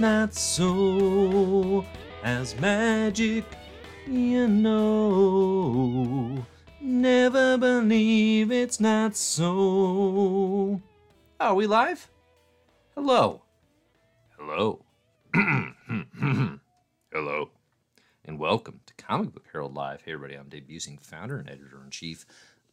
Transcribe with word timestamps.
not 0.00 0.34
so. 0.34 1.84
As 2.24 2.58
magic, 2.58 3.44
you 4.06 4.48
know. 4.48 6.46
Never 6.80 7.58
believe 7.58 8.50
it's 8.50 8.80
not 8.80 9.14
so. 9.14 10.80
Are 11.38 11.54
we 11.54 11.66
live? 11.66 12.08
Hello. 12.94 13.42
Hello. 14.38 14.82
Hello. 17.12 17.50
And 18.24 18.38
welcome 18.38 18.80
to 18.86 18.94
Comic 18.94 19.34
Book 19.34 19.48
Herald 19.52 19.74
Live. 19.74 20.00
Hey, 20.02 20.14
everybody, 20.14 20.36
I'm 20.36 20.48
Dave 20.48 20.64
Buesing, 20.68 20.98
founder 20.98 21.36
and 21.36 21.50
editor 21.50 21.82
in 21.84 21.90
chief 21.90 22.24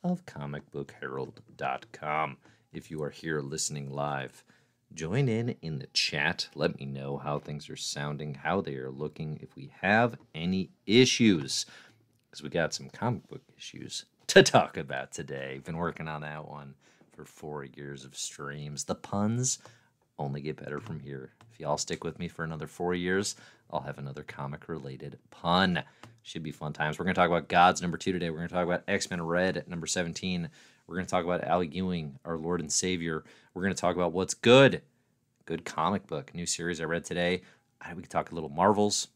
of 0.01 0.25
comicbookherald.com. 0.25 2.37
If 2.71 2.89
you 2.89 3.03
are 3.03 3.09
here 3.09 3.41
listening 3.41 3.91
live, 3.91 4.45
join 4.97 5.29
in 5.29 5.55
in 5.61 5.77
the 5.77 5.87
chat. 5.93 6.49
Let 6.55 6.79
me 6.79 6.85
know 6.85 7.17
how 7.17 7.37
things 7.37 7.69
are 7.69 7.75
sounding, 7.75 8.33
how 8.33 8.61
they 8.61 8.75
are 8.77 8.89
looking, 8.89 9.39
if 9.43 9.55
we 9.55 9.71
have 9.81 10.17
any 10.33 10.71
issues, 10.87 11.67
because 12.25 12.41
we 12.41 12.49
got 12.49 12.73
some 12.73 12.89
comic 12.89 13.27
book 13.27 13.43
issues 13.55 14.05
to 14.25 14.41
talk 14.41 14.75
about 14.75 15.11
today. 15.11 15.61
Been 15.63 15.77
working 15.77 16.07
on 16.07 16.21
that 16.21 16.49
one 16.49 16.73
for 17.15 17.25
four 17.25 17.63
years 17.63 18.05
of 18.05 18.17
streams. 18.17 18.85
The 18.85 18.95
puns 18.95 19.59
only 20.17 20.41
get 20.41 20.57
better 20.57 20.79
from 20.79 20.99
here. 20.99 21.29
If 21.53 21.59
y'all 21.59 21.77
stick 21.77 22.03
with 22.03 22.17
me 22.17 22.27
for 22.27 22.43
another 22.43 22.65
four 22.65 22.95
years, 22.95 23.35
I'll 23.69 23.81
have 23.81 23.99
another 23.99 24.23
comic 24.23 24.67
related 24.67 25.19
pun. 25.29 25.83
Should 26.23 26.41
be 26.41 26.51
fun 26.51 26.73
times. 26.73 26.97
We're 26.97 27.05
going 27.05 27.13
to 27.13 27.21
talk 27.21 27.29
about 27.29 27.49
Gods 27.49 27.83
number 27.83 27.97
two 27.97 28.13
today. 28.13 28.31
We're 28.31 28.37
going 28.37 28.49
to 28.49 28.53
talk 28.55 28.65
about 28.65 28.83
X 28.87 29.11
Men 29.11 29.21
Red 29.21 29.57
at 29.57 29.67
number 29.67 29.85
17. 29.85 30.49
We're 30.87 30.95
going 30.95 31.05
to 31.05 31.11
talk 31.11 31.25
about 31.25 31.43
Al 31.43 31.63
Ewing, 31.63 32.17
our 32.23 32.37
Lord 32.37 32.61
and 32.61 32.71
Savior. 32.71 33.25
We're 33.53 33.61
going 33.61 33.73
to 33.73 33.79
talk 33.79 33.95
about 33.95 34.13
what's 34.13 34.33
good. 34.33 34.81
Good 35.45 35.65
comic 35.65 36.07
book, 36.07 36.33
new 36.33 36.45
series 36.45 36.79
I 36.79 36.85
read 36.85 37.03
today. 37.03 37.41
We 37.93 38.01
could 38.01 38.09
talk 38.09 38.31
a 38.31 38.35
little 38.35 38.49
Marvels. 38.49 39.09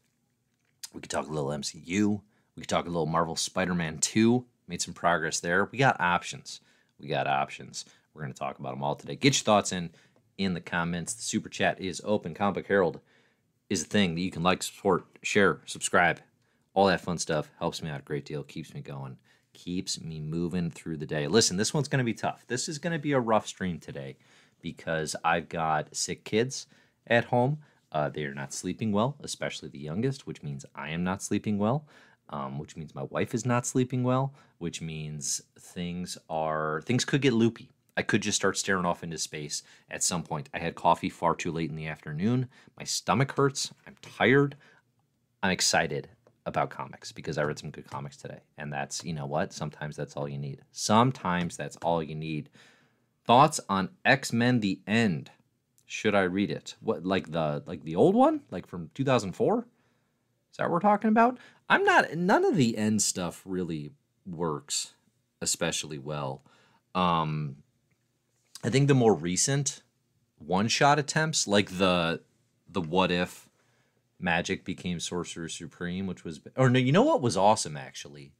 We 0.92 1.00
could 1.00 1.10
talk 1.10 1.28
a 1.28 1.32
little 1.32 1.50
MCU. 1.50 2.20
We 2.56 2.60
could 2.60 2.68
talk 2.68 2.84
a 2.84 2.90
little 2.90 3.06
Marvel 3.06 3.36
Spider 3.36 3.74
Man 3.74 3.98
2. 3.98 4.44
Made 4.68 4.82
some 4.82 4.94
progress 4.94 5.40
there. 5.40 5.68
We 5.72 5.78
got 5.78 6.00
options. 6.00 6.60
We 7.00 7.08
got 7.08 7.26
options. 7.26 7.84
We're 8.12 8.22
going 8.22 8.34
to 8.34 8.38
talk 8.38 8.58
about 8.58 8.74
them 8.74 8.82
all 8.84 8.94
today. 8.94 9.16
Get 9.16 9.34
your 9.34 9.44
thoughts 9.44 9.72
in 9.72 9.90
in 10.38 10.54
the 10.54 10.60
comments. 10.60 11.14
The 11.14 11.22
super 11.22 11.48
chat 11.48 11.80
is 11.80 12.02
open. 12.04 12.34
Comic 12.34 12.54
Book 12.54 12.66
Herald 12.66 13.00
is 13.70 13.82
a 13.82 13.86
thing 13.86 14.14
that 14.14 14.20
you 14.20 14.30
can 14.30 14.42
like, 14.42 14.62
support, 14.62 15.04
share, 15.22 15.60
subscribe 15.66 16.20
all 16.74 16.86
that 16.86 17.00
fun 17.00 17.18
stuff 17.18 17.50
helps 17.58 17.82
me 17.82 17.90
out 17.90 18.00
a 18.00 18.04
great 18.04 18.24
deal, 18.24 18.42
keeps 18.42 18.74
me 18.74 18.80
going, 18.80 19.16
keeps 19.52 20.00
me 20.00 20.20
moving 20.20 20.70
through 20.70 20.96
the 20.96 21.06
day. 21.06 21.26
Listen, 21.26 21.56
this 21.56 21.74
one's 21.74 21.88
going 21.88 21.98
to 21.98 22.04
be 22.04 22.14
tough. 22.14 22.44
This 22.46 22.68
is 22.68 22.78
going 22.78 22.92
to 22.92 22.98
be 22.98 23.12
a 23.12 23.20
rough 23.20 23.46
stream 23.46 23.78
today 23.78 24.16
because 24.60 25.16
I've 25.24 25.48
got 25.48 25.94
sick 25.94 26.24
kids 26.24 26.66
at 27.06 27.26
home. 27.26 27.58
Uh, 27.90 28.08
they 28.08 28.24
are 28.24 28.34
not 28.34 28.54
sleeping 28.54 28.92
well, 28.92 29.16
especially 29.20 29.68
the 29.68 29.78
youngest, 29.78 30.26
which 30.26 30.42
means 30.42 30.64
I 30.74 30.90
am 30.90 31.04
not 31.04 31.22
sleeping 31.22 31.58
well, 31.58 31.86
um, 32.30 32.58
which 32.58 32.76
means 32.76 32.94
my 32.94 33.02
wife 33.04 33.34
is 33.34 33.44
not 33.44 33.66
sleeping 33.66 34.02
well, 34.02 34.34
which 34.58 34.80
means 34.80 35.42
things 35.58 36.16
are 36.30 36.82
things 36.86 37.04
could 37.04 37.20
get 37.20 37.34
loopy. 37.34 37.70
I 37.94 38.02
could 38.02 38.22
just 38.22 38.36
start 38.36 38.56
staring 38.56 38.86
off 38.86 39.02
into 39.02 39.18
space 39.18 39.62
at 39.90 40.02
some 40.02 40.22
point. 40.22 40.48
I 40.54 40.58
had 40.58 40.74
coffee 40.74 41.10
far 41.10 41.34
too 41.34 41.52
late 41.52 41.68
in 41.68 41.76
the 41.76 41.88
afternoon. 41.88 42.48
My 42.78 42.84
stomach 42.84 43.32
hurts. 43.32 43.74
I'm 43.86 43.96
tired. 44.00 44.56
I'm 45.42 45.50
excited 45.50 46.08
about 46.46 46.70
comics 46.70 47.12
because 47.12 47.38
I 47.38 47.42
read 47.42 47.58
some 47.58 47.70
good 47.70 47.88
comics 47.88 48.16
today. 48.16 48.40
And 48.58 48.72
that's, 48.72 49.04
you 49.04 49.12
know 49.12 49.26
what? 49.26 49.52
Sometimes 49.52 49.96
that's 49.96 50.16
all 50.16 50.28
you 50.28 50.38
need. 50.38 50.62
Sometimes 50.72 51.56
that's 51.56 51.76
all 51.76 52.02
you 52.02 52.14
need. 52.14 52.50
Thoughts 53.24 53.60
on 53.68 53.90
X-Men 54.04 54.60
the 54.60 54.80
End. 54.86 55.30
Should 55.86 56.14
I 56.14 56.22
read 56.22 56.50
it? 56.50 56.74
What 56.80 57.04
like 57.04 57.30
the 57.30 57.62
like 57.66 57.84
the 57.84 57.96
old 57.96 58.14
one? 58.14 58.40
Like 58.50 58.66
from 58.66 58.90
2004? 58.94 59.58
Is 59.58 60.56
that 60.56 60.64
what 60.64 60.70
we're 60.70 60.80
talking 60.80 61.08
about? 61.08 61.38
I'm 61.68 61.84
not 61.84 62.14
none 62.14 62.46
of 62.46 62.56
the 62.56 62.78
end 62.78 63.02
stuff 63.02 63.42
really 63.44 63.92
works 64.24 64.94
especially 65.42 65.98
well. 65.98 66.44
Um 66.94 67.56
I 68.64 68.70
think 68.70 68.88
the 68.88 68.94
more 68.94 69.14
recent 69.14 69.82
one-shot 70.38 70.98
attempts 70.98 71.46
like 71.46 71.76
the 71.76 72.22
the 72.66 72.80
what 72.80 73.10
if 73.10 73.50
Magik 74.22 74.64
became 74.64 75.00
Sorcerer 75.00 75.48
Supreme, 75.48 76.06
which 76.06 76.24
was 76.24 76.40
or 76.56 76.70
no, 76.70 76.78
you 76.78 76.92
know 76.92 77.02
what 77.02 77.22
was 77.22 77.36
awesome 77.36 77.76
actually? 77.76 78.32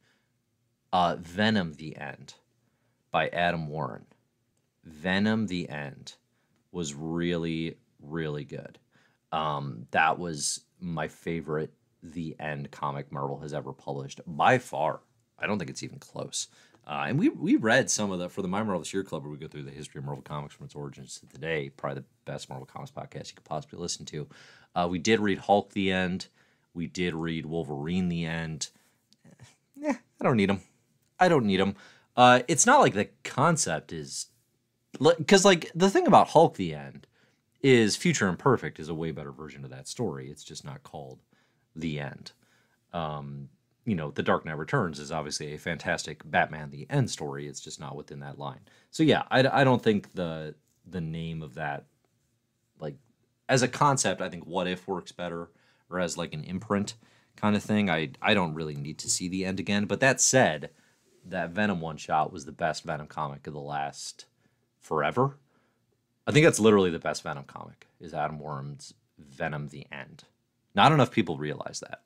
Uh 0.91 1.17
Venom 1.19 1.73
the 1.73 1.95
End 1.97 2.35
by 3.11 3.27
Adam 3.29 3.67
Warren. 3.67 4.05
Venom 4.83 5.47
the 5.47 5.69
End 5.69 6.15
was 6.71 6.93
really, 6.93 7.77
really 8.01 8.43
good. 8.43 8.79
Um, 9.31 9.87
that 9.91 10.19
was 10.19 10.61
my 10.79 11.07
favorite 11.07 11.73
The 12.01 12.35
End 12.39 12.69
comic 12.71 13.11
Marvel 13.11 13.39
has 13.39 13.53
ever 13.53 13.73
published 13.73 14.21
by 14.27 14.57
far. 14.57 15.01
I 15.39 15.47
don't 15.47 15.57
think 15.57 15.69
it's 15.69 15.83
even 15.83 15.99
close. 15.99 16.47
Uh, 16.85 17.05
and 17.07 17.17
we 17.17 17.29
we 17.29 17.55
read 17.55 17.89
some 17.89 18.11
of 18.11 18.19
the 18.19 18.27
for 18.27 18.41
the 18.41 18.47
My 18.47 18.61
Marvel 18.61 18.79
This 18.79 18.93
Year 18.93 19.03
Club, 19.03 19.23
where 19.23 19.31
we 19.31 19.37
go 19.37 19.47
through 19.47 19.63
the 19.63 19.71
history 19.71 19.99
of 19.99 20.05
Marvel 20.05 20.21
Comics 20.21 20.53
from 20.53 20.65
its 20.65 20.75
origins 20.75 21.17
to 21.19 21.27
today. 21.27 21.69
Probably 21.69 22.01
the 22.01 22.07
best 22.25 22.49
Marvel 22.49 22.65
Comics 22.65 22.91
podcast 22.91 23.29
you 23.29 23.35
could 23.35 23.45
possibly 23.45 23.79
listen 23.79 24.05
to. 24.07 24.27
Uh, 24.75 24.87
we 24.89 24.99
did 24.99 25.19
read 25.19 25.39
Hulk 25.39 25.73
the 25.73 25.91
End. 25.91 26.27
We 26.73 26.87
did 26.87 27.13
read 27.13 27.45
Wolverine 27.45 28.09
the 28.09 28.25
End. 28.25 28.69
Yeah, 29.75 29.97
I 30.19 30.23
don't 30.23 30.37
need 30.37 30.49
them. 30.49 30.61
I 31.19 31.27
don't 31.27 31.45
need 31.45 31.59
them. 31.59 31.75
Uh, 32.15 32.41
it's 32.47 32.65
not 32.65 32.79
like 32.79 32.93
the 32.93 33.09
concept 33.23 33.91
is 33.91 34.27
because 34.99 35.43
like 35.43 35.71
the 35.73 35.89
thing 35.89 36.07
about 36.07 36.29
Hulk 36.29 36.55
the 36.55 36.73
End 36.73 37.07
is 37.61 37.95
Future 37.95 38.27
Imperfect 38.27 38.79
is 38.79 38.89
a 38.89 38.93
way 38.93 39.11
better 39.11 39.31
version 39.31 39.63
of 39.63 39.71
that 39.71 39.87
story. 39.87 40.29
It's 40.29 40.43
just 40.43 40.63
not 40.63 40.83
called 40.83 41.19
the 41.75 41.99
End. 41.99 42.31
Um, 42.91 43.49
you 43.85 43.95
know, 43.95 44.11
The 44.11 44.23
Dark 44.23 44.45
Knight 44.45 44.57
Returns 44.57 44.99
is 44.99 45.11
obviously 45.11 45.53
a 45.53 45.57
fantastic 45.57 46.21
Batman 46.29 46.69
the 46.69 46.87
End 46.89 47.09
story. 47.09 47.47
It's 47.47 47.59
just 47.59 47.79
not 47.79 47.95
within 47.95 48.19
that 48.19 48.39
line. 48.39 48.59
So 48.91 49.03
yeah, 49.03 49.23
I, 49.31 49.61
I 49.61 49.63
don't 49.63 49.81
think 49.81 50.13
the 50.13 50.55
the 50.85 51.01
name 51.01 51.41
of 51.41 51.55
that 51.55 51.85
as 53.49 53.61
a 53.61 53.67
concept, 53.67 54.21
I 54.21 54.29
think 54.29 54.45
What 54.45 54.67
If 54.67 54.87
works 54.87 55.11
better, 55.11 55.49
or 55.89 55.99
as 55.99 56.17
like 56.17 56.33
an 56.33 56.43
imprint 56.43 56.95
kind 57.35 57.55
of 57.55 57.63
thing. 57.63 57.89
I 57.89 58.11
I 58.21 58.33
don't 58.33 58.53
really 58.53 58.75
need 58.75 58.97
to 58.99 59.09
see 59.09 59.27
the 59.27 59.45
end 59.45 59.59
again. 59.59 59.85
But 59.85 59.99
that 59.99 60.21
said, 60.21 60.69
that 61.25 61.51
Venom 61.51 61.81
one 61.81 61.97
shot 61.97 62.31
was 62.31 62.45
the 62.45 62.51
best 62.51 62.83
Venom 62.83 63.07
comic 63.07 63.47
of 63.47 63.53
the 63.53 63.59
last 63.59 64.25
forever. 64.79 65.37
I 66.25 66.31
think 66.31 66.45
that's 66.45 66.59
literally 66.59 66.89
the 66.89 66.99
best 66.99 67.23
Venom 67.23 67.43
comic 67.45 67.87
is 67.99 68.13
Adam 68.13 68.39
Warren's 68.39 68.93
Venom 69.17 69.69
the 69.69 69.85
End. 69.91 70.23
Not 70.75 70.91
enough 70.91 71.11
people 71.11 71.37
realize 71.37 71.81
that, 71.81 72.01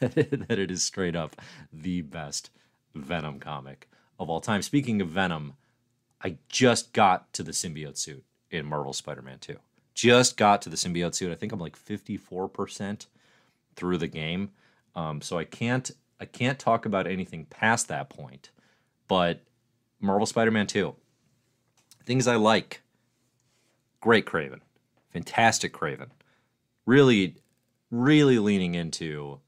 that 0.00 0.58
it 0.58 0.70
is 0.70 0.84
straight 0.84 1.16
up 1.16 1.36
the 1.72 2.02
best 2.02 2.50
Venom 2.94 3.40
comic 3.40 3.88
of 4.18 4.30
all 4.30 4.40
time. 4.40 4.62
Speaking 4.62 5.00
of 5.00 5.08
Venom, 5.08 5.54
I 6.22 6.36
just 6.48 6.92
got 6.92 7.32
to 7.34 7.42
the 7.42 7.52
symbiote 7.52 7.98
suit 7.98 8.24
in 8.50 8.66
Marvel 8.66 8.92
Spider-Man 8.92 9.38
2. 9.40 9.56
Just 9.96 10.36
got 10.36 10.60
to 10.62 10.68
the 10.68 10.76
symbiote 10.76 11.14
suit. 11.14 11.32
I 11.32 11.34
think 11.34 11.52
I'm 11.52 11.58
like 11.58 11.76
54% 11.76 13.06
through 13.74 13.96
the 13.96 14.06
game. 14.06 14.50
Um, 14.94 15.22
so 15.22 15.38
I 15.38 15.44
can't 15.44 15.90
I 16.20 16.26
can't 16.26 16.58
talk 16.58 16.84
about 16.86 17.06
anything 17.06 17.46
past 17.46 17.88
that 17.88 18.10
point. 18.10 18.50
But 19.08 19.40
Marvel 20.00 20.26
Spider-Man 20.26 20.66
2. 20.66 20.94
Things 22.04 22.26
I 22.26 22.36
like. 22.36 22.82
Great 24.00 24.26
Kraven. 24.26 24.60
Fantastic 25.12 25.72
Kraven. 25.72 26.10
Really 26.84 27.36
really 27.90 28.38
leaning 28.38 28.74
into 28.74 29.40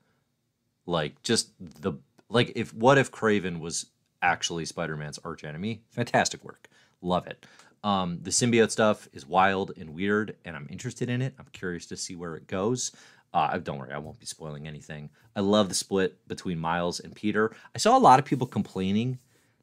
like 0.87 1.23
just 1.23 1.50
the 1.61 1.93
like 2.31 2.53
if 2.56 2.73
what 2.73 2.97
if 2.97 3.12
Kraven 3.12 3.61
was 3.61 3.87
actually 4.23 4.65
Spider-Man's 4.65 5.19
arch 5.27 5.45
enemy? 5.45 5.83
Fantastic 5.91 6.43
work. 6.43 6.69
Love 7.03 7.27
it. 7.27 7.45
Um, 7.85 8.19
the 8.23 8.31
symbiote 8.31 8.71
stuff 8.71 9.09
is 9.13 9.27
wild 9.27 9.73
and 9.79 9.95
weird, 9.95 10.37
and 10.45 10.57
I'm 10.57 10.69
interested 10.71 11.09
in 11.09 11.23
it. 11.23 11.35
I'm 11.39 11.47
curious 11.53 11.87
to 11.87 11.97
see 11.97 12.17
where 12.17 12.35
it 12.35 12.47
goes. 12.47 12.93
Uh, 13.33 13.59
don't 13.59 13.79
worry, 13.79 13.93
I 13.93 13.99
won't 13.99 14.19
be 14.19 14.27
spoiling 14.27 14.67
anything. 14.67 15.11
I 15.37 15.41
love 15.41 15.69
the 15.69 15.75
split 15.75 16.27
between 16.27 16.59
Miles 16.59 16.99
and 16.99 17.15
Peter. 17.15 17.55
I 17.75 17.79
saw 17.79 17.97
a 17.97 18.01
lot 18.01 18.19
of 18.19 18.25
people 18.25 18.47
complaining 18.47 19.19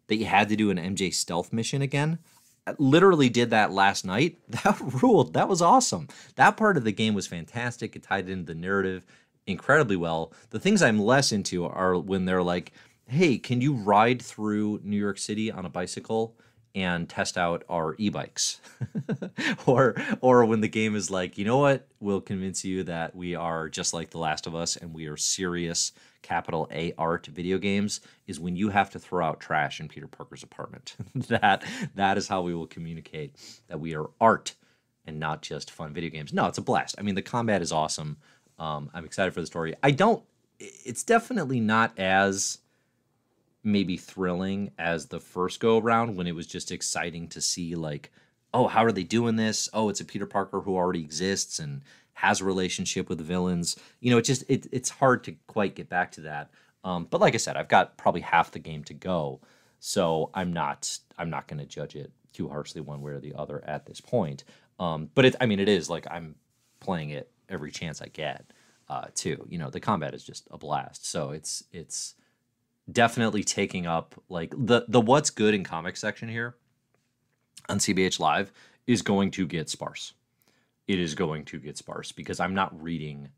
that 0.07 0.17
you 0.17 0.25
had 0.25 0.49
to 0.49 0.55
do 0.55 0.69
an 0.69 0.77
MJ 0.77 1.13
stealth 1.13 1.51
mission 1.51 1.81
again 1.81 2.19
I 2.67 2.73
literally 2.79 3.29
did 3.29 3.51
that 3.51 3.71
last 3.71 4.05
night. 4.05 4.37
That 4.63 4.79
ruled. 5.01 5.33
That 5.33 5.49
was 5.49 5.61
awesome. 5.61 6.07
That 6.35 6.57
part 6.57 6.77
of 6.77 6.83
the 6.83 6.91
game 6.91 7.13
was 7.13 7.27
fantastic. 7.27 7.95
It 7.95 8.03
tied 8.03 8.29
into 8.29 8.45
the 8.45 8.59
narrative 8.59 9.05
incredibly 9.45 9.95
well. 9.95 10.33
The 10.49 10.59
things 10.59 10.81
I'm 10.81 10.99
less 10.99 11.31
into 11.31 11.65
are 11.65 11.95
when 11.97 12.25
they're 12.25 12.41
like, 12.41 12.71
"Hey, 13.07 13.37
can 13.37 13.61
you 13.61 13.73
ride 13.75 14.21
through 14.21 14.81
New 14.83 14.97
York 14.97 15.19
City 15.19 15.51
on 15.51 15.65
a 15.65 15.69
bicycle 15.69 16.35
and 16.75 17.07
test 17.07 17.37
out 17.37 17.63
our 17.69 17.95
e-bikes. 17.97 18.59
Or 19.65 19.95
or 20.21 20.45
when 20.45 20.61
the 20.61 20.67
game 20.67 20.95
is 20.95 21.09
like 21.09 21.37
you 21.37 21.45
know 21.45 21.57
what? 21.57 21.87
We'll 21.99 22.21
convince 22.21 22.63
you 22.63 22.83
that 22.83 23.15
we 23.15 23.33
are 23.35 23.67
just 23.67 23.93
like 23.93 24.11
the 24.11 24.19
last 24.19 24.45
of 24.45 24.53
us 24.53 24.75
and 24.75 24.93
we 24.93 25.07
are 25.07 25.17
serious 25.17 25.91
capital 26.21 26.67
a 26.71 26.93
art 26.97 27.27
video 27.27 27.57
games 27.57 28.01
is 28.27 28.39
when 28.39 28.55
you 28.55 28.69
have 28.69 28.89
to 28.91 28.99
throw 28.99 29.25
out 29.25 29.39
trash 29.39 29.79
in 29.79 29.87
peter 29.87 30.07
parker's 30.07 30.43
apartment. 30.43 30.95
That 31.27 31.63
that 31.95 32.17
is 32.17 32.27
how 32.27 32.41
we 32.41 32.53
will 32.53 32.67
communicate 32.67 33.35
that 33.67 33.79
we 33.79 33.95
are 33.95 34.09
art 34.21 34.55
and 35.05 35.19
not 35.19 35.41
just 35.41 35.71
fun 35.71 35.93
video 35.93 36.09
games. 36.09 36.33
No 36.33 36.45
it's 36.47 36.57
a 36.57 36.61
blast. 36.61 36.95
I 36.97 37.01
mean 37.01 37.15
the 37.15 37.21
combat 37.21 37.61
is 37.61 37.71
awesome. 37.71 38.17
Um, 38.59 38.89
i'm 38.93 39.05
excited 39.05 39.33
for 39.33 39.41
the 39.41 39.47
story. 39.47 39.75
I 39.81 39.91
don't 39.91 40.23
it's 40.59 41.03
definitely 41.03 41.59
not 41.59 41.97
as 41.97 42.59
maybe 43.65 43.97
thrilling 43.97 44.71
as 44.77 45.07
the 45.07 45.19
first 45.19 45.59
go 45.59 45.77
around 45.79 46.15
when 46.15 46.27
it 46.27 46.35
was 46.35 46.47
just 46.47 46.71
exciting 46.71 47.27
to 47.27 47.41
see 47.41 47.75
like 47.75 48.11
oh 48.53 48.67
how 48.67 48.83
are 48.85 48.91
they 48.91 49.03
doing 49.03 49.35
this? 49.35 49.69
Oh 49.73 49.89
it's 49.89 50.01
a 50.01 50.05
peter 50.05 50.25
parker 50.25 50.61
who 50.61 50.75
already 50.75 51.01
exists 51.01 51.59
and 51.59 51.81
has 52.13 52.39
a 52.39 52.45
relationship 52.45 53.09
with 53.09 53.17
the 53.17 53.23
villains. 53.23 53.75
You 53.99 54.11
know 54.11 54.17
it 54.17 54.25
just 54.25 54.43
it, 54.47 54.67
it's 54.71 54.89
hard 54.89 55.23
to 55.25 55.35
quite 55.47 55.75
get 55.75 55.89
back 55.89 56.11
to 56.13 56.21
that. 56.21 56.51
Um, 56.83 57.07
but 57.09 57.19
like 57.19 57.33
i 57.33 57.37
said 57.37 57.57
i've 57.57 57.67
got 57.67 57.97
probably 57.97 58.21
half 58.21 58.51
the 58.51 58.59
game 58.59 58.83
to 58.83 58.93
go 58.93 59.41
so 59.79 60.29
i'm 60.35 60.53
not 60.53 60.99
i'm 61.17 61.31
not 61.31 61.47
going 61.47 61.57
to 61.57 61.65
judge 61.65 61.95
it 61.95 62.11
too 62.31 62.47
harshly 62.47 62.79
one 62.79 63.01
way 63.01 63.13
or 63.13 63.19
the 63.19 63.33
other 63.35 63.63
at 63.65 63.87
this 63.87 63.99
point. 64.01 64.43
Um, 64.79 65.09
but 65.15 65.25
it 65.25 65.35
i 65.41 65.47
mean 65.47 65.59
it 65.59 65.69
is 65.69 65.89
like 65.89 66.05
i'm 66.11 66.35
playing 66.79 67.09
it 67.09 67.31
every 67.49 67.71
chance 67.71 68.01
i 68.01 68.07
get 68.07 68.45
uh, 68.89 69.05
too. 69.13 69.45
You 69.49 69.57
know 69.57 69.69
the 69.69 69.79
combat 69.79 70.13
is 70.13 70.23
just 70.23 70.47
a 70.51 70.57
blast. 70.57 71.09
So 71.09 71.31
it's 71.31 71.63
it's 71.71 72.15
definitely 72.91 73.43
taking 73.43 73.85
up 73.85 74.15
like 74.29 74.53
the 74.57 74.85
the 74.87 75.01
what's 75.01 75.29
good 75.29 75.53
in 75.53 75.63
comics 75.63 75.99
section 75.99 76.29
here 76.29 76.55
on 77.67 77.79
CBH 77.79 78.19
Live 78.19 78.51
is 78.87 79.01
going 79.01 79.31
to 79.31 79.47
get 79.47 79.69
sparse. 79.69 80.13
It 80.87 80.99
is 80.99 81.15
going 81.15 81.45
to 81.45 81.59
get 81.59 81.77
sparse 81.77 82.11
because 82.11 82.39
I'm 82.39 82.53
not 82.53 82.81
reading 82.81 83.29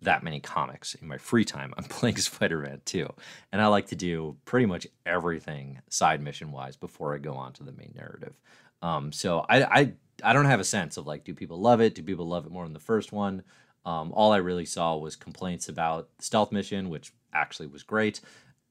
that 0.00 0.24
many 0.24 0.40
comics 0.40 0.94
in 0.94 1.06
my 1.06 1.16
free 1.16 1.44
time. 1.44 1.72
I'm 1.78 1.84
playing 1.88 2.16
Spider-Man 2.16 2.80
2, 2.84 3.08
and 3.52 3.62
I 3.62 3.68
like 3.68 3.86
to 3.88 3.96
do 3.96 4.36
pretty 4.44 4.66
much 4.66 4.86
everything 5.06 5.80
side 5.88 6.20
mission 6.20 6.50
wise 6.50 6.76
before 6.76 7.14
I 7.14 7.18
go 7.18 7.34
on 7.34 7.52
to 7.54 7.62
the 7.62 7.72
main 7.72 7.92
narrative. 7.94 8.34
Um, 8.82 9.12
so 9.12 9.46
I, 9.48 9.62
I 9.62 9.92
I 10.24 10.32
don't 10.32 10.46
have 10.46 10.60
a 10.60 10.64
sense 10.64 10.96
of 10.96 11.06
like, 11.06 11.24
do 11.24 11.34
people 11.34 11.60
love 11.60 11.80
it? 11.80 11.94
Do 11.94 12.02
people 12.02 12.26
love 12.26 12.46
it 12.46 12.52
more 12.52 12.64
than 12.64 12.72
the 12.72 12.80
first 12.80 13.12
one? 13.12 13.42
Um, 13.84 14.12
all 14.12 14.32
I 14.32 14.38
really 14.38 14.64
saw 14.64 14.96
was 14.96 15.16
complaints 15.16 15.68
about 15.68 16.08
stealth 16.18 16.52
mission, 16.52 16.88
which 16.88 17.12
actually 17.32 17.66
was 17.66 17.82
great. 17.82 18.20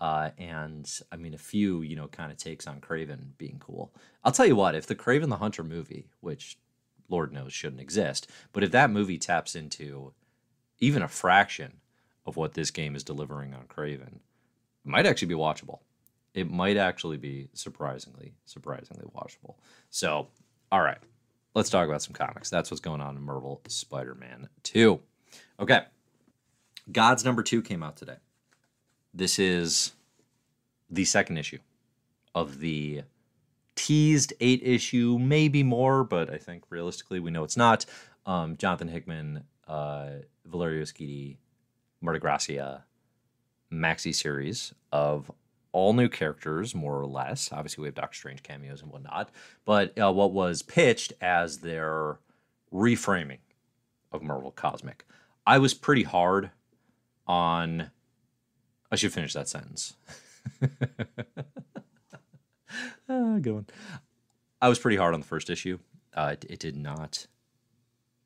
Uh, 0.01 0.31
and 0.39 0.91
I 1.11 1.15
mean, 1.15 1.35
a 1.35 1.37
few, 1.37 1.83
you 1.83 1.95
know, 1.95 2.07
kind 2.07 2.31
of 2.31 2.37
takes 2.37 2.65
on 2.65 2.81
Kraven 2.81 3.37
being 3.37 3.59
cool. 3.59 3.93
I'll 4.23 4.31
tell 4.31 4.47
you 4.47 4.55
what, 4.55 4.73
if 4.73 4.87
the 4.87 4.95
Kraven 4.95 5.29
the 5.29 5.37
Hunter 5.37 5.63
movie, 5.63 6.07
which 6.21 6.57
Lord 7.07 7.31
knows 7.31 7.53
shouldn't 7.53 7.81
exist, 7.81 8.27
but 8.51 8.63
if 8.63 8.71
that 8.71 8.89
movie 8.89 9.19
taps 9.19 9.55
into 9.55 10.13
even 10.79 11.03
a 11.03 11.07
fraction 11.07 11.73
of 12.25 12.35
what 12.35 12.55
this 12.55 12.71
game 12.71 12.95
is 12.95 13.03
delivering 13.03 13.53
on 13.53 13.65
Kraven, 13.67 14.15
it 14.15 14.89
might 14.89 15.05
actually 15.05 15.27
be 15.27 15.35
watchable. 15.35 15.79
It 16.33 16.49
might 16.49 16.77
actually 16.77 17.17
be 17.17 17.49
surprisingly, 17.53 18.33
surprisingly 18.45 19.05
watchable. 19.15 19.55
So, 19.91 20.29
all 20.71 20.81
right, 20.81 20.97
let's 21.53 21.69
talk 21.69 21.87
about 21.87 22.01
some 22.01 22.13
comics. 22.13 22.49
That's 22.49 22.71
what's 22.71 22.81
going 22.81 23.01
on 23.01 23.17
in 23.17 23.21
Marvel 23.21 23.61
Spider 23.67 24.15
Man 24.15 24.49
2. 24.63 24.99
Okay, 25.59 25.81
Gods 26.91 27.23
number 27.23 27.43
two 27.43 27.61
came 27.61 27.83
out 27.83 27.97
today. 27.97 28.17
This 29.13 29.39
is 29.39 29.93
the 30.89 31.05
second 31.05 31.37
issue 31.37 31.59
of 32.33 32.59
the 32.59 33.03
teased 33.75 34.33
eight 34.39 34.61
issue, 34.63 35.17
maybe 35.19 35.63
more, 35.63 36.03
but 36.03 36.29
I 36.29 36.37
think 36.37 36.63
realistically 36.69 37.19
we 37.19 37.31
know 37.31 37.43
it's 37.43 37.57
not. 37.57 37.85
Um, 38.25 38.55
Jonathan 38.57 38.87
Hickman, 38.87 39.43
uh, 39.67 40.09
Valerio 40.45 40.83
Schiti, 40.83 41.37
Marte 42.01 42.19
Gracia 42.19 42.83
maxi 43.71 44.13
series 44.13 44.73
of 44.91 45.31
all 45.71 45.93
new 45.93 46.09
characters, 46.09 46.75
more 46.75 46.99
or 46.99 47.05
less. 47.05 47.51
Obviously, 47.51 47.81
we 47.83 47.87
have 47.87 47.95
Doctor 47.95 48.17
Strange 48.17 48.43
cameos 48.43 48.81
and 48.81 48.91
whatnot, 48.91 49.29
but 49.65 49.97
uh, 49.97 50.11
what 50.11 50.33
was 50.33 50.61
pitched 50.61 51.13
as 51.21 51.59
their 51.59 52.19
reframing 52.73 53.39
of 54.11 54.21
Marvel 54.21 54.51
Cosmic. 54.51 55.05
I 55.47 55.57
was 55.57 55.73
pretty 55.73 56.03
hard 56.03 56.51
on 57.25 57.91
I 58.91 58.95
should 58.95 59.13
finish 59.13 59.33
that 59.33 59.47
sentence. 59.47 59.93
ah, 63.09 63.37
good 63.39 63.53
one. 63.53 63.67
I 64.61 64.69
was 64.69 64.79
pretty 64.79 64.97
hard 64.97 65.13
on 65.13 65.21
the 65.21 65.25
first 65.25 65.49
issue. 65.49 65.79
Uh, 66.13 66.31
it, 66.33 66.45
it, 66.49 66.59
did 66.59 66.75
not 66.75 67.25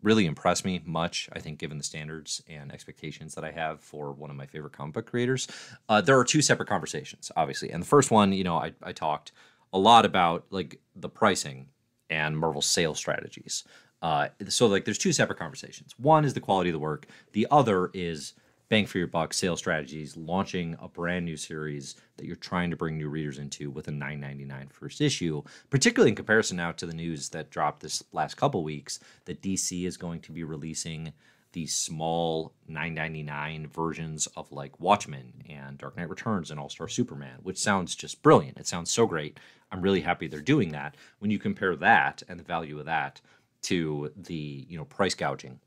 really 0.01 0.25
impress 0.25 0.65
me 0.65 0.81
much, 0.85 1.29
I 1.33 1.39
think, 1.39 1.59
given 1.59 1.77
the 1.77 1.83
standards 1.83 2.41
and 2.49 2.71
expectations 2.71 3.35
that 3.35 3.43
I 3.43 3.51
have 3.51 3.79
for 3.79 4.11
one 4.11 4.31
of 4.31 4.35
my 4.35 4.47
favorite 4.47 4.73
comic 4.73 4.95
book 4.95 5.05
creators. 5.05 5.47
Uh, 5.87 6.01
there 6.01 6.17
are 6.17 6.23
two 6.23 6.41
separate 6.41 6.67
conversations, 6.67 7.31
obviously. 7.35 7.69
And 7.69 7.83
the 7.83 7.87
first 7.87 8.09
one, 8.09 8.33
you 8.33 8.43
know, 8.43 8.57
I, 8.57 8.73
I 8.81 8.91
talked 8.91 9.31
a 9.71 9.77
lot 9.77 10.03
about 10.03 10.45
like 10.49 10.79
the 10.95 11.09
pricing 11.09 11.67
and 12.09 12.37
Marvel's 12.37 12.65
sales 12.65 12.97
strategies. 12.97 13.63
Uh, 14.01 14.27
so, 14.49 14.67
like, 14.67 14.85
there's 14.85 14.97
two 14.97 15.13
separate 15.13 15.39
conversations. 15.39 15.95
One 15.97 16.25
is 16.25 16.33
the 16.33 16.41
quality 16.41 16.69
of 16.69 16.73
the 16.73 16.79
work, 16.79 17.07
the 17.33 17.47
other 17.49 17.89
is 17.93 18.33
bang 18.69 18.85
for 18.85 18.97
your 18.97 19.07
buck 19.07 19.33
sales 19.33 19.59
strategies, 19.59 20.17
launching 20.17 20.75
a 20.81 20.87
brand 20.87 21.25
new 21.25 21.37
series 21.37 21.95
that 22.17 22.25
you're 22.25 22.35
trying 22.35 22.69
to 22.69 22.75
bring 22.75 22.97
new 22.97 23.09
readers 23.09 23.37
into 23.37 23.69
with 23.69 23.87
a 23.87 23.91
9.99 23.91 24.71
first 24.71 25.01
issue, 25.01 25.41
particularly 25.69 26.09
in 26.09 26.15
comparison 26.15 26.57
now 26.57 26.71
to 26.71 26.85
the 26.85 26.93
news 26.93 27.29
that 27.29 27.49
dropped 27.49 27.81
this 27.81 28.03
last 28.11 28.35
couple 28.35 28.63
weeks 28.63 28.99
that 29.25 29.41
DC 29.41 29.85
is 29.85 29.97
going 29.97 30.19
to 30.21 30.31
be 30.31 30.43
releasing 30.43 31.13
these 31.55 31.73
small 31.73 32.53
9.99 32.69 33.67
versions 33.67 34.27
of 34.35 34.51
like 34.51 34.77
Watchmen 34.79 35.31
and 35.49 35.77
Dark 35.77 35.95
Knight 35.95 36.09
Returns 36.09 36.51
and 36.51 36.59
All-Star 36.59 36.89
Superman, 36.89 37.39
which 37.43 37.57
sounds 37.57 37.95
just 37.95 38.21
brilliant. 38.21 38.57
It 38.57 38.67
sounds 38.67 38.91
so 38.91 39.07
great. 39.07 39.39
I'm 39.71 39.81
really 39.81 40.01
happy 40.01 40.27
they're 40.27 40.41
doing 40.41 40.69
that. 40.73 40.95
When 41.19 41.31
you 41.31 41.39
compare 41.39 41.75
that 41.77 42.23
and 42.27 42.37
the 42.37 42.43
value 42.43 42.77
of 42.77 42.85
that 42.85 43.21
to 43.63 44.11
the, 44.17 44.65
you 44.67 44.77
know, 44.77 44.85
price 44.85 45.15
gouging 45.15 45.59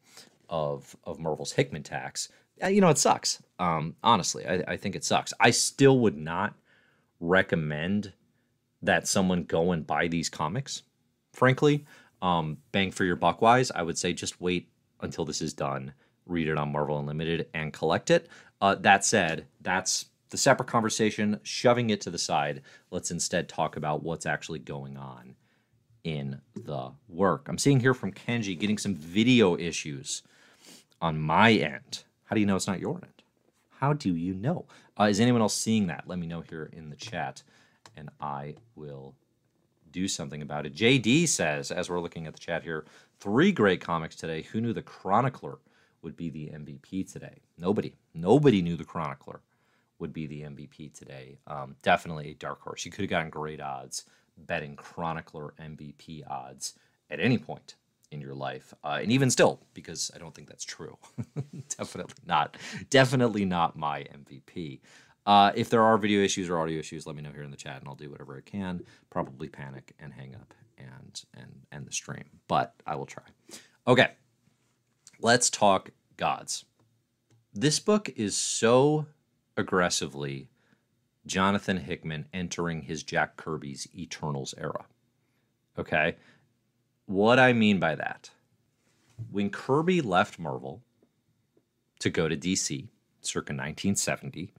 of 0.51 0.95
of 1.05 1.19
Marvel's 1.19 1.53
Hickman 1.53 1.83
tax, 1.83 2.29
you 2.67 2.81
know, 2.81 2.89
it 2.89 2.99
sucks. 2.99 3.43
Um, 3.59 3.97
honestly, 4.03 4.47
I, 4.47 4.63
I 4.69 4.77
think 4.77 4.97
it 4.97 5.05
sucks. 5.05 5.33
I 5.41 5.51
still 5.51 5.99
would 6.01 6.17
not 6.17 6.55
recommend 7.21 8.13
that 8.83 9.09
someone 9.09 9.45
go 9.45 9.73
and 9.73 9.87
buy 9.87 10.09
these 10.09 10.29
comics. 10.29 10.83
Frankly, 11.33 11.85
um, 12.23 12.59
bang 12.73 12.91
for 12.91 13.05
your 13.05 13.17
buck 13.17 13.43
wise, 13.43 13.71
I 13.71 13.83
would 13.83 13.99
say 13.99 14.13
just 14.13 14.41
wait 14.41 14.69
until 15.01 15.25
this 15.25 15.41
is 15.41 15.53
done, 15.53 15.93
read 16.27 16.49
it 16.49 16.59
on 16.59 16.73
Marvel 16.73 16.99
Unlimited, 16.99 17.49
and 17.55 17.73
collect 17.73 18.11
it. 18.11 18.29
Uh, 18.61 18.75
that 18.77 19.05
said, 19.05 19.47
that's 19.61 20.07
the 20.31 20.37
separate 20.37 20.69
conversation. 20.69 21.41
Shoving 21.43 21.91
it 21.91 22.01
to 22.03 22.11
the 22.11 22.19
side, 22.19 22.63
let's 22.91 23.11
instead 23.11 23.49
talk 23.49 23.77
about 23.77 24.03
what's 24.03 24.27
actually 24.27 24.59
going 24.59 24.97
on 24.97 25.35
in 26.05 26.41
the 26.55 26.91
work. 27.09 27.47
I'm 27.49 27.59
seeing 27.59 27.81
here 27.81 27.95
from 27.95 28.13
Kenji 28.13 28.59
getting 28.59 28.79
some 28.79 28.95
video 28.95 29.57
issues 29.57 30.23
on 31.01 31.19
my 31.19 31.53
end. 31.53 32.05
How 32.29 32.35
do 32.35 32.41
you 32.41 32.47
know 32.47 32.57
it's 32.57 32.67
not 32.67 32.79
your 32.79 32.97
end? 32.97 33.23
How 33.71 33.95
do 33.95 34.15
you 34.15 34.35
know? 34.35 34.67
Uh, 35.01 35.05
is 35.05 35.19
anyone 35.19 35.41
else 35.41 35.55
seeing 35.55 35.87
that? 35.87 36.05
Let 36.07 36.19
me 36.19 36.27
know 36.27 36.43
here 36.43 36.69
in 36.75 36.91
the 36.91 36.97
chat, 36.97 37.43
and 37.97 38.11
I 38.21 38.57
will 38.77 39.15
do 39.91 40.07
something 40.07 40.43
about 40.43 40.67
it. 40.67 40.75
JD 40.75 41.27
says, 41.29 41.71
as 41.71 41.89
we're 41.89 42.01
looking 42.01 42.27
at 42.27 42.35
the 42.35 42.39
chat 42.39 42.63
here, 42.63 42.85
three 43.19 43.51
great 43.51 43.81
comics 43.81 44.15
today. 44.15 44.43
Who 44.43 44.61
knew 44.61 44.75
the 44.75 44.83
Chronicler 44.83 45.59
would 46.03 46.19
be 46.19 46.29
the 46.29 46.49
MVP 46.49 47.11
today? 47.11 47.41
Nobody. 47.57 47.95
Nobody 48.13 48.61
knew 48.61 48.77
the 48.77 48.85
Chronicler 48.85 49.41
would 49.99 50.13
be 50.13 50.27
the 50.27 50.43
MVP 50.43 50.93
today. 50.93 51.39
Um, 51.47 51.77
definitely 51.83 52.33
a 52.33 52.35
dark 52.35 52.61
horse. 52.61 52.85
You 52.85 52.91
could 52.91 53.05
have 53.05 53.11
gotten 53.11 53.31
great 53.31 53.63
odds 53.63 54.05
betting 54.37 54.77
Chronicler 54.77 55.55
MVP 55.59 56.25
odds 56.29 56.75
at 57.09 57.21
any 57.21 57.39
point 57.39 57.77
in 58.11 58.21
your 58.21 58.35
life, 58.35 58.73
uh, 58.85 58.99
and 59.03 59.13
even 59.13 59.31
still, 59.31 59.61
because 59.75 60.11
I 60.15 60.19
don't 60.19 60.35
think 60.35 60.49
that's 60.49 60.65
true. 60.65 60.97
definitely 61.79 62.23
not. 62.27 62.57
Definitely 62.91 63.45
not 63.45 63.77
my 63.77 64.01
MVP. 64.01 64.81
Uh, 65.27 65.53
if 65.55 65.69
there 65.69 65.83
are 65.83 65.99
video 65.99 66.23
issues 66.23 66.49
or 66.49 66.59
audio 66.59 66.79
issues, 66.79 67.07
let 67.07 67.15
me 67.15 67.23
know 67.23 67.33
here 67.33 67.43
in 67.43 67.51
the 67.51 67.57
chat, 67.57 67.81
and 67.81 67.89
I'll 67.89 67.95
do 67.95 68.11
whatever 68.11 68.37
I 68.37 68.49
can. 68.49 68.83
Probably 69.11 69.49
panic 69.49 69.95
and 69.99 70.13
hang 70.13 70.35
up 70.35 70.55
and 70.79 71.23
and 71.35 71.67
end 71.73 71.87
the 71.87 71.93
stream, 71.93 72.25
but 72.47 72.75
I 72.87 72.95
will 72.95 73.07
try. 73.07 73.25
Okay, 73.87 74.13
let's 75.21 75.51
talk 75.51 75.91
gods. 76.17 76.65
This 77.53 77.79
book 77.79 78.09
is 78.17 78.37
so 78.37 79.07
aggressively 79.57 80.49
Jonathan 81.27 81.77
Hickman 81.77 82.27
entering 82.33 82.83
his 82.83 83.03
Jack 83.03 83.37
Kirby's 83.37 83.87
Eternals 83.95 84.55
era. 84.57 84.87
Okay, 85.79 86.17
what 87.09 87.39
I 87.39 87.55
mean 87.55 87.81
by 87.81 87.95
that, 87.95 88.31
when 89.31 89.49
Kirby 89.49 90.03
left 90.03 90.39
Marvel 90.39 90.83
to 92.01 92.11
go 92.11 92.29
to 92.29 92.37
DC 92.37 92.89
circa 93.23 93.53
1970, 93.53 94.53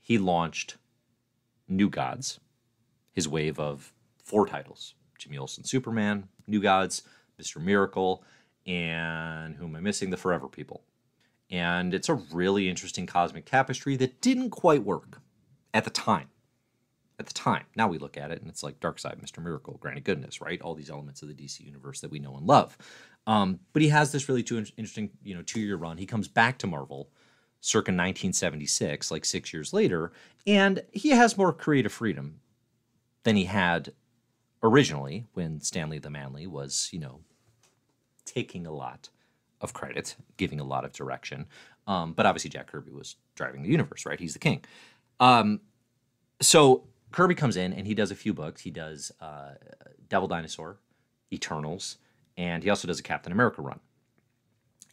he 0.00 0.16
launched 0.16 0.78
New 1.68 1.90
Gods, 1.90 2.40
his 3.12 3.28
wave 3.28 3.60
of 3.60 3.92
four 4.24 4.46
titles 4.46 4.94
Jimmy 5.18 5.36
Olsen 5.36 5.62
Superman, 5.62 6.28
New 6.46 6.60
Gods, 6.60 7.02
Mr. 7.38 7.60
Miracle, 7.60 8.24
and 8.66 9.56
who 9.56 9.66
am 9.66 9.76
I 9.76 9.80
missing? 9.80 10.08
The 10.08 10.16
Forever 10.16 10.48
People. 10.48 10.84
And 11.50 11.92
it's 11.92 12.08
a 12.08 12.14
really 12.14 12.68
interesting 12.68 13.06
cosmic 13.06 13.44
tapestry 13.44 13.94
that 13.96 14.22
didn't 14.22 14.50
quite 14.50 14.84
work 14.84 15.20
at 15.74 15.84
the 15.84 15.90
time. 15.90 16.28
At 17.18 17.26
the 17.26 17.34
time. 17.34 17.64
Now 17.74 17.88
we 17.88 17.98
look 17.98 18.16
at 18.16 18.30
it 18.30 18.40
and 18.40 18.48
it's 18.48 18.62
like 18.62 18.78
Darkseid, 18.78 19.20
Mr. 19.20 19.42
Miracle, 19.42 19.76
Granny 19.80 20.00
Goodness, 20.00 20.40
right? 20.40 20.60
All 20.62 20.74
these 20.74 20.90
elements 20.90 21.20
of 21.20 21.28
the 21.28 21.34
DC 21.34 21.60
universe 21.60 22.00
that 22.00 22.12
we 22.12 22.20
know 22.20 22.36
and 22.36 22.46
love. 22.46 22.78
Um, 23.26 23.58
but 23.72 23.82
he 23.82 23.88
has 23.88 24.12
this 24.12 24.28
really 24.28 24.44
too 24.44 24.58
interesting, 24.76 25.10
you 25.24 25.34
know, 25.34 25.42
two 25.42 25.60
year 25.60 25.76
run. 25.76 25.98
He 25.98 26.06
comes 26.06 26.28
back 26.28 26.58
to 26.58 26.68
Marvel 26.68 27.10
circa 27.60 27.90
1976, 27.90 29.10
like 29.10 29.24
six 29.24 29.52
years 29.52 29.72
later, 29.72 30.12
and 30.46 30.82
he 30.92 31.10
has 31.10 31.36
more 31.36 31.52
creative 31.52 31.92
freedom 31.92 32.40
than 33.24 33.36
he 33.36 33.44
had 33.44 33.92
originally 34.62 35.26
when 35.34 35.60
Stan 35.60 35.90
Lee 35.90 35.98
the 35.98 36.10
Manly 36.10 36.46
was, 36.46 36.88
you 36.92 37.00
know, 37.00 37.20
taking 38.24 38.66
a 38.66 38.72
lot 38.72 39.08
of 39.60 39.72
credit, 39.72 40.14
giving 40.36 40.60
a 40.60 40.64
lot 40.64 40.84
of 40.84 40.92
direction. 40.92 41.46
Um, 41.86 42.12
but 42.12 42.26
obviously, 42.26 42.50
Jack 42.50 42.68
Kirby 42.68 42.92
was 42.92 43.16
driving 43.34 43.62
the 43.62 43.70
universe, 43.70 44.06
right? 44.06 44.20
He's 44.20 44.34
the 44.34 44.38
king. 44.38 44.64
Um, 45.20 45.60
so 46.40 46.84
Kirby 47.10 47.34
comes 47.34 47.56
in 47.56 47.72
and 47.72 47.86
he 47.86 47.94
does 47.94 48.10
a 48.10 48.16
few 48.16 48.34
books. 48.34 48.62
He 48.62 48.70
does 48.70 49.12
uh, 49.20 49.54
Devil 50.08 50.28
Dinosaur, 50.28 50.78
Eternals, 51.32 51.98
and 52.36 52.62
he 52.62 52.70
also 52.70 52.86
does 52.88 53.00
a 53.00 53.02
Captain 53.02 53.32
America 53.32 53.62
run. 53.62 53.80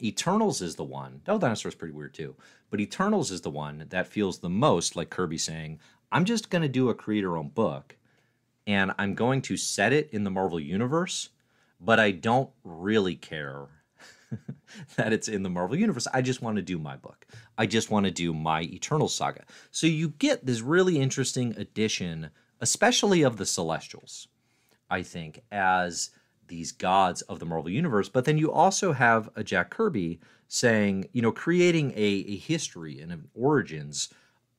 Eternals 0.02 0.60
is 0.60 0.76
the 0.76 0.84
one. 0.84 1.20
Devil 1.24 1.38
Dinosaur 1.38 1.70
is 1.70 1.74
pretty 1.74 1.94
weird 1.94 2.14
too, 2.14 2.36
but 2.70 2.80
Eternals 2.80 3.30
is 3.30 3.40
the 3.40 3.50
one 3.50 3.86
that 3.88 4.06
feels 4.06 4.38
the 4.38 4.50
most 4.50 4.94
like 4.96 5.10
Kirby 5.10 5.38
saying, 5.38 5.80
"I'm 6.12 6.24
just 6.24 6.50
going 6.50 6.62
to 6.62 6.68
do 6.68 6.90
a 6.90 6.94
creator-owned 6.94 7.54
book, 7.54 7.96
and 8.66 8.92
I'm 8.98 9.14
going 9.14 9.40
to 9.42 9.56
set 9.56 9.92
it 9.92 10.10
in 10.10 10.24
the 10.24 10.30
Marvel 10.30 10.60
universe, 10.60 11.30
but 11.80 11.98
I 11.98 12.10
don't 12.10 12.50
really 12.62 13.14
care 13.14 13.68
that 14.96 15.12
it's 15.12 15.28
in 15.28 15.42
the 15.42 15.50
Marvel 15.50 15.76
universe. 15.76 16.06
I 16.12 16.22
just 16.22 16.42
want 16.42 16.56
to 16.56 16.62
do 16.62 16.78
my 16.78 16.96
book. 16.96 17.26
I 17.56 17.66
just 17.66 17.90
want 17.90 18.06
to 18.06 18.12
do 18.12 18.32
my 18.32 18.62
Eternal 18.62 19.08
saga. 19.08 19.44
So 19.70 19.86
you 19.86 20.10
get 20.10 20.46
this 20.46 20.60
really 20.60 20.98
interesting 20.98 21.54
addition, 21.56 22.30
especially 22.60 23.22
of 23.22 23.36
the 23.36 23.46
Celestials, 23.46 24.28
I 24.90 25.02
think, 25.02 25.40
as 25.50 26.10
these 26.48 26.72
gods 26.72 27.22
of 27.22 27.38
the 27.38 27.46
Marvel 27.46 27.70
universe. 27.70 28.08
But 28.08 28.24
then 28.24 28.38
you 28.38 28.52
also 28.52 28.92
have 28.92 29.28
a 29.34 29.42
Jack 29.42 29.70
Kirby 29.70 30.20
saying, 30.48 31.08
you 31.12 31.22
know, 31.22 31.32
creating 31.32 31.92
a, 31.92 31.96
a 31.96 32.36
history 32.36 33.00
and 33.00 33.12
an 33.12 33.28
origins 33.34 34.08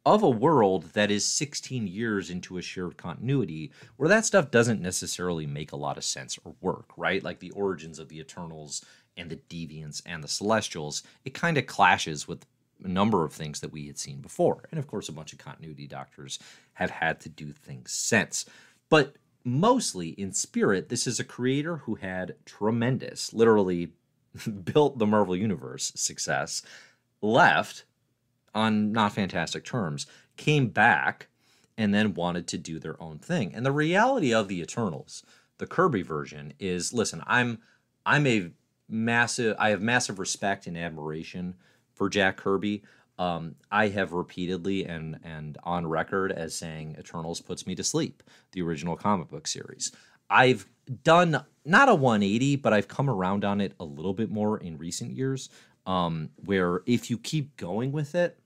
of 0.05 0.23
a 0.23 0.29
world 0.29 0.83
that 0.93 1.11
is 1.11 1.25
16 1.25 1.85
years 1.85 2.29
into 2.29 2.57
a 2.57 2.61
shared 2.61 2.95
continuity 2.95 3.71
where 3.97 4.07
that 4.07 4.25
stuff 4.25 4.49
doesn't 4.49 4.81
necessarily 4.81 5.45
make 5.45 5.73
a 5.73 5.77
lot 5.77 5.97
of 5.97 6.03
sense 6.03 6.39
or 6.45 6.55
work, 6.61 6.91
right? 6.95 7.23
Like 7.23 7.39
the 7.39 7.51
origins 7.51 7.99
of 7.99 8.07
the 8.07 8.19
Eternals 8.19 8.85
and 9.17 9.29
the 9.29 9.39
Deviants 9.49 10.01
and 10.05 10.23
the 10.23 10.27
Celestials, 10.27 11.03
it 11.25 11.33
kind 11.33 11.57
of 11.57 11.65
clashes 11.65 12.27
with 12.27 12.45
a 12.83 12.87
number 12.87 13.23
of 13.23 13.33
things 13.33 13.59
that 13.61 13.71
we 13.71 13.87
had 13.87 13.97
seen 13.97 14.21
before. 14.21 14.63
And 14.71 14.79
of 14.79 14.87
course, 14.87 15.09
a 15.09 15.13
bunch 15.13 15.33
of 15.33 15.39
continuity 15.39 15.87
doctors 15.87 16.39
have 16.73 16.91
had 16.91 17.19
to 17.21 17.29
do 17.29 17.51
things 17.51 17.91
since. 17.91 18.45
But 18.89 19.15
mostly 19.43 20.09
in 20.09 20.33
spirit, 20.33 20.89
this 20.89 21.07
is 21.07 21.19
a 21.19 21.23
creator 21.23 21.77
who 21.77 21.95
had 21.95 22.35
tremendous, 22.45 23.33
literally 23.33 23.93
built 24.63 24.99
the 24.99 25.07
Marvel 25.07 25.35
Universe 25.35 25.91
success, 25.95 26.61
left 27.21 27.83
on 28.53 28.91
not 28.91 29.13
fantastic 29.13 29.63
terms, 29.63 30.05
came 30.35 30.67
back 30.67 31.27
and 31.77 31.93
then 31.93 32.13
wanted 32.13 32.47
to 32.47 32.57
do 32.57 32.79
their 32.79 33.01
own 33.01 33.19
thing. 33.19 33.53
And 33.53 33.65
the 33.65 33.71
reality 33.71 34.33
of 34.33 34.47
the 34.47 34.61
Eternals, 34.61 35.23
the 35.59 35.67
Kirby 35.67 36.01
version, 36.01 36.53
is 36.59 36.93
listen, 36.93 37.23
I'm 37.27 37.59
I'm 38.05 38.25
a 38.25 38.51
massive 38.89 39.55
I 39.59 39.69
have 39.69 39.81
massive 39.81 40.19
respect 40.19 40.67
and 40.67 40.77
admiration 40.77 41.55
for 41.93 42.09
Jack 42.09 42.37
Kirby. 42.37 42.83
Um, 43.19 43.55
I 43.71 43.87
have 43.89 44.13
repeatedly 44.13 44.85
and 44.85 45.19
and 45.23 45.57
on 45.63 45.87
record 45.87 46.31
as 46.31 46.53
saying 46.53 46.95
Eternals 46.99 47.41
puts 47.41 47.65
me 47.65 47.75
to 47.75 47.83
sleep, 47.83 48.23
the 48.51 48.61
original 48.61 48.95
comic 48.95 49.29
book 49.29 49.47
series. 49.47 49.91
I've 50.29 50.67
done 51.03 51.43
not 51.65 51.89
a 51.89 51.95
180, 51.95 52.57
but 52.57 52.73
I've 52.73 52.87
come 52.87 53.09
around 53.09 53.43
on 53.43 53.61
it 53.61 53.73
a 53.79 53.85
little 53.85 54.13
bit 54.13 54.29
more 54.29 54.57
in 54.57 54.77
recent 54.77 55.11
years. 55.11 55.49
Um, 55.85 56.31
where 56.43 56.81
if 56.85 57.09
you 57.09 57.17
keep 57.17 57.55
going 57.55 57.93
with 57.93 58.13
it, 58.13 58.37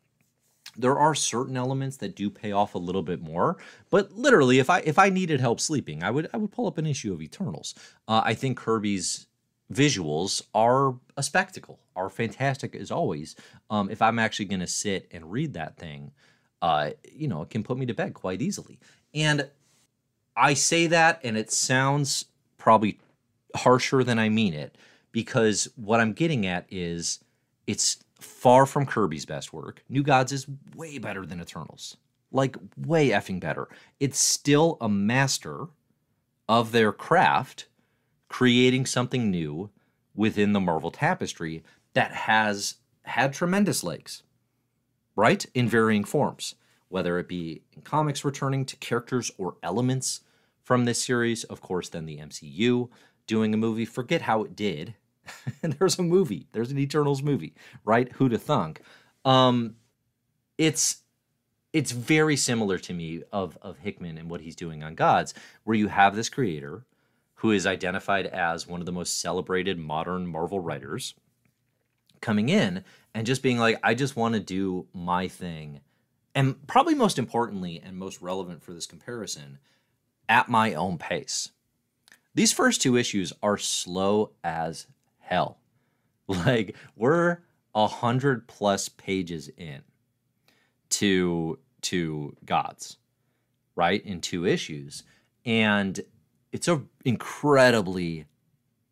there 0.77 0.97
are 0.97 1.15
certain 1.15 1.57
elements 1.57 1.97
that 1.97 2.15
do 2.15 2.29
pay 2.29 2.51
off 2.51 2.75
a 2.75 2.77
little 2.77 3.03
bit 3.03 3.21
more 3.21 3.57
but 3.89 4.11
literally 4.13 4.59
if 4.59 4.69
i 4.69 4.79
if 4.79 4.97
i 4.97 5.09
needed 5.09 5.39
help 5.39 5.59
sleeping 5.59 6.03
i 6.03 6.09
would 6.09 6.29
i 6.33 6.37
would 6.37 6.51
pull 6.51 6.67
up 6.67 6.77
an 6.77 6.85
issue 6.85 7.13
of 7.13 7.21
eternals 7.21 7.75
uh, 8.07 8.21
i 8.23 8.33
think 8.33 8.57
kirby's 8.57 9.27
visuals 9.71 10.41
are 10.53 10.95
a 11.17 11.23
spectacle 11.23 11.79
are 11.95 12.09
fantastic 12.09 12.75
as 12.75 12.91
always 12.91 13.35
um, 13.69 13.89
if 13.89 14.01
i'm 14.01 14.19
actually 14.19 14.45
going 14.45 14.59
to 14.59 14.67
sit 14.67 15.07
and 15.11 15.31
read 15.31 15.53
that 15.53 15.77
thing 15.77 16.11
uh, 16.61 16.91
you 17.11 17.27
know 17.27 17.41
it 17.41 17.49
can 17.49 17.63
put 17.63 17.77
me 17.77 17.85
to 17.85 17.93
bed 17.93 18.13
quite 18.13 18.41
easily 18.41 18.79
and 19.13 19.49
i 20.35 20.53
say 20.53 20.87
that 20.87 21.19
and 21.23 21.37
it 21.37 21.51
sounds 21.51 22.25
probably 22.57 22.99
harsher 23.55 24.03
than 24.03 24.19
i 24.19 24.29
mean 24.29 24.53
it 24.53 24.77
because 25.11 25.69
what 25.75 25.99
i'm 25.99 26.13
getting 26.13 26.45
at 26.45 26.65
is 26.69 27.19
it's 27.67 28.03
far 28.21 28.65
from 28.65 28.85
Kirby's 28.85 29.25
best 29.25 29.51
work. 29.51 29.83
New 29.89 30.03
Gods 30.03 30.31
is 30.31 30.47
way 30.75 30.97
better 30.97 31.25
than 31.25 31.41
Eternals. 31.41 31.97
Like, 32.31 32.55
way 32.77 33.09
effing 33.09 33.39
better. 33.39 33.67
It's 33.99 34.19
still 34.19 34.77
a 34.79 34.87
master 34.87 35.67
of 36.47 36.71
their 36.71 36.91
craft, 36.93 37.67
creating 38.31 38.85
something 38.85 39.29
new 39.29 39.69
within 40.15 40.53
the 40.53 40.59
Marvel 40.59 40.89
tapestry 40.89 41.61
that 41.93 42.13
has 42.13 42.75
had 43.03 43.33
tremendous 43.33 43.83
legs, 43.83 44.23
right? 45.17 45.45
In 45.53 45.67
varying 45.67 46.05
forms, 46.05 46.55
whether 46.87 47.19
it 47.19 47.27
be 47.27 47.61
in 47.73 47.81
comics 47.81 48.23
returning 48.23 48.63
to 48.63 48.77
characters 48.77 49.31
or 49.37 49.57
elements 49.61 50.21
from 50.63 50.85
this 50.85 51.03
series, 51.03 51.43
of 51.43 51.59
course, 51.59 51.89
then 51.89 52.05
the 52.05 52.19
MCU 52.19 52.87
doing 53.27 53.53
a 53.53 53.57
movie. 53.57 53.83
Forget 53.83 54.21
how 54.21 54.43
it 54.43 54.55
did 54.55 54.95
there's 55.61 55.99
a 55.99 56.03
movie. 56.03 56.47
There's 56.53 56.71
an 56.71 56.79
Eternals 56.79 57.21
movie, 57.21 57.53
right? 57.83 58.09
Who 58.13 58.29
to 58.29 58.37
thunk? 58.37 58.81
Um, 59.25 59.75
it's 60.57 61.01
it's 61.73 61.91
very 61.91 62.37
similar 62.37 62.77
to 62.79 62.93
me 62.93 63.23
of 63.33 63.57
of 63.61 63.79
Hickman 63.79 64.17
and 64.17 64.29
what 64.29 64.39
he's 64.39 64.55
doing 64.55 64.83
on 64.83 64.95
Gods, 64.95 65.33
where 65.65 65.75
you 65.75 65.89
have 65.89 66.15
this 66.15 66.29
creator 66.29 66.85
who 67.41 67.49
is 67.49 67.65
identified 67.65 68.27
as 68.27 68.67
one 68.67 68.81
of 68.81 68.85
the 68.85 68.91
most 68.91 69.19
celebrated 69.19 69.79
modern 69.79 70.27
Marvel 70.27 70.59
writers 70.59 71.15
coming 72.21 72.49
in 72.49 72.83
and 73.15 73.25
just 73.25 73.41
being 73.41 73.57
like, 73.57 73.79
I 73.81 73.95
just 73.95 74.15
want 74.15 74.35
to 74.35 74.39
do 74.39 74.85
my 74.93 75.27
thing. 75.27 75.79
And 76.35 76.67
probably 76.67 76.93
most 76.93 77.17
importantly 77.17 77.81
and 77.83 77.97
most 77.97 78.21
relevant 78.21 78.61
for 78.63 78.75
this 78.75 78.85
comparison, 78.85 79.57
at 80.29 80.49
my 80.49 80.75
own 80.75 80.99
pace. 80.99 81.49
These 82.35 82.53
first 82.53 82.79
two 82.79 82.95
issues 82.95 83.33
are 83.41 83.57
slow 83.57 84.33
as 84.43 84.85
hell. 85.19 85.57
Like 86.27 86.75
we're 86.95 87.39
a 87.75 87.87
hundred 87.87 88.47
plus 88.47 88.87
pages 88.87 89.49
in 89.57 89.81
to 90.91 91.57
to 91.81 92.37
gods, 92.45 92.97
right? 93.75 94.05
In 94.05 94.21
two 94.21 94.45
issues. 94.45 95.03
And 95.43 95.99
it's 96.51 96.67
a 96.67 96.81
incredibly 97.05 98.25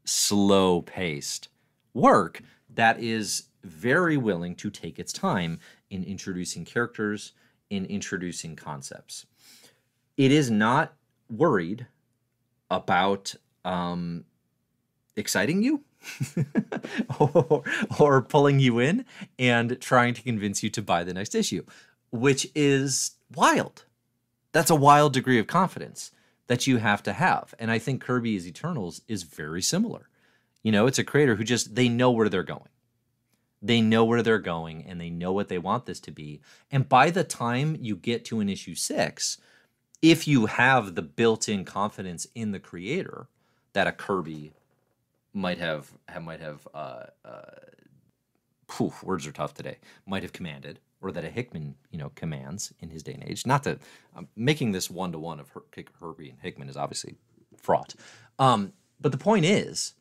slow 0.06 0.82
paced 0.82 1.50
work 1.94 2.42
that 2.74 3.00
is 3.00 3.44
very 3.63 4.18
willing 4.18 4.56
to 4.56 4.70
take 4.70 5.00
its 5.00 5.12
time 5.12 5.60
in 5.89 6.04
introducing 6.04 6.66
characters, 6.66 7.34
in 7.70 7.86
introducing 7.86 8.56
concepts. 8.56 9.25
It 10.18 10.32
is 10.32 10.50
not 10.50 10.94
worried 11.30 11.88
about 12.72 13.36
um, 13.66 14.25
exciting 15.16 15.62
you 15.63 15.84
or, 17.20 17.63
or 18.00 18.22
pulling 18.22 18.60
you 18.60 18.80
in 18.80 19.06
and 19.38 19.80
trying 19.82 20.13
to 20.13 20.22
convince 20.22 20.63
you 20.63 20.70
to 20.70 20.82
buy 20.82 21.04
the 21.04 21.13
next 21.13 21.36
issue, 21.36 21.63
which 22.12 22.48
is 22.56 23.12
wild. 23.36 23.86
That's 24.51 24.70
a 24.70 24.75
wild 24.75 25.13
degree 25.13 25.39
of 25.39 25.48
confidence 25.48 26.12
that 26.50 26.65
you 26.65 26.77
have 26.77 27.03
to 27.03 27.13
have. 27.13 27.53
And 27.60 27.70
I 27.70 27.77
think 27.77 28.01
Kirby's 28.01 28.48
Eternals 28.48 29.01
is 29.08 29.22
very 29.22 29.62
similar. 29.62 30.10
You 30.63 30.72
know, 30.72 30.88
it's 30.88 30.98
a 30.98 31.03
creator 31.03 31.36
who 31.36 31.44
just, 31.44 31.75
they 31.75 31.88
know 31.88 32.10
where 32.10 32.27
they're 32.27 32.44
going. 32.44 32.70
They 33.62 33.82
know 33.82 34.03
where 34.03 34.24
they're 34.24 34.39
going 34.39 34.84
and 34.86 35.00
they 35.00 35.12
know 35.12 35.32
what 35.32 35.48
they 35.48 35.60
want 35.60 35.86
this 35.86 36.00
to 36.01 36.12
be. 36.12 36.41
And 36.72 36.89
by 36.89 37.12
the 37.12 37.24
time 37.24 37.77
you 37.79 37.96
get 37.96 38.25
to 38.25 38.39
an 38.39 38.50
issue 38.50 38.74
six, 38.74 39.38
if 40.01 40.27
you 40.27 40.48
have 40.48 40.96
the 40.96 41.03
built 41.03 41.48
in 41.48 41.65
confidence 41.65 42.25
in 42.34 42.51
the 42.51 42.60
creator 42.60 43.27
that 43.74 43.86
a 43.86 43.91
Kirby 43.91 44.53
might 45.34 45.60
have, 45.60 45.91
have 46.08 46.24
might 46.24 46.39
have 46.39 46.68
uh, 46.74 47.03
uh, 47.24 47.41
poof, 48.65 49.03
words 49.03 49.27
are 49.27 49.32
tough 49.32 49.53
today. 49.53 49.77
Might 50.08 50.24
have 50.24 50.34
commanded, 50.34 50.79
or 51.01 51.12
that 51.12 51.24
a 51.24 51.29
Hickman 51.29 51.75
you 51.91 51.98
know 51.98 52.12
commands 52.15 52.74
in 52.79 52.89
his 52.89 53.03
day 53.03 53.13
and 53.13 53.24
age. 53.24 53.46
Not 53.46 53.63
that 53.63 53.79
I'm 54.15 54.27
making 54.36 54.72
this 54.72 54.89
one 54.89 55.12
to 55.12 55.20
one 55.20 55.39
of 55.39 55.50
Her- 55.50 55.63
Herbie 56.00 56.29
and 56.29 56.39
Hickman 56.41 56.70
is 56.70 56.77
obviously 56.77 57.15
fraught. 57.58 57.96
Um, 58.38 58.74
but 59.00 59.12
the 59.12 59.18
point 59.18 59.46
is, 59.46 59.94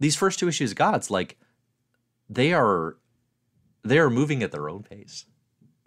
these 0.00 0.16
first 0.16 0.38
two 0.38 0.48
issues 0.48 0.72
of 0.72 0.76
Gods, 0.76 1.10
like 1.10 1.38
they 2.28 2.52
are 2.52 2.96
they 3.82 3.98
are 3.98 4.10
moving 4.10 4.42
at 4.42 4.50
their 4.52 4.68
own 4.68 4.82
pace. 4.82 5.26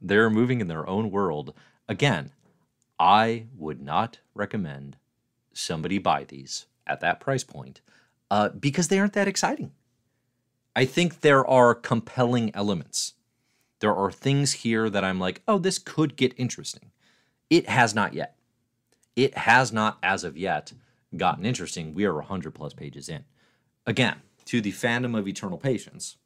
They're 0.02 0.30
moving 0.30 0.62
in 0.62 0.68
their 0.68 0.88
own 0.88 1.10
world. 1.10 1.54
Again, 1.90 2.32
I 3.00 3.48
would 3.56 3.82
not 3.82 4.20
recommend 4.34 4.98
somebody 5.54 5.98
buy 5.98 6.24
these 6.24 6.68
at 6.86 7.00
that 7.02 7.20
price 7.20 7.44
point 7.44 7.82
uh, 8.30 8.50
because 8.50 8.88
they 8.88 9.00
aren't 9.00 9.14
that 9.14 9.28
exciting. 9.28 9.72
I 10.76 10.86
think 10.86 11.22
there 11.22 11.46
are 11.46 11.74
compelling 11.74 12.52
elements. 12.54 13.14
There 13.80 13.96
are 13.96 14.12
things 14.12 14.54
here 14.54 14.90
that 14.90 15.04
I'm 15.04 15.20
like, 15.20 15.42
oh, 15.48 15.60
this 15.60 15.78
could 15.78 16.16
get 16.16 16.34
interesting. 16.38 16.92
It 17.50 17.70
has 17.70 17.94
not 17.94 18.14
yet. 18.14 18.36
It 19.16 19.38
has 19.38 19.72
not, 19.72 19.98
as 20.04 20.24
of 20.24 20.38
yet, 20.38 20.74
gotten 21.16 21.46
interesting. 21.46 21.94
We 21.94 22.06
are 22.06 22.16
100 22.16 22.52
plus 22.52 22.74
pages 22.74 23.10
in. 23.10 23.26
Again, 23.86 24.18
to 24.46 24.62
the 24.62 24.72
fandom 24.72 25.18
of 25.18 25.28
Eternal 25.28 25.58
Patience, 25.58 26.18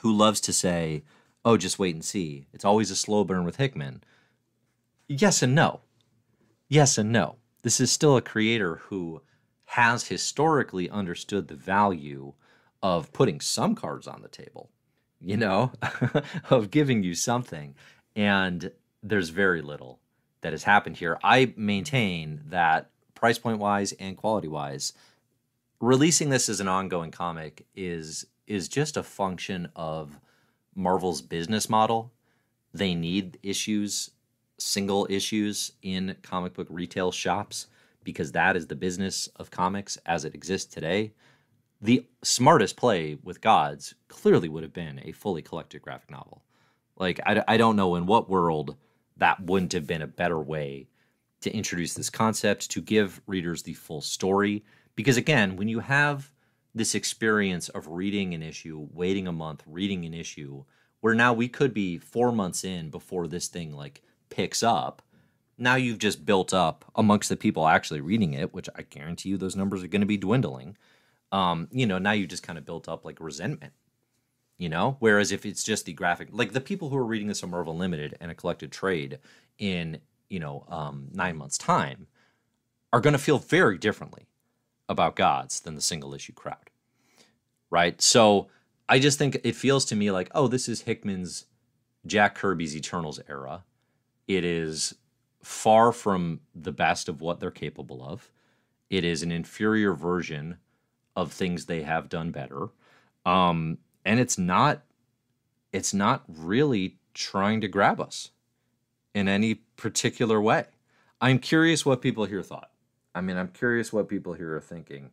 who 0.00 0.12
loves 0.12 0.40
to 0.42 0.52
say, 0.52 1.02
oh, 1.44 1.56
just 1.56 1.78
wait 1.78 1.94
and 1.94 2.04
see. 2.04 2.46
It's 2.52 2.64
always 2.64 2.90
a 2.90 2.96
slow 2.96 3.24
burn 3.24 3.44
with 3.44 3.56
Hickman. 3.56 4.02
Yes 5.08 5.42
and 5.42 5.54
no. 5.54 5.80
Yes 6.68 6.98
and 6.98 7.12
no. 7.12 7.36
This 7.62 7.80
is 7.80 7.90
still 7.90 8.16
a 8.16 8.22
creator 8.22 8.76
who 8.86 9.22
has 9.66 10.08
historically 10.08 10.88
understood 10.90 11.48
the 11.48 11.54
value 11.54 12.34
of 12.82 13.12
putting 13.12 13.40
some 13.40 13.74
cards 13.74 14.06
on 14.06 14.22
the 14.22 14.28
table, 14.28 14.70
you 15.24 15.36
know, 15.36 15.72
of 16.50 16.70
giving 16.70 17.02
you 17.02 17.14
something. 17.14 17.74
And 18.14 18.70
there's 19.02 19.30
very 19.30 19.62
little 19.62 19.98
that 20.42 20.52
has 20.52 20.64
happened 20.64 20.98
here. 20.98 21.18
I 21.22 21.54
maintain 21.56 22.42
that 22.48 22.90
price 23.14 23.38
point 23.38 23.58
wise 23.58 23.92
and 23.92 24.16
quality 24.16 24.48
wise, 24.48 24.92
releasing 25.80 26.28
this 26.28 26.48
as 26.48 26.60
an 26.60 26.68
ongoing 26.68 27.10
comic 27.10 27.66
is 27.74 28.26
is 28.46 28.68
just 28.68 28.98
a 28.98 29.02
function 29.02 29.68
of 29.74 30.18
Marvel's 30.74 31.22
business 31.22 31.70
model. 31.70 32.12
They 32.74 32.94
need 32.94 33.38
issues, 33.42 34.10
single 34.58 35.06
issues 35.08 35.72
in 35.80 36.16
comic 36.22 36.52
book 36.52 36.66
retail 36.68 37.10
shops 37.10 37.68
because 38.02 38.32
that 38.32 38.54
is 38.56 38.66
the 38.66 38.74
business 38.74 39.28
of 39.36 39.50
comics 39.50 39.96
as 40.04 40.26
it 40.26 40.34
exists 40.34 40.72
today. 40.72 41.12
The 41.84 42.06
smartest 42.22 42.78
play 42.78 43.18
with 43.22 43.42
Gods 43.42 43.94
clearly 44.08 44.48
would 44.48 44.62
have 44.62 44.72
been 44.72 45.02
a 45.04 45.12
fully 45.12 45.42
collected 45.42 45.82
graphic 45.82 46.10
novel. 46.10 46.42
Like, 46.96 47.20
I, 47.26 47.44
I 47.46 47.56
don't 47.58 47.76
know 47.76 47.96
in 47.96 48.06
what 48.06 48.30
world 48.30 48.76
that 49.18 49.44
wouldn't 49.44 49.74
have 49.74 49.86
been 49.86 50.00
a 50.00 50.06
better 50.06 50.40
way 50.40 50.88
to 51.42 51.54
introduce 51.54 51.92
this 51.92 52.08
concept, 52.08 52.70
to 52.70 52.80
give 52.80 53.20
readers 53.26 53.62
the 53.62 53.74
full 53.74 54.00
story. 54.00 54.64
Because 54.96 55.18
again, 55.18 55.56
when 55.56 55.68
you 55.68 55.80
have 55.80 56.32
this 56.74 56.94
experience 56.94 57.68
of 57.68 57.86
reading 57.86 58.32
an 58.32 58.42
issue, 58.42 58.88
waiting 58.94 59.28
a 59.28 59.32
month, 59.32 59.62
reading 59.66 60.06
an 60.06 60.14
issue, 60.14 60.64
where 61.02 61.14
now 61.14 61.34
we 61.34 61.48
could 61.48 61.74
be 61.74 61.98
four 61.98 62.32
months 62.32 62.64
in 62.64 62.88
before 62.88 63.28
this 63.28 63.48
thing 63.48 63.76
like 63.76 64.00
picks 64.30 64.62
up. 64.62 65.02
Now 65.58 65.74
you've 65.74 65.98
just 65.98 66.24
built 66.24 66.54
up 66.54 66.90
amongst 66.94 67.28
the 67.28 67.36
people 67.36 67.68
actually 67.68 68.00
reading 68.00 68.32
it, 68.32 68.54
which 68.54 68.70
I 68.74 68.80
guarantee 68.80 69.28
you 69.28 69.36
those 69.36 69.54
numbers 69.54 69.84
are 69.84 69.88
going 69.88 70.00
to 70.00 70.06
be 70.06 70.16
dwindling. 70.16 70.78
Um, 71.34 71.68
you 71.72 71.86
know, 71.86 71.98
now 71.98 72.12
you 72.12 72.26
just 72.26 72.42
kind 72.42 72.58
of 72.58 72.64
built 72.64 72.88
up 72.88 73.04
like 73.04 73.18
resentment 73.20 73.72
you 74.58 74.68
know? 74.68 74.96
Whereas 75.00 75.32
if 75.32 75.44
it's 75.44 75.64
just 75.64 75.86
the 75.86 75.92
graphic 75.92 76.28
like 76.32 76.52
the 76.52 76.60
people 76.60 76.88
who 76.88 76.96
are 76.96 77.04
reading 77.04 77.28
this 77.28 77.42
on 77.42 77.50
marvel 77.50 77.76
limited 77.76 78.16
and 78.20 78.30
a 78.30 78.34
collected 78.34 78.72
trade 78.72 79.18
in 79.58 79.98
you 80.28 80.40
know 80.40 80.64
um, 80.68 81.08
nine 81.12 81.36
months 81.36 81.58
time 81.58 82.06
are 82.92 83.00
going 83.00 83.12
to 83.12 83.18
feel 83.18 83.38
very 83.38 83.78
differently 83.78 84.26
about 84.88 85.16
gods 85.16 85.60
than 85.60 85.74
the 85.74 85.80
single 85.80 86.14
issue 86.14 86.32
crowd 86.32 86.70
right? 87.70 88.00
So 88.00 88.48
i 88.86 88.98
just 88.98 89.18
think 89.18 89.40
it 89.44 89.56
feels 89.56 89.86
to 89.86 89.96
me 89.96 90.10
like 90.10 90.30
oh 90.34 90.46
this 90.46 90.68
is 90.68 90.82
hickman's 90.82 91.46
jack 92.06 92.34
kirby's 92.34 92.76
eternals 92.76 93.20
era. 93.28 93.64
It 94.28 94.44
is 94.44 94.94
far 95.42 95.92
from 95.92 96.40
the 96.54 96.72
best 96.72 97.08
of 97.08 97.20
what 97.20 97.40
they're 97.40 97.50
capable 97.50 98.02
of. 98.02 98.30
It 98.88 99.04
is 99.04 99.22
an 99.22 99.32
inferior 99.32 99.92
version 99.92 100.58
of 101.16 101.32
things 101.32 101.66
they 101.66 101.82
have 101.82 102.08
done 102.08 102.30
better 102.30 102.68
um, 103.26 103.78
and 104.04 104.20
it's 104.20 104.38
not 104.38 104.82
it's 105.72 105.94
not 105.94 106.22
really 106.28 106.98
trying 107.14 107.60
to 107.60 107.68
grab 107.68 108.00
us 108.00 108.30
in 109.12 109.28
any 109.28 109.54
particular 109.54 110.40
way. 110.40 110.66
I'm 111.20 111.38
curious 111.38 111.84
what 111.84 112.02
people 112.02 112.26
here 112.26 112.42
thought. 112.42 112.70
I 113.14 113.20
mean, 113.20 113.36
I'm 113.36 113.48
curious 113.48 113.92
what 113.92 114.08
people 114.08 114.34
here 114.34 114.54
are 114.56 114.60
thinking, 114.60 115.10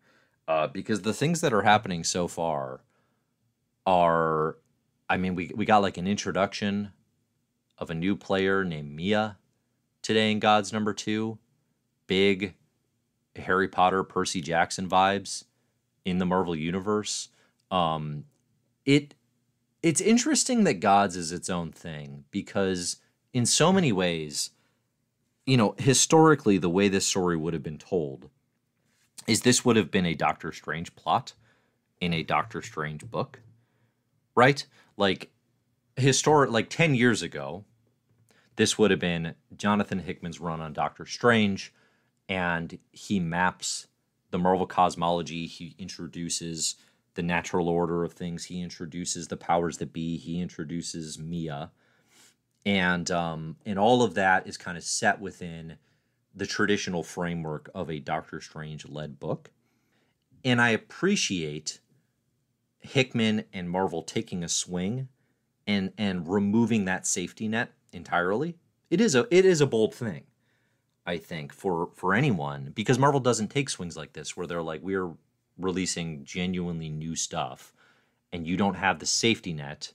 uh, 0.48 0.68
because 0.68 1.02
the 1.02 1.14
things 1.14 1.42
that 1.42 1.54
are 1.54 1.62
happening 1.62 2.04
so 2.04 2.28
far 2.28 2.82
are, 3.86 4.58
I 5.10 5.18
mean, 5.18 5.36
we 5.36 5.52
we 5.56 5.66
got 5.66 5.82
like 5.82 5.98
an 5.98 6.08
introduction 6.08 6.92
of 7.78 7.90
a 7.90 7.96
new 7.96 8.16
player 8.16 8.64
named 8.64 8.92
Mia 8.92 9.38
today 10.02 10.32
in 10.32 10.40
God's 10.40 10.74
Number 10.74 10.94
Two, 10.94 11.40
big 12.08 12.56
Harry 13.36 13.68
Potter, 13.68 14.04
Percy 14.04 14.42
Jackson 14.42 14.90
vibes 14.90 15.46
in 16.06 16.18
the 16.18 16.26
Marvel 16.26 16.56
universe. 16.56 17.30
Um, 17.70 18.26
it 18.86 19.16
it's 19.84 20.02
interesting 20.02 20.64
that 20.66 20.76
Gods 20.76 21.16
is 21.16 21.32
its 21.32 21.50
own 21.50 21.72
thing 21.72 22.26
because 22.30 22.98
in 23.34 23.46
so 23.46 23.74
many 23.74 23.92
ways, 23.92 24.52
you 25.46 25.58
know, 25.58 25.74
historically 25.78 26.58
the 26.58 26.70
way 26.70 26.88
this 26.88 27.08
story 27.08 27.36
would 27.36 27.54
have 27.54 27.64
been 27.64 27.80
told 27.80 28.30
is 29.28 29.42
this 29.42 29.66
would 29.66 29.76
have 29.76 29.92
been 29.92 30.06
a 30.06 30.14
Doctor 30.14 30.52
Strange 30.52 30.96
plot 30.96 31.34
in 32.00 32.14
a 32.14 32.24
Doctor 32.24 32.62
Strange 32.62 33.10
book. 33.10 33.42
Right? 34.36 34.66
Like 34.98 35.32
historic 35.96 36.52
like 36.52 36.70
10 36.70 36.96
years 36.96 37.22
ago, 37.22 37.66
this 38.56 38.78
would 38.78 38.92
have 38.92 39.00
been 39.00 39.36
Jonathan 39.56 40.00
Hickman's 40.00 40.40
run 40.40 40.62
on 40.62 40.74
Doctor 40.74 41.06
Strange 41.06 41.74
and 42.30 42.78
he 42.92 43.20
maps 43.20 43.88
the 44.32 44.40
Marvel 44.40 44.66
cosmology, 44.66 45.46
he 45.46 45.76
introduces 45.78 46.76
the 47.14 47.24
natural 47.24 47.68
order 47.70 48.04
of 48.04 48.14
things. 48.14 48.46
He 48.46 48.62
introduces 48.62 49.28
the 49.28 49.38
powers 49.38 49.78
that 49.78 49.94
be. 49.94 50.18
He 50.18 50.40
introduces 50.40 51.20
Mia, 51.20 51.72
and 52.66 53.12
um, 53.12 53.58
and 53.66 53.78
all 53.78 54.02
of 54.02 54.14
that 54.16 54.48
is 54.48 54.58
kind 54.58 54.78
of 54.78 54.84
set 54.84 55.20
within 55.20 55.78
the 56.34 56.46
traditional 56.46 57.04
framework 57.04 57.70
of 57.76 57.90
a 57.90 58.00
Doctor 58.00 58.40
Strange 58.40 58.88
led 58.88 59.20
book. 59.20 59.52
And 60.44 60.62
I 60.62 60.70
appreciate 60.70 61.80
Hickman 62.80 63.44
and 63.54 63.70
Marvel 63.70 64.02
taking 64.02 64.44
a 64.44 64.50
swing 64.50 65.10
and 65.68 65.92
and 65.98 66.28
removing 66.28 66.86
that 66.86 67.06
safety 67.06 67.48
net 67.48 67.74
entirely. 67.92 68.58
It 68.90 69.02
is 69.02 69.16
a 69.16 69.28
it 69.30 69.46
is 69.46 69.62
a 69.62 69.68
bold 69.68 69.94
thing, 69.94 70.24
I 71.06 71.18
think, 71.18 71.54
for 71.54 71.90
for 71.96 72.14
anyone 72.14 72.72
because 72.76 73.00
Marvel 73.00 73.20
doesn't 73.20 73.50
take 73.50 73.70
swings 73.70 73.98
like 73.98 74.14
this 74.14 74.38
where 74.38 74.48
they're 74.48 74.62
like 74.62 74.82
we're 74.84 75.12
releasing 75.58 76.24
genuinely 76.24 76.90
new 76.90 77.16
stuff 77.16 77.74
and 78.32 78.48
you 78.48 78.58
don't 78.58 78.76
have 78.76 79.00
the 79.00 79.06
safety 79.06 79.54
net 79.54 79.94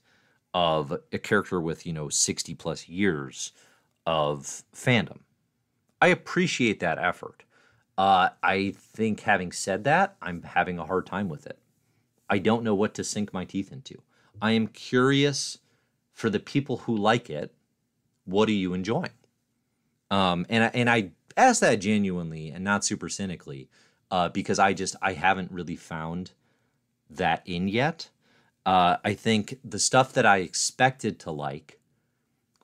of 0.53 0.97
a 1.11 1.17
character 1.17 1.59
with, 1.59 1.85
you 1.85 1.93
know, 1.93 2.09
60 2.09 2.55
plus 2.55 2.87
years 2.87 3.51
of 4.05 4.63
fandom. 4.73 5.19
I 6.01 6.07
appreciate 6.07 6.79
that 6.79 6.99
effort. 6.99 7.43
Uh, 7.97 8.29
I 8.43 8.73
think, 8.77 9.21
having 9.21 9.51
said 9.51 9.83
that, 9.85 10.15
I'm 10.21 10.43
having 10.43 10.77
a 10.77 10.85
hard 10.85 11.07
time 11.07 11.29
with 11.29 11.47
it. 11.47 11.57
I 12.29 12.37
don't 12.37 12.63
know 12.63 12.75
what 12.75 12.93
to 12.95 13.03
sink 13.03 13.33
my 13.33 13.45
teeth 13.45 13.71
into. 13.71 14.01
I 14.41 14.51
am 14.51 14.67
curious 14.67 15.57
for 16.13 16.29
the 16.29 16.39
people 16.39 16.77
who 16.77 16.95
like 16.95 17.29
it. 17.29 17.53
What 18.25 18.49
are 18.49 18.53
you 18.53 18.73
enjoying? 18.73 19.16
Um, 20.09 20.45
and 20.49 20.73
and 20.73 20.89
I 20.89 21.11
ask 21.35 21.61
that 21.61 21.75
genuinely 21.75 22.49
and 22.49 22.63
not 22.63 22.85
super 22.85 23.09
cynically 23.09 23.69
uh, 24.11 24.29
because 24.29 24.59
I 24.59 24.73
just 24.73 24.95
I 25.01 25.13
haven't 25.13 25.51
really 25.51 25.75
found 25.75 26.31
that 27.09 27.41
in 27.45 27.67
yet. 27.67 28.09
Uh, 28.65 28.97
I 29.03 29.13
think 29.13 29.59
the 29.63 29.79
stuff 29.79 30.13
that 30.13 30.25
I 30.25 30.39
expected 30.39 31.19
to 31.21 31.31
like 31.31 31.79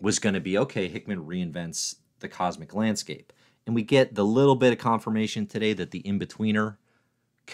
was 0.02 0.20
going 0.20 0.34
to 0.34 0.42
be 0.42 0.58
okay. 0.58 0.90
Hickman 0.90 1.26
reinvents 1.26 1.96
the 2.20 2.28
cosmic 2.28 2.74
landscape, 2.74 3.32
and 3.66 3.74
we 3.74 3.84
get 3.84 4.16
the 4.16 4.26
little 4.26 4.56
bit 4.56 4.74
of 4.74 4.80
confirmation 4.80 5.48
today 5.48 5.72
that 5.74 5.92
the 5.92 6.00
in-betweener, 6.00 6.76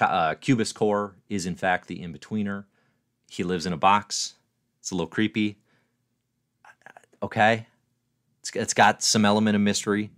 uh, 0.01 0.35
Cubist 0.35 0.73
Core, 0.73 1.15
is 1.29 1.45
in 1.45 1.55
fact 1.55 1.87
the 1.87 2.01
in-betweener. 2.01 2.65
He 3.29 3.43
lives 3.43 3.67
in 3.67 3.73
a 3.73 3.77
box. 3.77 4.33
It's 4.79 4.89
a 4.89 4.95
little 4.95 5.07
creepy. 5.07 5.59
Okay, 7.21 7.67
it's, 8.49 8.63
it's 8.63 8.73
got 8.73 9.03
some 9.03 9.25
element 9.25 9.55
of 9.55 9.61
mystery 9.61 10.11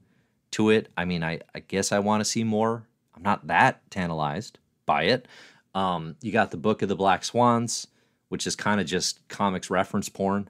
to 0.51 0.69
it. 0.69 0.89
I 0.97 1.05
mean, 1.05 1.23
I, 1.23 1.39
I 1.53 1.59
guess 1.59 1.91
I 1.91 1.99
want 1.99 2.21
to 2.21 2.25
see 2.25 2.43
more 2.43 2.87
I'm 3.15 3.23
not 3.23 3.47
that 3.47 3.89
tantalized 3.91 4.57
by 4.85 5.03
it. 5.03 5.27
Um, 5.75 6.15
you 6.21 6.31
got 6.31 6.51
the 6.51 6.57
Book 6.57 6.81
of 6.81 6.89
the 6.89 6.95
Black 6.95 7.23
Swans, 7.23 7.87
which 8.29 8.47
is 8.47 8.55
kind 8.55 8.81
of 8.81 8.87
just 8.87 9.27
comics 9.27 9.69
reference 9.69 10.09
porn. 10.09 10.49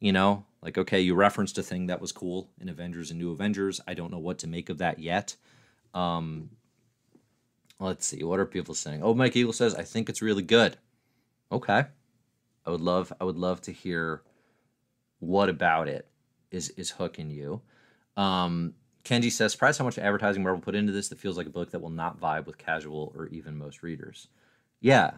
You 0.00 0.12
know, 0.12 0.44
like, 0.62 0.78
okay, 0.78 1.00
you 1.00 1.14
referenced 1.14 1.58
a 1.58 1.62
thing 1.62 1.86
that 1.86 2.00
was 2.00 2.12
cool 2.12 2.50
in 2.60 2.68
Avengers 2.68 3.10
and 3.10 3.18
New 3.18 3.32
Avengers. 3.32 3.80
I 3.86 3.94
don't 3.94 4.10
know 4.10 4.18
what 4.18 4.38
to 4.38 4.46
make 4.46 4.68
of 4.68 4.78
that 4.78 4.98
yet. 4.98 5.36
Um, 5.94 6.50
let's 7.78 8.06
see. 8.06 8.22
What 8.22 8.40
are 8.40 8.46
people 8.46 8.74
saying? 8.74 9.02
Oh, 9.02 9.14
Mike 9.14 9.36
Eagle 9.36 9.52
says, 9.52 9.74
I 9.74 9.82
think 9.82 10.08
it's 10.08 10.22
really 10.22 10.42
good. 10.42 10.76
Okay. 11.50 11.84
I 12.64 12.70
would 12.70 12.80
love 12.80 13.12
I 13.20 13.24
would 13.24 13.36
love 13.36 13.60
to 13.62 13.72
hear 13.72 14.22
what 15.18 15.48
about 15.48 15.88
it 15.88 16.06
is 16.52 16.70
is 16.70 16.90
hooking 16.90 17.30
you. 17.30 17.60
Um, 18.16 18.74
Kenji 19.04 19.32
says, 19.32 19.52
surprised 19.52 19.78
how 19.78 19.84
much 19.84 19.98
advertising 19.98 20.42
Marvel 20.42 20.62
put 20.62 20.76
into 20.76 20.92
this 20.92 21.08
that 21.08 21.18
feels 21.18 21.36
like 21.36 21.46
a 21.46 21.50
book 21.50 21.72
that 21.72 21.80
will 21.80 21.90
not 21.90 22.20
vibe 22.20 22.46
with 22.46 22.56
casual 22.56 23.12
or 23.16 23.26
even 23.28 23.58
most 23.58 23.82
readers. 23.82 24.28
Yeah. 24.80 25.12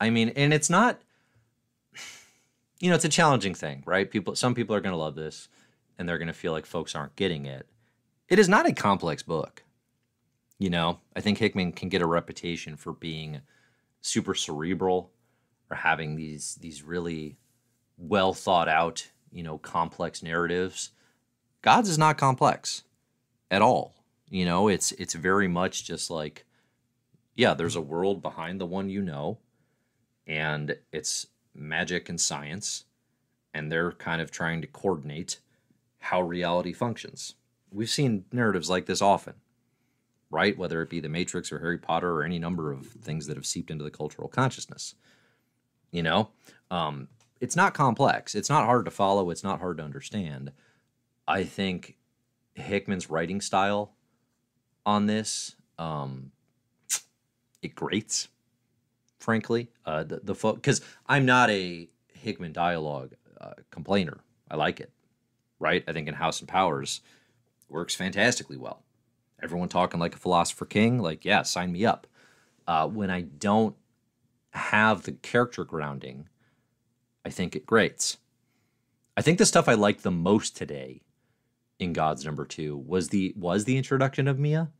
I 0.00 0.08
mean, 0.08 0.30
and 0.30 0.54
it's 0.54 0.70
not 0.70 0.98
you 2.80 2.88
know, 2.88 2.94
it's 2.94 3.04
a 3.04 3.10
challenging 3.10 3.54
thing, 3.54 3.82
right? 3.86 4.10
People 4.10 4.34
some 4.34 4.54
people 4.54 4.74
are 4.74 4.80
gonna 4.80 4.96
love 4.96 5.14
this 5.14 5.48
and 5.98 6.08
they're 6.08 6.18
gonna 6.18 6.32
feel 6.32 6.52
like 6.52 6.66
folks 6.66 6.94
aren't 6.94 7.16
getting 7.16 7.46
it. 7.46 7.66
It 8.28 8.38
is 8.38 8.48
not 8.48 8.66
a 8.68 8.72
complex 8.72 9.22
book. 9.22 9.64
You 10.58 10.70
know, 10.70 11.00
I 11.16 11.20
think 11.20 11.38
Hickman 11.38 11.72
can 11.72 11.88
get 11.88 12.02
a 12.02 12.06
reputation 12.06 12.76
for 12.76 12.92
being 12.92 13.40
super 14.02 14.34
cerebral 14.34 15.10
or 15.70 15.76
having 15.76 16.16
these 16.16 16.56
these 16.56 16.82
really 16.82 17.36
well 17.96 18.32
thought 18.32 18.68
out, 18.68 19.08
you 19.32 19.42
know, 19.42 19.58
complex 19.58 20.22
narratives. 20.22 20.90
Gods 21.62 21.88
is 21.88 21.98
not 21.98 22.18
complex 22.18 22.84
at 23.50 23.62
all. 23.62 23.94
You 24.28 24.44
know, 24.44 24.68
it's 24.68 24.92
it's 24.92 25.14
very 25.14 25.48
much 25.48 25.84
just 25.84 26.10
like 26.10 26.44
yeah, 27.34 27.54
there's 27.54 27.76
a 27.76 27.80
world 27.80 28.22
behind 28.22 28.60
the 28.60 28.66
one 28.66 28.90
you 28.90 29.02
know 29.02 29.38
and 30.26 30.76
it's 30.92 31.26
magic 31.54 32.08
and 32.08 32.20
science 32.20 32.84
and 33.52 33.70
they're 33.70 33.92
kind 33.92 34.20
of 34.20 34.30
trying 34.30 34.60
to 34.60 34.66
coordinate 34.66 35.40
how 35.98 36.22
reality 36.22 36.72
functions. 36.72 37.34
We've 37.72 37.90
seen 37.90 38.24
narratives 38.32 38.70
like 38.70 38.86
this 38.86 39.02
often 39.02 39.34
right? 40.30 40.56
Whether 40.56 40.80
it 40.80 40.90
be 40.90 41.00
The 41.00 41.08
Matrix 41.08 41.52
or 41.52 41.58
Harry 41.58 41.78
Potter 41.78 42.12
or 42.12 42.22
any 42.22 42.38
number 42.38 42.72
of 42.72 42.86
things 42.86 43.26
that 43.26 43.36
have 43.36 43.46
seeped 43.46 43.70
into 43.70 43.84
the 43.84 43.90
cultural 43.90 44.28
consciousness. 44.28 44.94
You 45.90 46.04
know, 46.04 46.28
um, 46.70 47.08
it's 47.40 47.56
not 47.56 47.74
complex. 47.74 48.34
It's 48.34 48.50
not 48.50 48.66
hard 48.66 48.84
to 48.84 48.90
follow. 48.90 49.30
It's 49.30 49.44
not 49.44 49.60
hard 49.60 49.78
to 49.78 49.84
understand. 49.84 50.52
I 51.26 51.44
think 51.44 51.96
Hickman's 52.54 53.10
writing 53.10 53.40
style 53.40 53.92
on 54.84 55.06
this, 55.06 55.56
um, 55.78 56.32
it 57.62 57.74
grates. 57.74 58.28
Frankly, 59.18 59.68
uh, 59.84 60.04
the 60.04 60.20
the 60.22 60.32
because 60.54 60.80
I'm 61.06 61.26
not 61.26 61.50
a 61.50 61.90
Hickman 62.14 62.52
dialogue 62.52 63.12
uh, 63.38 63.52
complainer. 63.70 64.20
I 64.50 64.56
like 64.56 64.80
it, 64.80 64.90
right? 65.58 65.84
I 65.86 65.92
think 65.92 66.08
in 66.08 66.14
House 66.14 66.40
and 66.40 66.48
Powers 66.48 67.02
works 67.68 67.94
fantastically 67.94 68.56
well 68.56 68.82
everyone 69.42 69.68
talking 69.68 70.00
like 70.00 70.14
a 70.14 70.18
philosopher 70.18 70.66
king, 70.66 70.98
like, 70.98 71.24
yeah, 71.24 71.42
sign 71.42 71.72
me 71.72 71.84
up. 71.84 72.06
Uh, 72.66 72.86
when 72.86 73.10
I 73.10 73.22
don't 73.22 73.74
have 74.50 75.02
the 75.02 75.12
character 75.12 75.64
grounding, 75.64 76.28
I 77.24 77.30
think 77.30 77.54
it 77.54 77.66
grates. 77.66 78.18
I 79.16 79.22
think 79.22 79.38
the 79.38 79.46
stuff 79.46 79.68
I 79.68 79.74
liked 79.74 80.02
the 80.02 80.10
most 80.10 80.56
today 80.56 81.02
in 81.78 81.92
God's 81.92 82.24
Number 82.24 82.44
Two 82.44 82.76
was 82.76 83.08
the 83.08 83.34
was 83.36 83.64
the 83.64 83.76
introduction 83.76 84.28
of 84.28 84.38
Mia, 84.38 84.70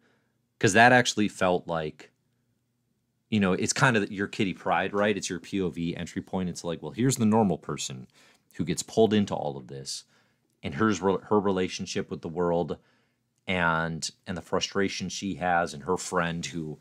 because 0.59 0.73
that 0.73 0.93
actually 0.93 1.29
felt 1.29 1.67
like, 1.67 2.11
you 3.29 3.41
know, 3.41 3.53
it's 3.53 3.73
kind 3.73 3.97
of 3.97 4.11
your 4.11 4.27
Kitty 4.27 4.55
Pryde, 4.55 4.95
right? 4.95 5.17
It's 5.17 5.29
your 5.29 5.41
POV 5.41 5.99
entry 5.99 6.23
point. 6.23 6.49
It's 6.49 6.65
like, 6.65 6.83
well, 6.83 6.93
here's 6.93 7.17
the 7.17 7.27
normal 7.27 7.59
person 7.59 8.07
who 8.55 8.65
gets 8.65 8.83
pulled 8.83 9.13
into 9.13 9.35
all 9.35 9.57
of 9.57 9.69
this, 9.69 10.05
and 10.63 10.75
here's 10.75 10.99
her 11.01 11.41
relationship 11.41 12.11
with 12.11 12.23
the 12.23 12.29
world 12.29 12.79
and 13.47 14.11
and 14.27 14.37
the 14.37 14.43
frustration 14.43 15.09
she 15.09 15.35
has 15.35 15.75
and 15.75 15.83
her 15.83 15.97
friend 15.97 16.47
who 16.47 16.79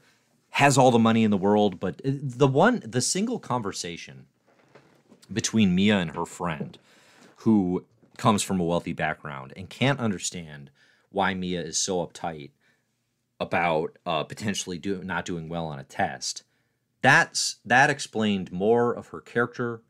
has 0.51 0.77
all 0.77 0.91
the 0.91 0.99
money 0.99 1.23
in 1.23 1.31
the 1.31 1.37
world 1.37 1.79
but 1.79 1.95
uh, 2.05 2.11
the 2.21 2.47
one 2.47 2.81
the 2.85 3.01
single 3.01 3.39
conversation 3.39 4.27
between 5.31 5.75
Mia 5.75 5.97
and 5.97 6.11
her 6.15 6.25
friend 6.25 6.77
who 7.37 7.85
comes 8.17 8.43
from 8.43 8.59
a 8.59 8.65
wealthy 8.65 8.93
background 8.93 9.53
and 9.55 9.69
can't 9.69 9.99
understand 9.99 10.69
why 11.11 11.33
Mia 11.33 11.61
is 11.61 11.77
so 11.77 12.05
uptight 12.05 12.51
about 13.39 13.97
uh, 14.05 14.23
potentially 14.23 14.77
do, 14.77 15.01
not 15.03 15.25
doing 15.25 15.47
well 15.47 15.65
on 15.67 15.79
a 15.79 15.83
test. 15.83 16.43
That's 17.01 17.57
that 17.63 17.89
explained 17.89 18.51
more 18.51 18.93
of 18.93 19.07
her 19.07 19.21
character 19.21 19.81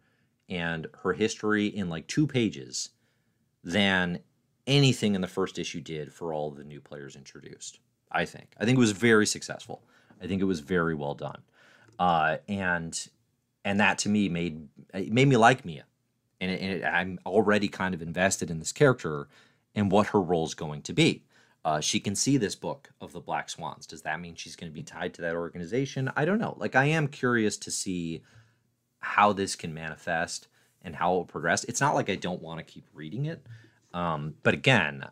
and 0.48 0.88
her 1.04 1.14
history 1.14 1.66
in 1.68 1.90
like 1.90 2.08
two 2.08 2.28
pages 2.28 2.90
than 3.64 4.20
anything 4.68 5.16
in 5.16 5.22
the 5.22 5.28
first 5.28 5.58
issue 5.58 5.82
did 5.82 6.14
for 6.14 6.32
all 6.32 6.52
the 6.52 6.64
new 6.64 6.80
players 6.80 7.16
introduced. 7.16 7.80
I 8.12 8.26
think. 8.26 8.54
I 8.60 8.66
think 8.66 8.78
it 8.78 8.80
was 8.80 8.92
very 8.92 9.26
successful. 9.26 9.84
I 10.22 10.28
think 10.28 10.42
it 10.42 10.46
was 10.46 10.60
very 10.60 10.96
well 10.96 11.16
done, 11.16 11.42
uh, 11.98 12.38
and 12.48 13.10
and 13.64 13.80
that 13.80 13.98
to 14.00 14.10
me 14.10 14.30
made 14.30 14.68
it 14.94 15.12
made 15.12 15.28
me 15.28 15.38
like 15.38 15.66
Mia, 15.66 15.86
and, 16.40 16.52
it, 16.52 16.62
and 16.62 16.72
it, 16.72 16.84
I'm 16.86 17.20
already 17.26 17.68
kind 17.68 17.94
of 17.94 18.02
invested 18.02 18.50
in 18.50 18.60
this 18.60 18.72
character 18.72 19.28
and 19.76 19.92
what 19.92 20.08
her 20.08 20.22
role 20.22 20.46
is 20.46 20.54
going 20.54 20.82
to 20.84 20.94
be. 20.94 21.24
Uh, 21.66 21.82
she 21.82 22.00
can 22.00 22.16
see 22.16 22.38
this 22.38 22.56
book 22.56 22.90
of 23.02 23.12
the 23.12 23.20
Black 23.20 23.50
Swans. 23.50 23.86
Does 23.86 24.02
that 24.04 24.22
mean 24.22 24.36
she's 24.36 24.56
going 24.56 24.72
to 24.72 24.74
be 24.74 24.82
tied 24.84 25.14
to 25.16 25.22
that 25.22 25.36
organization? 25.36 26.10
I 26.16 26.26
don't 26.26 26.40
know. 26.40 26.56
Like 26.58 26.76
I 26.76 26.86
am 26.86 27.08
curious 27.08 27.58
to 27.58 27.72
see 27.72 28.24
how 29.00 29.34
this 29.34 29.56
can 29.56 29.74
manifest 29.74 30.48
and 30.82 30.96
how 30.96 31.14
it 31.14 31.16
will 31.18 31.26
progress. 31.26 31.66
It's 31.66 31.82
not 31.82 31.96
like 31.96 32.10
I 32.10 32.16
don't 32.16 32.42
want 32.42 32.60
to 32.60 32.64
keep 32.74 32.86
reading 32.94 33.26
it. 33.26 33.46
Um, 33.94 34.36
but 34.44 34.54
again, 34.54 35.06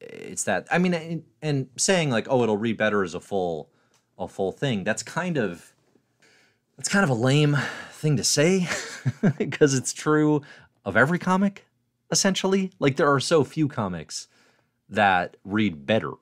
it's 0.00 0.44
that 0.44 0.66
I 0.70 0.78
mean, 0.78 0.92
and, 0.92 1.24
and 1.40 1.68
saying 1.76 2.10
like, 2.10 2.26
oh, 2.28 2.42
it'll 2.42 2.58
read 2.58 2.76
better 2.76 3.02
as 3.02 3.14
a 3.14 3.20
full, 3.20 3.70
a 4.18 4.28
full 4.28 4.52
thing. 4.52 4.84
That's 4.84 5.02
kind 5.02 5.38
of, 5.38 5.73
that's 6.76 6.88
kind 6.88 7.04
of 7.04 7.10
a 7.10 7.14
lame 7.14 7.56
thing 7.92 8.16
to 8.16 8.24
say, 8.24 8.68
because 9.38 9.74
it's 9.74 9.92
true 9.92 10.42
of 10.84 10.96
every 10.96 11.18
comic, 11.18 11.66
essentially. 12.10 12.72
Like 12.78 12.96
there 12.96 13.12
are 13.12 13.20
so 13.20 13.44
few 13.44 13.68
comics 13.68 14.28
that 14.88 15.36
read 15.44 15.86
better 15.86 16.12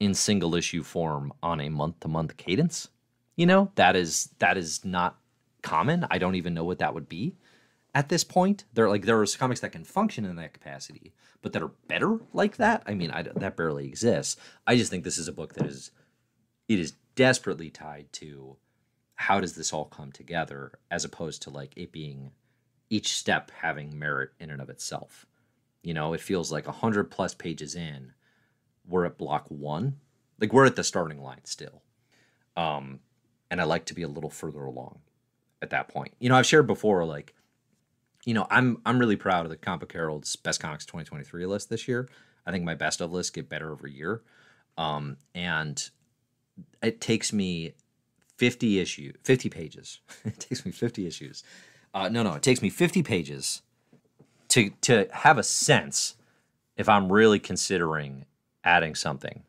in 0.00 0.14
single 0.14 0.54
issue 0.54 0.82
form 0.82 1.32
on 1.42 1.60
a 1.60 1.68
month 1.68 2.00
to 2.00 2.08
month 2.08 2.36
cadence. 2.36 2.88
You 3.36 3.46
know, 3.46 3.70
that 3.76 3.94
is 3.94 4.30
that 4.38 4.56
is 4.56 4.84
not 4.84 5.18
common. 5.62 6.06
I 6.10 6.18
don't 6.18 6.34
even 6.34 6.54
know 6.54 6.64
what 6.64 6.78
that 6.78 6.94
would 6.94 7.08
be 7.08 7.36
at 7.94 8.08
this 8.08 8.24
point. 8.24 8.64
There 8.72 8.88
like 8.88 9.04
there 9.04 9.20
are 9.20 9.26
comics 9.26 9.60
that 9.60 9.72
can 9.72 9.84
function 9.84 10.24
in 10.24 10.36
that 10.36 10.54
capacity, 10.54 11.12
but 11.42 11.52
that 11.52 11.62
are 11.62 11.72
better 11.86 12.18
like 12.32 12.56
that. 12.56 12.82
I 12.86 12.94
mean, 12.94 13.10
I, 13.10 13.22
that 13.22 13.56
barely 13.56 13.86
exists. 13.86 14.36
I 14.66 14.76
just 14.76 14.90
think 14.90 15.04
this 15.04 15.18
is 15.18 15.28
a 15.28 15.32
book 15.32 15.54
that 15.54 15.66
is 15.66 15.90
it 16.68 16.78
is 16.78 16.94
desperately 17.14 17.70
tied 17.70 18.12
to 18.14 18.56
how 19.18 19.40
does 19.40 19.56
this 19.56 19.72
all 19.72 19.84
come 19.84 20.12
together, 20.12 20.78
as 20.92 21.04
opposed 21.04 21.42
to 21.42 21.50
like 21.50 21.72
it 21.76 21.90
being 21.90 22.30
each 22.88 23.12
step 23.12 23.50
having 23.50 23.98
merit 23.98 24.30
in 24.38 24.48
and 24.48 24.62
of 24.62 24.70
itself. 24.70 25.26
You 25.82 25.92
know, 25.92 26.12
it 26.12 26.20
feels 26.20 26.52
like 26.52 26.68
a 26.68 26.72
hundred 26.72 27.10
plus 27.10 27.34
pages 27.34 27.74
in, 27.74 28.12
we're 28.86 29.06
at 29.06 29.18
block 29.18 29.46
one, 29.48 29.96
like 30.40 30.52
we're 30.52 30.66
at 30.66 30.76
the 30.76 30.84
starting 30.84 31.20
line 31.20 31.44
still. 31.44 31.82
Um, 32.56 33.00
and 33.50 33.60
I 33.60 33.64
like 33.64 33.86
to 33.86 33.94
be 33.94 34.02
a 34.02 34.08
little 34.08 34.30
further 34.30 34.62
along 34.62 35.00
at 35.60 35.70
that 35.70 35.88
point. 35.88 36.14
You 36.20 36.28
know, 36.28 36.36
I've 36.36 36.46
shared 36.46 36.68
before, 36.68 37.04
like 37.04 37.34
you 38.24 38.34
know, 38.34 38.46
I'm 38.50 38.80
I'm 38.86 39.00
really 39.00 39.16
proud 39.16 39.46
of 39.46 39.50
the 39.50 39.56
Comic 39.56 39.92
Herald's 39.92 40.36
Best 40.36 40.60
Comics 40.60 40.86
2023 40.86 41.44
list 41.44 41.70
this 41.70 41.88
year. 41.88 42.08
I 42.46 42.52
think 42.52 42.64
my 42.64 42.76
best 42.76 43.00
of 43.00 43.10
lists 43.10 43.30
get 43.30 43.48
better 43.48 43.72
every 43.72 43.92
year, 43.92 44.22
um, 44.76 45.16
and 45.34 45.90
it 46.80 47.00
takes 47.00 47.32
me 47.32 47.74
50 48.38 48.80
issue 48.80 49.12
50 49.22 49.50
pages. 49.50 50.00
it 50.24 50.38
takes 50.38 50.64
me 50.64 50.72
50 50.72 51.06
issues. 51.06 51.44
Uh, 51.92 52.08
no, 52.08 52.22
no, 52.22 52.34
it 52.34 52.42
takes 52.42 52.62
me 52.62 52.70
50 52.70 53.02
pages 53.02 53.62
to 54.48 54.70
to 54.80 55.08
have 55.12 55.38
a 55.38 55.42
sense 55.42 56.14
if 56.76 56.88
I'm 56.88 57.12
really 57.12 57.38
considering 57.38 58.24
adding 58.64 58.94
something 58.94 59.42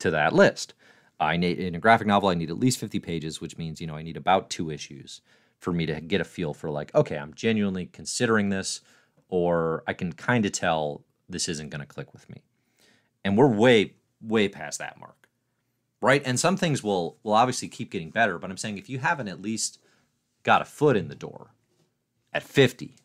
to 0.00 0.10
that 0.10 0.32
list. 0.32 0.74
I 1.20 1.36
need 1.36 1.58
in 1.58 1.74
a 1.74 1.80
graphic 1.80 2.06
novel, 2.06 2.28
I 2.28 2.34
need 2.34 2.50
at 2.50 2.58
least 2.58 2.78
50 2.78 3.00
pages, 3.00 3.40
which 3.40 3.58
means 3.58 3.80
you 3.80 3.86
know 3.86 3.96
I 3.96 4.02
need 4.02 4.16
about 4.16 4.50
two 4.50 4.70
issues 4.70 5.20
for 5.58 5.72
me 5.72 5.86
to 5.86 6.00
get 6.00 6.20
a 6.20 6.24
feel 6.24 6.54
for 6.54 6.70
like, 6.70 6.94
okay, 6.94 7.16
I'm 7.16 7.34
genuinely 7.34 7.86
considering 7.86 8.48
this, 8.48 8.80
or 9.28 9.82
I 9.86 9.92
can 9.92 10.12
kind 10.12 10.46
of 10.46 10.52
tell 10.52 11.02
this 11.28 11.48
isn't 11.48 11.70
going 11.70 11.80
to 11.80 11.86
click 11.86 12.12
with 12.12 12.28
me. 12.30 12.42
And 13.24 13.36
we're 13.36 13.48
way, 13.48 13.94
way 14.22 14.48
past 14.48 14.78
that 14.78 14.98
mark, 14.98 15.27
right? 16.00 16.22
And 16.24 16.38
some 16.38 16.56
things 16.56 16.82
will 16.82 17.18
will 17.22 17.34
obviously 17.34 17.68
keep 17.68 17.90
getting 17.90 18.10
better, 18.10 18.38
but 18.38 18.50
I'm 18.50 18.56
saying 18.56 18.78
if 18.78 18.88
you 18.88 18.98
haven't 18.98 19.28
at 19.28 19.42
least 19.42 19.78
got 20.42 20.62
a 20.62 20.66
foot 20.66 20.96
in 20.96 21.08
the 21.08 21.14
door 21.14 21.52
at 22.32 22.42
50 22.42 22.96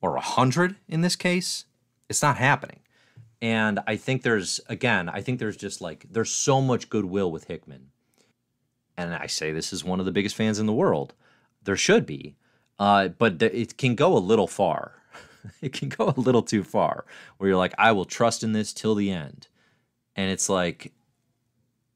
or 0.00 0.12
100 0.12 0.76
in 0.88 1.00
this 1.00 1.16
case, 1.16 1.64
it's 2.08 2.22
not 2.22 2.36
happening. 2.36 2.80
And 3.42 3.80
I 3.86 3.96
think 3.96 4.22
there's 4.22 4.60
again, 4.68 5.08
I 5.08 5.20
think 5.20 5.38
there's 5.38 5.56
just 5.56 5.80
like 5.80 6.06
there's 6.10 6.30
so 6.30 6.60
much 6.60 6.88
goodwill 6.88 7.30
with 7.30 7.44
Hickman. 7.44 7.90
And 8.96 9.14
I 9.14 9.26
say 9.26 9.52
this 9.52 9.72
is 9.72 9.84
one 9.84 10.00
of 10.00 10.06
the 10.06 10.12
biggest 10.12 10.36
fans 10.36 10.58
in 10.58 10.66
the 10.66 10.72
world 10.72 11.14
there 11.66 11.76
should 11.76 12.06
be, 12.06 12.36
uh, 12.78 13.08
but 13.08 13.38
th- 13.38 13.52
it 13.52 13.76
can 13.76 13.94
go 13.94 14.16
a 14.16 14.18
little 14.18 14.46
far. 14.46 14.92
it 15.60 15.72
can 15.72 15.90
go 15.90 16.14
a 16.16 16.20
little 16.20 16.42
too 16.42 16.64
far, 16.64 17.04
where 17.36 17.50
you're 17.50 17.58
like, 17.58 17.74
I 17.76 17.92
will 17.92 18.06
trust 18.06 18.42
in 18.42 18.52
this 18.52 18.72
till 18.72 18.94
the 18.94 19.10
end, 19.10 19.48
and 20.14 20.30
it's 20.30 20.48
like, 20.48 20.92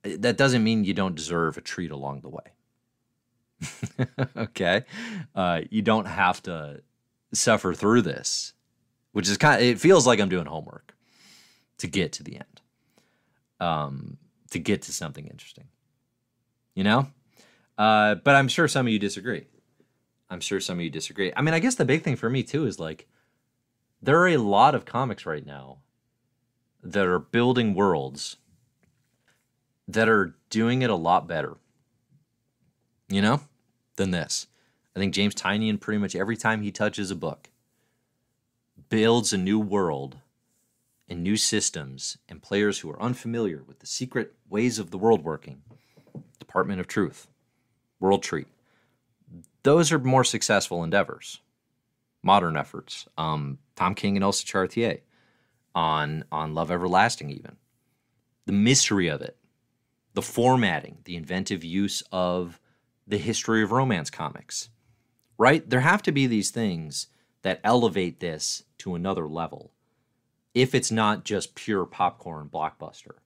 that 0.02 0.36
doesn't 0.36 0.64
mean 0.64 0.84
you 0.84 0.94
don't 0.94 1.14
deserve 1.14 1.56
a 1.56 1.60
treat 1.60 1.90
along 1.90 2.20
the 2.20 2.28
way. 2.28 4.06
okay, 4.36 4.84
uh, 5.34 5.60
you 5.70 5.82
don't 5.82 6.06
have 6.06 6.42
to 6.44 6.82
suffer 7.32 7.74
through 7.74 8.02
this, 8.02 8.54
which 9.12 9.28
is 9.28 9.36
kind. 9.36 9.60
Of, 9.60 9.68
it 9.68 9.80
feels 9.80 10.06
like 10.06 10.20
I'm 10.20 10.30
doing 10.30 10.46
homework 10.46 10.94
to 11.78 11.86
get 11.86 12.12
to 12.12 12.22
the 12.22 12.36
end, 12.36 12.60
um, 13.60 14.16
to 14.50 14.58
get 14.58 14.82
to 14.82 14.92
something 14.92 15.26
interesting. 15.26 15.68
You 16.74 16.84
know, 16.84 17.08
uh, 17.76 18.14
but 18.14 18.36
I'm 18.36 18.48
sure 18.48 18.68
some 18.68 18.86
of 18.86 18.92
you 18.92 18.98
disagree. 18.98 19.46
I'm 20.30 20.40
sure 20.40 20.60
some 20.60 20.78
of 20.78 20.84
you 20.84 20.90
disagree. 20.90 21.32
I 21.36 21.42
mean, 21.42 21.54
I 21.54 21.58
guess 21.58 21.74
the 21.74 21.84
big 21.84 22.02
thing 22.02 22.16
for 22.16 22.30
me 22.30 22.42
too 22.42 22.66
is 22.66 22.78
like 22.78 23.08
there 24.00 24.18
are 24.20 24.28
a 24.28 24.38
lot 24.38 24.74
of 24.74 24.84
comics 24.84 25.26
right 25.26 25.44
now 25.44 25.78
that 26.82 27.06
are 27.06 27.18
building 27.18 27.74
worlds 27.74 28.36
that 29.92 30.08
are 30.08 30.34
doing 30.50 30.82
it 30.82 30.90
a 30.90 30.94
lot 30.94 31.26
better, 31.26 31.56
you 33.08 33.22
know, 33.22 33.40
than 33.96 34.10
this. 34.10 34.46
I 34.94 34.98
think 34.98 35.14
James 35.14 35.34
Tynion, 35.34 35.80
pretty 35.80 35.98
much 35.98 36.16
every 36.16 36.36
time 36.36 36.62
he 36.62 36.70
touches 36.70 37.10
a 37.10 37.16
book, 37.16 37.50
builds 38.88 39.32
a 39.32 39.38
new 39.38 39.58
world 39.58 40.18
and 41.08 41.22
new 41.22 41.36
systems 41.36 42.18
and 42.28 42.42
players 42.42 42.80
who 42.80 42.90
are 42.90 43.02
unfamiliar 43.02 43.62
with 43.66 43.80
the 43.80 43.86
secret 43.86 44.34
ways 44.48 44.78
of 44.78 44.90
the 44.90 44.98
world 44.98 45.24
working. 45.24 45.62
Department 46.38 46.80
of 46.80 46.86
Truth, 46.86 47.28
World 47.98 48.22
Tree. 48.22 48.46
Those 49.62 49.92
are 49.92 49.98
more 49.98 50.24
successful 50.24 50.82
endeavors, 50.82 51.40
modern 52.22 52.56
efforts. 52.56 53.06
Um, 53.18 53.58
Tom 53.76 53.94
King 53.94 54.16
and 54.16 54.24
Elsa 54.24 54.44
Charretier 54.44 55.00
on 55.74 56.24
on 56.32 56.54
Love 56.54 56.70
Everlasting, 56.70 57.30
even 57.30 57.56
the 58.46 58.52
mystery 58.52 59.06
of 59.06 59.22
it, 59.22 59.36
the 60.14 60.22
formatting, 60.22 60.98
the 61.04 61.16
inventive 61.16 61.64
use 61.64 62.02
of 62.10 62.60
the 63.06 63.18
history 63.18 63.62
of 63.62 63.72
romance 63.72 64.10
comics. 64.10 64.68
Right? 65.38 65.68
There 65.68 65.80
have 65.80 66.02
to 66.02 66.12
be 66.12 66.26
these 66.26 66.50
things 66.50 67.06
that 67.42 67.60
elevate 67.64 68.20
this 68.20 68.64
to 68.78 68.94
another 68.94 69.26
level. 69.26 69.72
If 70.54 70.74
it's 70.74 70.90
not 70.90 71.24
just 71.24 71.54
pure 71.54 71.86
popcorn 71.86 72.48
blockbuster. 72.48 73.18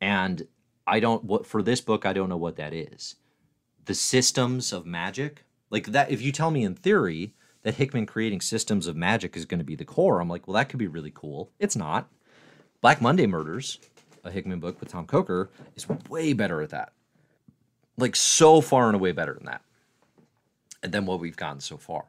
And 0.00 0.46
I 0.86 1.00
don't 1.00 1.24
what 1.24 1.46
for 1.46 1.62
this 1.62 1.80
book 1.80 2.04
I 2.04 2.12
don't 2.12 2.28
know 2.28 2.36
what 2.36 2.56
that 2.56 2.74
is. 2.74 3.16
The 3.86 3.94
systems 3.94 4.72
of 4.72 4.86
magic, 4.86 5.44
like 5.70 5.86
that 5.86 6.10
if 6.10 6.20
you 6.20 6.32
tell 6.32 6.50
me 6.50 6.64
in 6.64 6.74
theory 6.74 7.34
that 7.62 7.76
Hickman 7.76 8.06
creating 8.06 8.42
systems 8.42 8.86
of 8.86 8.96
magic 8.96 9.36
is 9.36 9.46
going 9.46 9.58
to 9.58 9.64
be 9.64 9.76
the 9.76 9.84
core, 9.84 10.20
I'm 10.20 10.28
like, 10.28 10.46
well 10.46 10.54
that 10.54 10.68
could 10.68 10.78
be 10.78 10.86
really 10.86 11.12
cool. 11.14 11.50
It's 11.58 11.76
not. 11.76 12.10
Black 12.80 13.00
Monday 13.00 13.26
Murders, 13.26 13.78
a 14.24 14.30
Hickman 14.30 14.60
book 14.60 14.80
with 14.80 14.88
Tom 14.88 15.06
Coker, 15.06 15.50
is 15.76 15.88
way 16.08 16.32
better 16.32 16.62
at 16.62 16.70
that. 16.70 16.92
Like 17.96 18.16
so 18.16 18.60
far 18.60 18.86
and 18.86 18.94
away 18.94 19.12
better 19.12 19.34
than 19.34 19.46
that. 19.46 19.62
And 20.82 20.92
then 20.92 21.06
what 21.06 21.20
we've 21.20 21.36
gotten 21.36 21.60
so 21.60 21.76
far. 21.76 22.06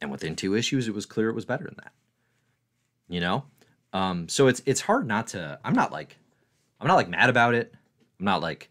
And 0.00 0.10
within 0.10 0.36
two 0.36 0.54
issues, 0.54 0.86
it 0.86 0.94
was 0.94 1.06
clear 1.06 1.28
it 1.28 1.34
was 1.34 1.44
better 1.44 1.64
than 1.64 1.76
that. 1.76 1.92
You 3.08 3.20
know? 3.20 3.44
Um, 3.92 4.28
so 4.28 4.48
it's 4.48 4.62
it's 4.66 4.82
hard 4.82 5.06
not 5.06 5.28
to 5.28 5.58
I'm 5.64 5.72
not 5.72 5.90
like 5.90 6.18
I'm 6.80 6.86
not 6.86 6.96
like 6.96 7.08
mad 7.08 7.30
about 7.30 7.54
it. 7.54 7.74
I'm 8.18 8.24
not 8.24 8.42
like 8.42 8.70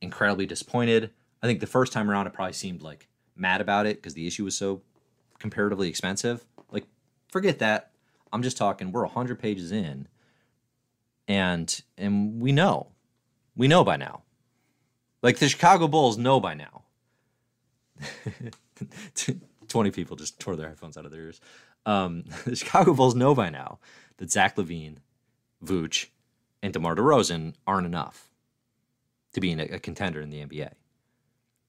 incredibly 0.00 0.46
disappointed. 0.46 1.10
I 1.42 1.46
think 1.46 1.60
the 1.60 1.66
first 1.66 1.92
time 1.92 2.10
around, 2.10 2.26
it 2.26 2.32
probably 2.32 2.52
seemed 2.52 2.82
like 2.82 3.08
mad 3.36 3.60
about 3.60 3.86
it 3.86 3.96
because 3.96 4.14
the 4.14 4.26
issue 4.26 4.44
was 4.44 4.56
so 4.56 4.82
comparatively 5.38 5.88
expensive. 5.88 6.44
Like, 6.70 6.84
forget 7.30 7.58
that. 7.60 7.90
I'm 8.32 8.42
just 8.42 8.56
talking. 8.56 8.92
We're 8.92 9.06
hundred 9.06 9.38
pages 9.38 9.72
in, 9.72 10.08
and 11.28 11.82
and 11.96 12.40
we 12.40 12.50
know, 12.50 12.88
we 13.54 13.68
know 13.68 13.84
by 13.84 13.96
now. 13.96 14.22
Like 15.22 15.38
the 15.38 15.48
Chicago 15.48 15.86
Bulls 15.86 16.18
know 16.18 16.40
by 16.40 16.54
now. 16.54 16.82
Twenty 19.68 19.90
people 19.90 20.16
just 20.16 20.40
tore 20.40 20.56
their 20.56 20.68
headphones 20.68 20.96
out 20.96 21.04
of 21.04 21.12
their 21.12 21.20
ears. 21.20 21.40
Um, 21.86 22.24
the 22.44 22.56
Chicago 22.56 22.94
Bulls 22.94 23.14
know 23.14 23.34
by 23.34 23.50
now 23.50 23.78
that 24.16 24.32
Zach 24.32 24.56
LaVine, 24.56 24.96
Vooch, 25.64 26.06
and 26.62 26.72
DeMar 26.72 26.96
DeRozan 26.96 27.54
aren't 27.66 27.86
enough 27.86 28.30
to 29.34 29.40
being 29.40 29.60
a, 29.60 29.64
a 29.64 29.78
contender 29.78 30.20
in 30.20 30.30
the 30.30 30.44
NBA. 30.44 30.72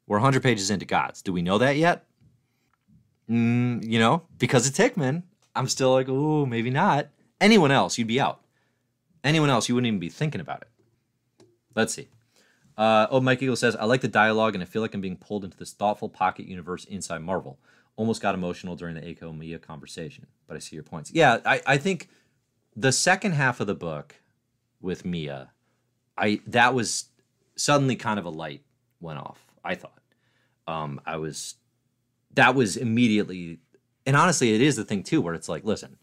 We're 0.08 0.18
100 0.18 0.42
pages 0.42 0.72
into 0.72 0.86
Gods. 0.86 1.22
Do 1.22 1.32
we 1.32 1.44
know 1.44 1.60
that 1.60 1.76
yet? 1.76 2.06
Mm, 3.30 3.88
you 3.88 4.00
know, 4.00 4.24
because 4.40 4.68
it's 4.68 4.78
Hickman, 4.78 5.24
I'm 5.56 5.68
still 5.68 5.92
like, 5.92 6.08
oh, 6.10 6.48
maybe 6.48 6.72
not. 6.72 7.10
Anyone 7.40 7.72
else, 7.72 7.98
you'd 7.98 8.08
be 8.08 8.20
out. 8.20 8.42
Anyone 9.24 9.50
else, 9.50 9.68
you 9.68 9.76
wouldn't 9.76 9.88
even 9.88 10.00
be 10.00 10.10
thinking 10.10 10.42
about 10.42 10.62
it. 10.62 11.46
Let's 11.76 11.94
see. 11.94 12.08
Uh, 12.78 13.08
oh, 13.12 13.20
Mike 13.20 13.42
Eagle 13.42 13.58
says, 13.58 13.76
I 13.76 13.86
like 13.86 14.02
the 14.02 14.08
dialogue 14.08 14.54
and 14.56 14.64
I 14.64 14.66
feel 14.66 14.82
like 14.82 14.94
I'm 14.94 15.02
being 15.02 15.18
pulled 15.18 15.44
into 15.44 15.58
this 15.58 15.74
thoughtful 15.74 16.08
pocket 16.08 16.46
universe 16.46 16.86
inside 16.86 17.22
Marvel. 17.22 17.60
Almost 17.98 18.22
got 18.22 18.34
emotional 18.34 18.78
during 18.78 18.96
the 18.96 19.02
Eiko 19.02 19.38
Mia 19.38 19.60
conversation, 19.60 20.28
but 20.48 20.56
I 20.56 20.60
see 20.60 20.78
your 20.78 20.84
points. 20.84 21.12
Yeah, 21.14 21.40
I, 21.46 21.62
I 21.68 21.78
think 21.78 22.08
the 22.76 22.94
second 22.94 23.34
half 23.34 23.60
of 23.60 23.68
the 23.68 23.76
book 23.76 24.16
with 24.80 25.04
Mia, 25.04 25.52
I 26.18 26.40
that 26.48 26.74
was 26.74 27.10
suddenly 27.58 27.98
kind 27.98 28.18
of 28.18 28.26
a 28.26 28.30
light 28.30 28.64
went 29.02 29.20
off. 29.20 29.46
I 29.66 29.76
thought. 29.76 30.02
Um, 30.66 31.02
I 31.06 31.18
was 31.18 31.56
that 32.36 32.56
was 32.56 32.78
immediately, 32.78 33.60
and 34.06 34.16
honestly, 34.16 34.54
it 34.54 34.62
is 34.62 34.78
the 34.78 34.86
thing 34.86 35.04
too, 35.04 35.20
where 35.20 35.34
it's 35.34 35.50
like, 35.50 35.66
listen, 35.66 35.98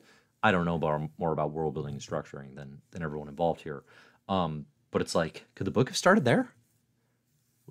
I 0.47 0.53
don't 0.53 0.65
know 0.65 0.77
about, 0.77 1.11
more 1.19 1.33
about 1.33 1.51
world 1.51 1.75
building 1.75 1.95
and 1.95 2.01
structuring 2.01 2.55
than 2.55 2.81
than 2.93 3.03
everyone 3.03 3.27
involved 3.27 3.63
here, 3.63 3.83
um, 4.29 4.67
but 4.93 5.03
it's 5.03 5.13
like, 5.13 5.45
could 5.57 5.67
the 5.67 5.73
book 5.73 5.89
have 5.89 5.97
started 5.97 6.25
there? 6.25 6.51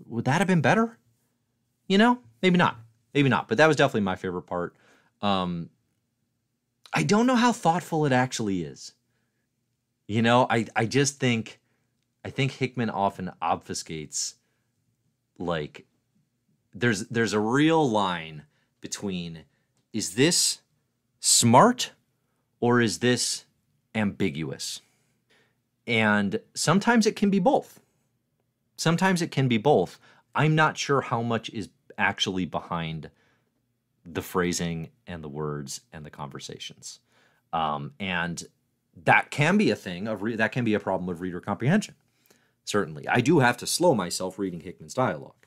Would 0.08 0.26
that 0.26 0.40
have 0.40 0.48
been 0.48 0.60
better? 0.60 0.98
You 1.88 1.98
know, 1.98 2.20
maybe 2.42 2.58
not, 2.58 2.76
maybe 3.14 3.30
not, 3.30 3.48
but 3.48 3.58
that 3.60 3.68
was 3.68 3.78
definitely 3.78 4.02
my 4.02 4.18
favorite 4.18 4.42
part. 4.42 4.76
Um, 5.22 5.70
I 6.92 7.04
don't 7.04 7.26
know 7.26 7.38
how 7.38 7.54
thoughtful 7.54 8.06
it 8.06 8.12
actually 8.12 8.64
is. 8.64 8.92
You 10.06 10.22
know, 10.22 10.46
I 10.50 10.66
I 10.76 10.86
just 10.86 11.18
think 11.18 11.62
I 12.26 12.30
think 12.30 12.52
Hickman 12.52 12.90
often 12.90 13.32
obfuscates 13.42 14.34
like 15.40 15.86
there's 16.74 17.08
there's 17.08 17.32
a 17.32 17.40
real 17.40 17.90
line 17.90 18.44
between 18.82 19.46
is 19.94 20.16
this 20.16 20.60
smart 21.22 21.92
or 22.60 22.82
is 22.82 23.00
this 23.00 23.46
ambiguous? 23.94 24.82
And 25.88 26.40
sometimes 26.54 27.06
it 27.06 27.16
can 27.16 27.30
be 27.30 27.40
both. 27.40 27.80
Sometimes 28.78 29.22
it 29.22 29.32
can 29.32 29.48
be 29.48 29.58
both. 29.58 30.00
I'm 30.34 30.56
not 30.56 30.78
sure 30.78 31.02
how 31.02 31.22
much 31.22 31.50
is 31.52 31.70
actually 31.98 32.46
behind 32.46 33.10
the 34.06 34.22
phrasing 34.22 34.90
and 35.08 35.24
the 35.24 35.30
words 35.30 35.82
and 35.94 36.06
the 36.06 36.10
conversations. 36.10 37.00
Um, 37.54 37.94
and 38.00 38.44
that 39.06 39.32
can 39.32 39.58
be 39.58 39.72
a 39.72 39.76
thing 39.76 40.08
of 40.08 40.22
re- 40.22 40.36
that 40.36 40.52
can 40.52 40.66
be 40.66 40.74
a 40.74 40.80
problem 40.80 41.10
of 41.10 41.22
reader 41.22 41.40
comprehension 41.40 41.96
certainly. 42.66 43.08
I 43.08 43.22
do 43.22 43.40
have 43.40 43.58
to 43.58 43.68
slow 43.68 43.96
myself 43.96 44.38
reading 44.38 44.60
Hickman's 44.60 44.94
dialogue, 44.94 45.46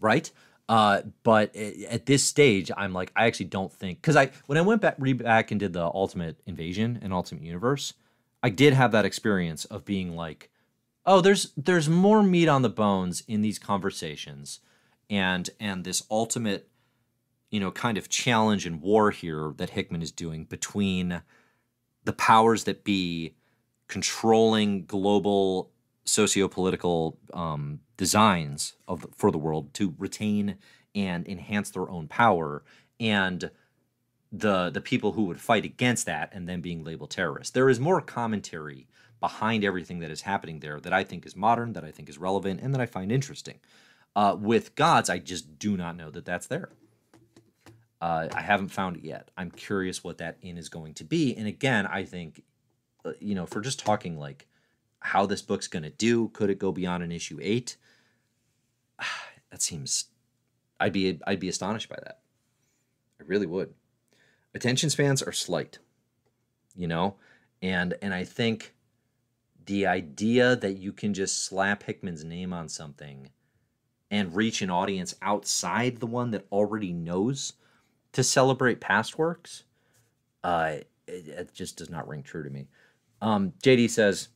right? 0.00 0.30
Uh, 0.68 1.02
but 1.22 1.54
at 1.54 2.06
this 2.06 2.24
stage, 2.24 2.70
I'm 2.76 2.92
like, 2.92 3.12
I 3.14 3.26
actually 3.26 3.46
don't 3.46 3.72
think 3.72 4.00
because 4.00 4.16
I 4.16 4.30
when 4.46 4.58
I 4.58 4.62
went 4.62 4.80
back 4.80 4.96
read 4.98 5.22
back 5.22 5.50
and 5.50 5.60
did 5.60 5.72
the 5.72 5.84
Ultimate 5.84 6.40
Invasion 6.44 6.98
and 7.02 7.12
Ultimate 7.12 7.44
Universe, 7.44 7.94
I 8.42 8.50
did 8.50 8.72
have 8.72 8.92
that 8.92 9.04
experience 9.04 9.64
of 9.66 9.84
being 9.84 10.16
like, 10.16 10.50
oh, 11.04 11.20
there's 11.20 11.52
there's 11.56 11.88
more 11.88 12.22
meat 12.22 12.48
on 12.48 12.62
the 12.62 12.68
bones 12.68 13.22
in 13.28 13.42
these 13.42 13.60
conversations, 13.60 14.58
and 15.08 15.48
and 15.60 15.84
this 15.84 16.02
ultimate, 16.10 16.68
you 17.48 17.60
know, 17.60 17.70
kind 17.70 17.96
of 17.96 18.08
challenge 18.08 18.66
and 18.66 18.82
war 18.82 19.12
here 19.12 19.52
that 19.58 19.70
Hickman 19.70 20.02
is 20.02 20.10
doing 20.10 20.44
between 20.44 21.22
the 22.04 22.12
powers 22.12 22.64
that 22.64 22.82
be 22.82 23.36
controlling 23.86 24.84
global 24.84 25.70
socio-political 26.06 27.18
um, 27.34 27.80
designs 27.96 28.74
of 28.88 29.06
for 29.14 29.30
the 29.30 29.38
world 29.38 29.74
to 29.74 29.94
retain 29.98 30.56
and 30.94 31.28
enhance 31.28 31.70
their 31.70 31.90
own 31.90 32.08
power 32.08 32.62
and 32.98 33.50
the 34.32 34.70
the 34.70 34.80
people 34.80 35.12
who 35.12 35.24
would 35.24 35.40
fight 35.40 35.64
against 35.64 36.06
that 36.06 36.30
and 36.32 36.48
then 36.48 36.60
being 36.60 36.84
labeled 36.84 37.10
terrorists. 37.10 37.52
There 37.52 37.68
is 37.68 37.78
more 37.78 38.00
commentary 38.00 38.88
behind 39.20 39.64
everything 39.64 39.98
that 40.00 40.10
is 40.10 40.22
happening 40.22 40.60
there 40.60 40.78
that 40.80 40.92
i 40.92 41.02
think 41.02 41.24
is 41.24 41.34
modern 41.34 41.72
that 41.72 41.84
i 41.84 41.90
think 41.90 42.08
is 42.08 42.18
relevant 42.18 42.60
and 42.60 42.74
that 42.74 42.80
i 42.80 42.86
find 42.86 43.10
interesting. 43.10 43.58
Uh, 44.14 44.34
with 44.38 44.74
gods 44.74 45.10
i 45.10 45.18
just 45.18 45.58
do 45.58 45.76
not 45.76 45.96
know 45.96 46.10
that 46.10 46.24
that's 46.24 46.46
there. 46.46 46.70
Uh, 48.00 48.28
i 48.34 48.42
haven't 48.42 48.68
found 48.68 48.96
it 48.96 49.04
yet. 49.04 49.30
I'm 49.36 49.50
curious 49.50 50.04
what 50.04 50.18
that 50.18 50.36
in 50.42 50.58
is 50.58 50.68
going 50.68 50.94
to 50.94 51.04
be. 51.04 51.34
And 51.34 51.46
again 51.46 51.86
i 51.86 52.04
think 52.04 52.42
uh, 53.04 53.12
you 53.20 53.34
know 53.34 53.46
for 53.46 53.60
just 53.60 53.78
talking 53.78 54.18
like 54.18 54.46
how 55.06 55.24
this 55.24 55.42
book's 55.42 55.68
going 55.68 55.84
to 55.84 55.90
do. 55.90 56.28
Could 56.28 56.50
it 56.50 56.58
go 56.58 56.72
beyond 56.72 57.02
an 57.02 57.12
issue 57.12 57.38
eight? 57.40 57.76
That 59.52 59.62
seems, 59.62 60.06
I'd 60.80 60.92
be 60.92 61.20
I'd 61.24 61.38
be 61.38 61.48
astonished 61.48 61.88
by 61.88 61.96
that. 62.02 62.18
I 63.20 63.24
really 63.26 63.46
would. 63.46 63.72
Attention 64.54 64.90
spans 64.90 65.22
are 65.22 65.32
slight, 65.32 65.78
you 66.74 66.88
know, 66.88 67.14
and 67.62 67.94
and 68.02 68.12
I 68.12 68.24
think 68.24 68.74
the 69.64 69.86
idea 69.86 70.56
that 70.56 70.78
you 70.78 70.92
can 70.92 71.14
just 71.14 71.44
slap 71.44 71.84
Hickman's 71.84 72.24
name 72.24 72.52
on 72.52 72.68
something 72.68 73.30
and 74.10 74.34
reach 74.34 74.62
an 74.62 74.70
audience 74.70 75.14
outside 75.22 75.98
the 75.98 76.06
one 76.06 76.32
that 76.32 76.46
already 76.50 76.92
knows 76.92 77.54
to 78.12 78.24
celebrate 78.24 78.80
past 78.80 79.16
works, 79.16 79.62
uh, 80.44 80.76
it, 81.06 81.28
it 81.28 81.54
just 81.54 81.78
does 81.78 81.88
not 81.88 82.08
ring 82.08 82.22
true 82.22 82.42
to 82.42 82.50
me. 82.50 82.66
Um, 83.20 83.52
JD 83.62 83.90
says, 83.90 84.28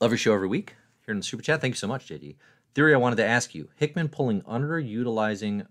Love 0.00 0.12
your 0.12 0.18
show 0.18 0.32
every 0.32 0.48
week 0.48 0.76
here 1.04 1.12
in 1.12 1.18
the 1.18 1.24
super 1.24 1.42
chat. 1.42 1.60
Thank 1.60 1.72
you 1.72 1.78
so 1.78 1.86
much, 1.86 2.06
JD. 2.06 2.36
Theory 2.74 2.94
I 2.94 2.98
wanted 2.98 3.16
to 3.16 3.26
ask 3.26 3.54
you 3.54 3.68
Hickman 3.76 4.08
pulling 4.08 4.40
underutilizing 4.42 5.66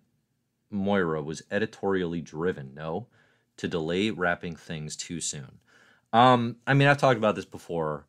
Moira 0.69 1.23
was 1.23 1.41
editorially 1.49 2.21
driven, 2.21 2.73
no? 2.75 3.07
To 3.57 3.67
delay 3.67 4.11
wrapping 4.11 4.55
things 4.55 4.95
too 4.95 5.19
soon. 5.19 5.57
Um, 6.13 6.57
I 6.67 6.75
mean, 6.75 6.87
I've 6.87 6.99
talked 6.99 7.17
about 7.17 7.35
this 7.35 7.45
before. 7.45 8.05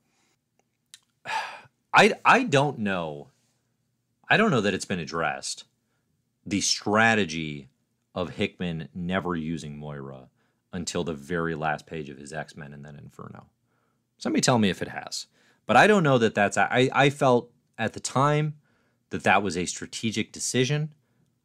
I 1.95 2.13
I 2.23 2.45
don't 2.45 2.81
know. 2.81 3.29
I 4.29 4.37
don't 4.37 4.51
know 4.51 4.61
that 4.61 4.75
it's 4.75 4.85
been 4.85 4.99
addressed. 4.99 5.65
The 6.45 6.61
strategy 6.61 7.69
of 8.15 8.31
Hickman 8.31 8.91
never 8.95 9.35
using 9.37 9.79
Moira 9.79 10.29
until 10.71 11.03
the 11.03 11.15
very 11.15 11.55
last 11.55 11.87
page 11.87 12.11
of 12.11 12.19
his 12.19 12.33
X 12.33 12.57
Men 12.57 12.75
and 12.75 12.85
then 12.85 12.97
Inferno. 12.97 13.47
Somebody 14.19 14.43
tell 14.43 14.59
me 14.59 14.69
if 14.69 14.83
it 14.83 14.89
has. 14.89 15.27
But 15.71 15.77
I 15.77 15.87
don't 15.87 16.03
know 16.03 16.19
that 16.19 16.35
that's. 16.35 16.59
I 16.59 16.91
I 16.93 17.11
felt 17.11 17.53
at 17.79 17.93
the 17.93 18.01
time 18.01 18.55
that 19.11 19.23
that 19.23 19.41
was 19.45 19.57
a 19.57 19.67
strategic 19.67 20.33
decision. 20.33 20.93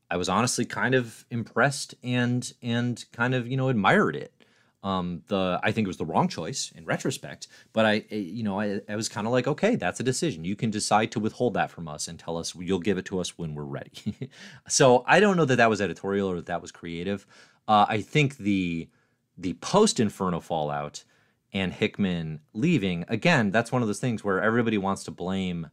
I 0.09 0.17
was 0.17 0.29
honestly 0.29 0.65
kind 0.65 0.95
of 0.95 1.25
impressed 1.29 1.93
and 2.03 2.51
and 2.59 3.05
kind 3.11 3.35
of 3.35 3.47
you 3.47 3.55
know 3.55 3.69
admired 3.69 4.15
it. 4.15 4.33
Um, 4.81 5.21
the 5.27 5.59
I 5.61 5.71
think 5.71 5.85
it 5.85 5.89
was 5.89 5.97
the 5.97 6.07
wrong 6.07 6.27
choice 6.27 6.71
in 6.75 6.85
retrospect, 6.85 7.47
but 7.71 7.85
I, 7.85 8.03
you 8.09 8.41
know, 8.41 8.59
I, 8.59 8.81
I 8.89 8.95
was 8.95 9.09
kind 9.09 9.27
of 9.27 9.31
like, 9.31 9.45
okay, 9.45 9.75
that's 9.75 9.99
a 9.99 10.03
decision. 10.03 10.43
You 10.43 10.55
can 10.55 10.71
decide 10.71 11.11
to 11.11 11.19
withhold 11.19 11.53
that 11.53 11.69
from 11.69 11.87
us 11.87 12.07
and 12.07 12.17
tell 12.17 12.35
us 12.35 12.55
you'll 12.55 12.79
give 12.79 12.97
it 12.97 13.05
to 13.05 13.19
us 13.19 13.37
when 13.37 13.53
we're 13.53 13.63
ready. 13.63 14.31
so 14.67 15.03
I 15.05 15.19
don't 15.19 15.37
know 15.37 15.45
that 15.45 15.57
that 15.57 15.69
was 15.69 15.81
editorial 15.81 16.31
or 16.31 16.37
that 16.37 16.47
that 16.47 16.63
was 16.63 16.71
creative. 16.71 17.27
Uh, 17.67 17.85
I 17.87 18.01
think 18.01 18.37
the 18.37 18.89
the 19.37 19.53
post 19.53 19.99
Inferno 19.99 20.39
fallout 20.39 21.03
and 21.55 21.73
Hickman 21.73 22.41
leaving 22.53 23.05
again, 23.07 23.49
that's 23.49 23.71
one 23.71 23.81
of 23.81 23.87
those 23.87 23.99
things 23.99 24.23
where 24.23 24.41
everybody 24.41 24.77
wants 24.77 25.03
to 25.05 25.11
blame 25.11 25.69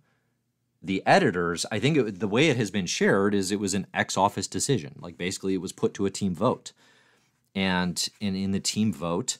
the 0.80 1.02
editors. 1.04 1.66
I 1.72 1.78
think 1.78 1.98
it, 1.98 2.20
the 2.20 2.28
way 2.28 2.48
it 2.48 2.56
has 2.56 2.70
been 2.70 2.86
shared 2.86 3.34
is 3.34 3.50
it 3.50 3.60
was 3.60 3.74
an 3.74 3.88
ex 3.92 4.16
office 4.16 4.46
decision. 4.46 4.94
Like 5.00 5.18
basically, 5.18 5.54
it 5.54 5.60
was 5.60 5.72
put 5.72 5.92
to 5.94 6.06
a 6.06 6.10
team 6.10 6.34
vote 6.34 6.72
and 7.54 8.08
in, 8.20 8.34
in 8.34 8.52
the 8.52 8.60
team 8.60 8.92
vote, 8.92 9.38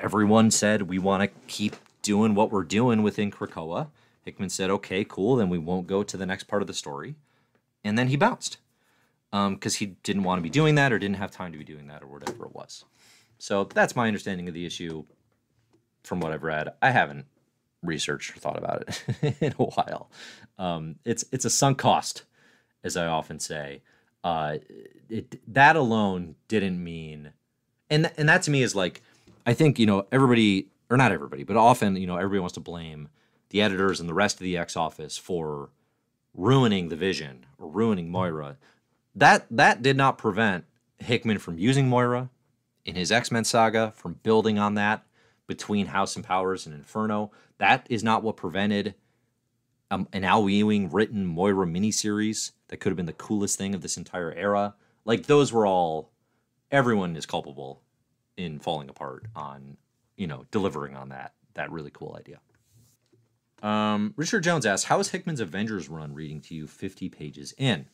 everyone 0.00 0.50
said 0.50 0.82
we 0.82 0.98
want 0.98 1.22
to 1.22 1.40
keep 1.46 1.76
doing 2.02 2.34
what 2.34 2.50
we're 2.50 2.64
doing 2.64 3.02
within 3.02 3.30
Krakoa. 3.30 3.88
Hickman 4.24 4.48
said, 4.48 4.70
okay, 4.70 5.04
cool, 5.04 5.36
then 5.36 5.48
we 5.48 5.58
won't 5.58 5.86
go 5.86 6.02
to 6.02 6.16
the 6.16 6.26
next 6.26 6.44
part 6.44 6.62
of 6.62 6.68
the 6.68 6.74
story. 6.74 7.14
And 7.84 7.98
then 7.98 8.08
he 8.08 8.16
bounced 8.16 8.58
because 9.30 9.74
um, 9.74 9.78
he 9.78 9.86
didn't 10.02 10.24
want 10.24 10.38
to 10.38 10.42
be 10.42 10.50
doing 10.50 10.74
that 10.76 10.92
or 10.92 10.98
didn't 10.98 11.16
have 11.16 11.30
time 11.30 11.52
to 11.52 11.58
be 11.58 11.64
doing 11.64 11.86
that 11.88 12.02
or 12.02 12.06
whatever 12.06 12.44
it 12.44 12.54
was. 12.54 12.84
So 13.38 13.64
that's 13.64 13.96
my 13.96 14.06
understanding 14.06 14.48
of 14.48 14.54
the 14.54 14.66
issue 14.66 15.04
from 16.04 16.20
what 16.20 16.32
I've 16.32 16.42
read. 16.42 16.68
I 16.80 16.90
haven't 16.90 17.26
researched 17.82 18.36
or 18.36 18.40
thought 18.40 18.58
about 18.58 18.84
it 18.86 19.36
in 19.40 19.54
a 19.58 19.64
while. 19.64 20.10
Um, 20.58 20.96
it's 21.04 21.24
it's 21.32 21.44
a 21.44 21.50
sunk 21.50 21.78
cost, 21.78 22.24
as 22.84 22.96
I 22.96 23.06
often 23.06 23.38
say 23.38 23.82
uh, 24.24 24.58
it 25.08 25.40
that 25.52 25.76
alone 25.76 26.36
didn't 26.48 26.82
mean, 26.82 27.32
and 27.90 28.10
and 28.16 28.28
that 28.28 28.42
to 28.42 28.50
me 28.50 28.62
is 28.62 28.74
like, 28.74 29.02
I 29.46 29.54
think 29.54 29.78
you 29.78 29.86
know 29.86 30.06
everybody 30.12 30.68
or 30.90 30.96
not 30.96 31.12
everybody, 31.12 31.44
but 31.44 31.56
often 31.56 31.96
you 31.96 32.06
know 32.06 32.16
everybody 32.16 32.40
wants 32.40 32.54
to 32.54 32.60
blame 32.60 33.08
the 33.50 33.60
editors 33.60 34.00
and 34.00 34.08
the 34.08 34.14
rest 34.14 34.36
of 34.36 34.44
the 34.44 34.56
X 34.56 34.76
office 34.76 35.18
for 35.18 35.70
ruining 36.34 36.88
the 36.88 36.96
vision 36.96 37.46
or 37.58 37.68
ruining 37.68 38.10
Moira. 38.10 38.56
That 39.14 39.46
that 39.50 39.82
did 39.82 39.96
not 39.96 40.18
prevent 40.18 40.64
Hickman 40.98 41.38
from 41.38 41.58
using 41.58 41.88
Moira 41.88 42.30
in 42.84 42.94
his 42.94 43.10
X 43.10 43.30
Men 43.32 43.44
saga, 43.44 43.92
from 43.96 44.20
building 44.22 44.58
on 44.58 44.74
that 44.74 45.04
between 45.52 45.84
House 45.84 46.16
and 46.16 46.24
Powers 46.24 46.64
and 46.64 46.74
Inferno. 46.74 47.30
That 47.58 47.86
is 47.90 48.02
not 48.02 48.22
what 48.22 48.38
prevented 48.38 48.94
um, 49.90 50.08
an 50.14 50.24
Al 50.24 50.48
Ewing 50.48 50.88
written 50.88 51.26
Moira 51.26 51.66
miniseries 51.66 52.52
that 52.68 52.78
could 52.78 52.88
have 52.88 52.96
been 52.96 53.04
the 53.04 53.12
coolest 53.12 53.58
thing 53.58 53.74
of 53.74 53.82
this 53.82 53.98
entire 53.98 54.32
era. 54.32 54.74
Like 55.04 55.26
those 55.26 55.52
were 55.52 55.66
all 55.66 56.10
everyone 56.70 57.16
is 57.16 57.26
culpable 57.26 57.82
in 58.38 58.60
falling 58.60 58.88
apart 58.88 59.26
on, 59.36 59.76
you 60.16 60.26
know, 60.26 60.46
delivering 60.50 60.96
on 60.96 61.10
that 61.10 61.34
that 61.52 61.70
really 61.70 61.90
cool 61.92 62.16
idea. 62.18 62.40
Um, 63.62 64.14
Richard 64.16 64.44
Jones 64.44 64.64
asks, 64.64 64.84
"How 64.84 65.00
is 65.00 65.10
Hickman's 65.10 65.40
Avengers 65.40 65.90
run 65.90 66.14
reading 66.14 66.40
to 66.42 66.54
you 66.54 66.66
50 66.66 67.10
pages 67.10 67.52
in?" 67.58 67.90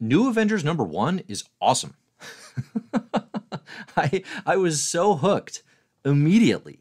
New 0.00 0.28
Avengers 0.28 0.64
number 0.64 0.82
1 0.82 1.22
is 1.28 1.44
awesome. 1.60 1.94
I 3.96 4.24
I 4.44 4.56
was 4.56 4.82
so 4.82 5.14
hooked 5.14 5.62
immediately 6.08 6.80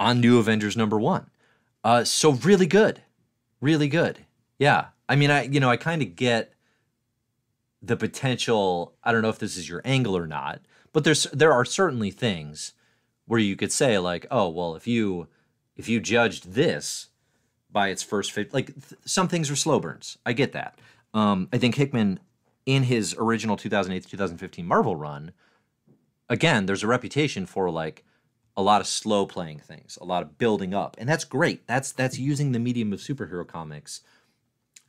on 0.00 0.20
New 0.20 0.38
Avengers 0.38 0.76
number 0.76 0.98
1. 0.98 1.30
Uh, 1.82 2.04
so 2.04 2.32
really 2.32 2.66
good. 2.66 3.02
Really 3.60 3.88
good. 3.88 4.20
Yeah. 4.58 4.86
I 5.08 5.16
mean, 5.16 5.30
I 5.30 5.42
you 5.42 5.60
know 5.60 5.70
I 5.70 5.76
kind 5.76 6.02
of 6.02 6.16
get 6.16 6.54
the 7.82 7.96
potential. 7.96 8.94
I 9.04 9.12
don't 9.12 9.22
know 9.22 9.28
if 9.28 9.38
this 9.38 9.56
is 9.56 9.68
your 9.68 9.82
angle 9.84 10.16
or 10.16 10.26
not, 10.26 10.60
but 10.92 11.04
there's 11.04 11.24
there 11.24 11.52
are 11.52 11.64
certainly 11.64 12.10
things 12.10 12.72
where 13.26 13.40
you 13.40 13.56
could 13.56 13.72
say 13.72 13.98
like, 13.98 14.26
oh 14.30 14.48
well, 14.48 14.74
if 14.74 14.86
you 14.86 15.28
if 15.76 15.88
you 15.88 16.00
judged 16.00 16.52
this 16.52 17.08
by 17.70 17.88
its 17.88 18.02
first 18.02 18.32
fit, 18.32 18.54
like 18.54 18.66
th- 18.66 19.00
some 19.04 19.28
things 19.28 19.50
are 19.50 19.56
slow 19.56 19.78
burns. 19.80 20.16
I 20.24 20.32
get 20.32 20.52
that. 20.52 20.78
Um, 21.12 21.48
I 21.52 21.58
think 21.58 21.74
Hickman 21.74 22.20
in 22.64 22.84
his 22.84 23.14
original 23.18 23.56
2008 23.56 24.08
2015 24.08 24.66
Marvel 24.66 24.96
run, 24.96 25.32
again, 26.28 26.66
there's 26.66 26.82
a 26.82 26.86
reputation 26.86 27.44
for 27.44 27.70
like 27.70 28.04
a 28.56 28.62
lot 28.62 28.80
of 28.80 28.86
slow 28.86 29.26
playing 29.26 29.58
things, 29.58 29.98
a 30.00 30.04
lot 30.04 30.22
of 30.22 30.38
building 30.38 30.74
up, 30.74 30.96
and 30.98 31.08
that's 31.08 31.24
great. 31.24 31.66
That's 31.66 31.92
that's 31.92 32.18
using 32.18 32.52
the 32.52 32.58
medium 32.58 32.92
of 32.92 33.00
superhero 33.00 33.46
comics 33.46 34.00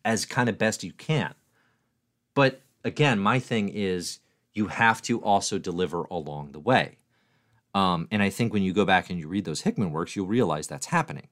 as 0.04 0.26
kind 0.26 0.50
of 0.50 0.58
best 0.58 0.84
you 0.84 0.94
can. 0.94 1.34
But 2.36 2.62
again, 2.84 3.20
my 3.20 3.40
thing 3.40 3.70
is 3.70 4.20
you 4.54 4.68
have 4.68 5.02
to 5.04 5.20
also 5.22 5.58
deliver 5.58 6.04
along 6.04 6.52
the 6.52 6.60
way. 6.60 6.98
Um, 7.74 8.08
and 8.12 8.24
I 8.24 8.30
think 8.30 8.54
when 8.54 8.64
you 8.64 8.72
go 8.72 8.86
back 8.86 9.10
and 9.10 9.20
you 9.20 9.28
read 9.28 9.46
those 9.46 9.62
Hickman 9.62 9.92
works, 9.92 10.16
you'll 10.16 10.28
realize 10.28 10.68
that's 10.68 10.86
happening. 10.88 11.28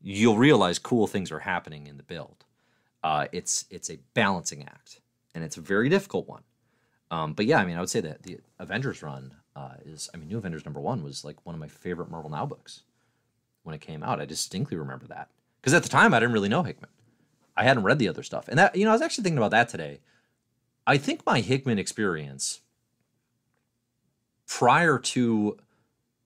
You'll 0.00 0.38
realize 0.38 0.78
cool 0.78 1.06
things 1.06 1.32
are 1.32 1.40
happening 1.40 1.86
in 1.86 1.96
the 1.96 2.02
build. 2.02 2.44
Uh, 3.02 3.26
it's 3.32 3.64
it's 3.70 3.90
a 3.90 3.98
balancing 4.14 4.62
act, 4.62 5.00
and 5.34 5.42
it's 5.42 5.56
a 5.56 5.60
very 5.62 5.88
difficult 5.88 6.28
one. 6.28 6.42
Um, 7.10 7.32
but 7.32 7.46
yeah, 7.46 7.58
I 7.58 7.64
mean, 7.64 7.76
I 7.76 7.80
would 7.80 7.90
say 7.90 8.00
that 8.02 8.22
the 8.22 8.38
Avengers 8.58 9.02
run 9.02 9.34
uh, 9.56 9.74
is, 9.84 10.08
I 10.14 10.16
mean, 10.16 10.28
New 10.28 10.38
Avengers 10.38 10.64
number 10.64 10.80
one 10.80 11.02
was 11.02 11.24
like 11.24 11.44
one 11.44 11.54
of 11.54 11.60
my 11.60 11.68
favorite 11.68 12.10
Marvel 12.10 12.30
Now 12.30 12.46
books 12.46 12.82
when 13.62 13.74
it 13.74 13.80
came 13.80 14.02
out. 14.02 14.20
I 14.20 14.24
distinctly 14.24 14.76
remember 14.76 15.06
that 15.08 15.28
because 15.60 15.74
at 15.74 15.82
the 15.82 15.88
time 15.88 16.14
I 16.14 16.20
didn't 16.20 16.32
really 16.34 16.48
know 16.48 16.62
Hickman. 16.62 16.90
I 17.56 17.64
hadn't 17.64 17.82
read 17.82 17.98
the 17.98 18.08
other 18.08 18.22
stuff. 18.22 18.48
And 18.48 18.58
that, 18.58 18.76
you 18.76 18.84
know, 18.84 18.90
I 18.90 18.94
was 18.94 19.02
actually 19.02 19.24
thinking 19.24 19.38
about 19.38 19.50
that 19.50 19.68
today. 19.68 20.00
I 20.86 20.96
think 20.96 21.26
my 21.26 21.40
Hickman 21.40 21.78
experience 21.78 22.60
prior 24.46 24.98
to 24.98 25.58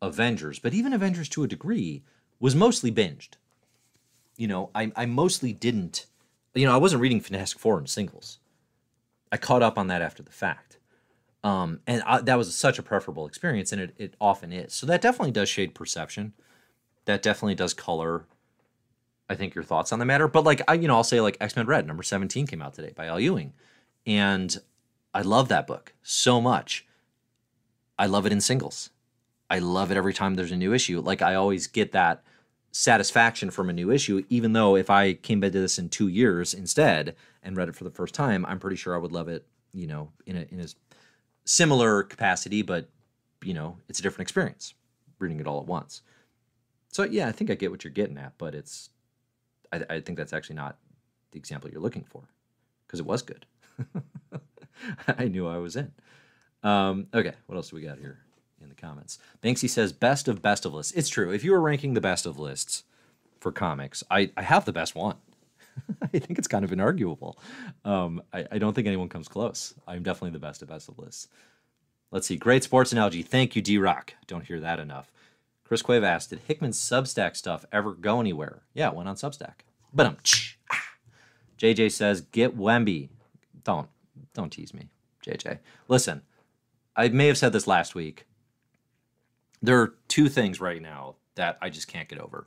Avengers, 0.01 0.59
but 0.59 0.75
even 0.75 0.93
Avengers 0.93 1.29
to 1.31 1.43
a 1.43 1.49
degree, 1.49 2.03
was 2.41 2.55
mostly 2.55 2.93
binged. 2.93 3.31
You 4.37 4.49
know, 4.49 4.71
I, 4.75 4.93
I 4.97 5.07
mostly 5.07 5.53
didn't, 5.53 6.07
you 6.55 6.67
know, 6.67 6.75
I 6.75 6.79
wasn't 6.79 7.03
reading 7.03 7.21
Fantastic 7.21 7.59
Four 7.59 7.79
in 7.79 7.87
singles. 7.87 8.39
I 9.33 9.37
caught 9.37 9.63
up 9.63 9.79
on 9.79 9.89
that 9.89 10.03
after 10.03 10.23
the 10.23 10.33
fact. 10.33 10.74
Um, 11.45 11.81
and 11.87 12.03
I, 12.05 12.21
that 12.23 12.37
was 12.37 12.57
such 12.57 12.79
a 12.79 12.83
preferable 12.83 13.27
experience, 13.27 13.71
and 13.71 13.81
it, 13.81 13.95
it 13.97 14.15
often 14.21 14.53
is. 14.53 14.73
So 14.75 14.87
that 14.87 15.01
definitely 15.01 15.31
does 15.31 15.49
shade 15.49 15.75
perception. 15.75 16.33
That 17.05 17.23
definitely 17.23 17.55
does 17.55 17.75
color 17.75 18.25
I 19.29 19.35
think 19.35 19.55
your 19.55 19.65
thoughts 19.65 19.93
on 19.93 19.99
the 19.99 20.05
matter. 20.05 20.29
But 20.29 20.45
like 20.45 20.63
I, 20.69 20.75
you 20.75 20.89
know, 20.89 20.97
I'll 20.97 21.05
say 21.05 21.21
like 21.21 21.37
X 21.41 21.57
Men 21.57 21.67
Red 21.67 21.87
number 21.87 22.03
seventeen 22.03 22.47
came 22.47 22.63
out 22.63 22.75
today 22.75 22.93
by 22.95 23.07
Al 23.07 23.21
Ewing, 23.21 23.53
and 24.07 24.57
I 25.13 25.23
love 25.23 25.49
that 25.49 25.67
book 25.67 25.95
so 26.03 26.41
much. 26.41 26.87
I 27.99 28.07
love 28.07 28.27
it 28.27 28.33
in 28.33 28.41
singles. 28.41 28.91
I 29.49 29.59
love 29.61 29.91
it 29.91 29.97
every 29.97 30.15
time 30.15 30.35
there's 30.35 30.53
a 30.53 30.57
new 30.57 30.73
issue. 30.73 31.01
Like 31.01 31.23
I 31.23 31.35
always 31.35 31.67
get 31.67 31.93
that 31.93 32.23
satisfaction 32.73 33.51
from 33.51 33.71
a 33.71 33.73
new 33.73 33.91
issue, 33.91 34.25
even 34.29 34.53
though 34.53 34.77
if 34.77 34.91
I 34.91 35.13
came 35.15 35.39
back 35.39 35.53
to 35.53 35.61
this 35.61 35.79
in 35.79 35.89
two 35.89 36.09
years 36.09 36.53
instead 36.53 37.15
and 37.43 37.57
read 37.57 37.69
it 37.69 37.77
for 37.77 37.85
the 37.85 37.91
first 37.91 38.15
time, 38.15 38.45
I'm 38.47 38.59
pretty 38.59 38.77
sure 38.77 38.95
I 38.95 38.99
would 38.99 39.13
love 39.13 39.29
it. 39.29 39.47
You 39.73 39.87
know, 39.87 40.13
in 40.27 40.37
a 40.37 40.47
in 40.51 40.61
a 40.61 40.67
similar 41.45 42.03
capacity, 42.03 42.63
but 42.63 42.89
you 43.43 43.55
know, 43.55 43.77
it's 43.89 43.99
a 43.99 44.03
different 44.03 44.23
experience 44.23 44.75
reading 45.19 45.41
it 45.41 45.47
all 45.47 45.61
at 45.61 45.67
once. 45.67 46.03
So 46.93 47.05
yeah, 47.05 47.29
I 47.29 47.33
think 47.33 47.51
I 47.51 47.55
get 47.55 47.71
what 47.71 47.85
you're 47.85 47.93
getting 47.93 48.19
at, 48.19 48.33
but 48.39 48.55
it's 48.55 48.91
I, 49.73 49.83
I 49.91 50.01
think 50.01 50.19
that's 50.19 50.33
actually 50.33 50.57
not 50.57 50.79
the 51.33 51.39
example 51.39 51.71
you're 51.71 51.81
looking 51.81 52.05
for 52.05 52.23
because 52.87 53.01
it 53.01 53.07
was 53.07 53.23
good. 53.23 53.47
I 55.19 55.29
knew 55.29 55.47
I 55.47 55.59
was 55.59 55.77
in. 55.77 55.93
Um, 56.63 57.09
okay, 57.13 57.35
what 57.47 57.57
else 57.57 57.71
do 57.71 57.77
we 57.77 57.83
got 57.83 57.99
here 57.99 58.19
in 58.63 58.69
the 58.69 58.75
comments? 58.75 59.19
Banksy 59.43 59.69
says 59.69 59.93
best 59.93 60.29
of 60.29 60.41
best 60.41 60.65
of 60.65 60.73
lists. 60.73 60.93
It's 60.93 61.09
true. 61.09 61.31
If 61.31 61.45
you 61.45 61.53
were 61.53 61.61
ranking 61.61 61.95
the 61.95 62.01
best 62.01 62.27
of 62.27 62.39
lists, 62.39 62.85
for 63.45 63.53
comics. 63.53 64.03
I, 64.11 64.31
I 64.39 64.43
have 64.43 64.65
the 64.65 64.73
best 64.73 64.95
one. 64.95 65.17
I 66.03 66.19
think 66.19 66.39
it's 66.39 66.49
kind 66.49 66.65
of 66.65 66.71
inarguable. 66.71 67.37
Um, 67.85 68.23
I, 68.33 68.47
I 68.53 68.59
don't 68.59 68.75
think 68.75 68.87
anyone 68.87 69.09
comes 69.09 69.29
close. 69.29 69.75
I'm 69.87 70.03
definitely 70.03 70.31
the 70.31 70.39
best 70.39 70.63
at 70.63 70.69
best 70.69 70.89
of 70.89 70.99
lists. 70.99 71.29
Let's 72.11 72.27
see. 72.27 72.37
Great 72.37 72.63
sports 72.63 72.93
analogy. 72.93 73.23
Thank 73.23 73.57
you, 73.57 73.63
D 73.63 73.79
Rock. 73.79 74.15
Don't 74.27 74.45
hear 74.45 74.61
that 74.61 74.79
enough. 74.79 75.11
Chris 75.65 75.83
Quave 75.83 76.05
asked, 76.05 76.31
Did 76.31 76.41
Hickman's 76.47 76.79
Substack 76.79 77.37
stuff 77.37 77.65
ever 77.73 77.93
go 77.93 78.21
anywhere? 78.21 78.63
Yeah, 78.75 78.89
it 78.89 78.95
went 78.95 79.09
on 79.09 79.17
Substack. 79.17 79.63
But 79.93 80.07
um, 80.07 80.17
JJ 81.59 81.93
says, 81.93 82.21
Get 82.21 82.57
Wemby. 82.57 83.09
Don't 83.65 83.89
don't 84.35 84.51
tease 84.51 84.75
me, 84.75 84.91
JJ. 85.27 85.59
Listen, 85.89 86.23
I 86.97 87.09
may 87.09 87.27
have 87.29 87.39
said 87.39 87.53
this 87.53 87.67
last 87.67 87.95
week. 87.95 88.27
There 89.63 89.81
are 89.81 89.95
two 90.09 90.29
things 90.29 90.61
right 90.61 90.83
now 90.83 91.17
that 91.37 91.57
I 91.63 91.71
just 91.71 91.89
can't 91.89 92.09
get 92.09 92.19
over. 92.19 92.47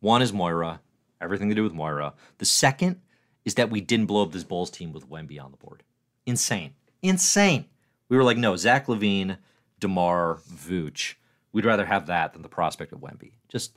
One 0.00 0.22
is 0.22 0.32
Moira, 0.32 0.80
everything 1.20 1.48
to 1.48 1.54
do 1.54 1.62
with 1.62 1.72
Moira. 1.72 2.14
The 2.38 2.44
second 2.44 3.00
is 3.44 3.54
that 3.54 3.70
we 3.70 3.80
didn't 3.80 4.06
blow 4.06 4.22
up 4.22 4.32
this 4.32 4.44
Bulls 4.44 4.70
team 4.70 4.92
with 4.92 5.08
Wemby 5.08 5.42
on 5.42 5.50
the 5.50 5.56
board. 5.56 5.82
Insane. 6.26 6.74
Insane. 7.02 7.66
We 8.08 8.16
were 8.16 8.24
like, 8.24 8.38
no, 8.38 8.56
Zach 8.56 8.86
LaVine, 8.86 9.38
DeMar, 9.80 10.38
Vooch. 10.50 11.14
We'd 11.52 11.64
rather 11.64 11.86
have 11.86 12.06
that 12.06 12.32
than 12.32 12.42
the 12.42 12.48
prospect 12.48 12.92
of 12.92 13.00
Wemby. 13.00 13.32
Just 13.48 13.76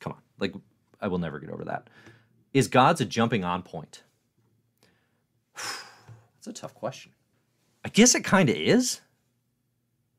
come 0.00 0.12
on. 0.12 0.20
Like, 0.38 0.54
I 1.00 1.08
will 1.08 1.18
never 1.18 1.38
get 1.38 1.50
over 1.50 1.64
that. 1.64 1.88
Is 2.54 2.68
God's 2.68 3.00
a 3.00 3.04
jumping 3.04 3.44
on 3.44 3.62
point? 3.62 4.02
That's 5.54 6.46
a 6.46 6.52
tough 6.52 6.74
question. 6.74 7.12
I 7.84 7.88
guess 7.88 8.14
it 8.14 8.24
kind 8.24 8.48
of 8.48 8.56
is. 8.56 9.00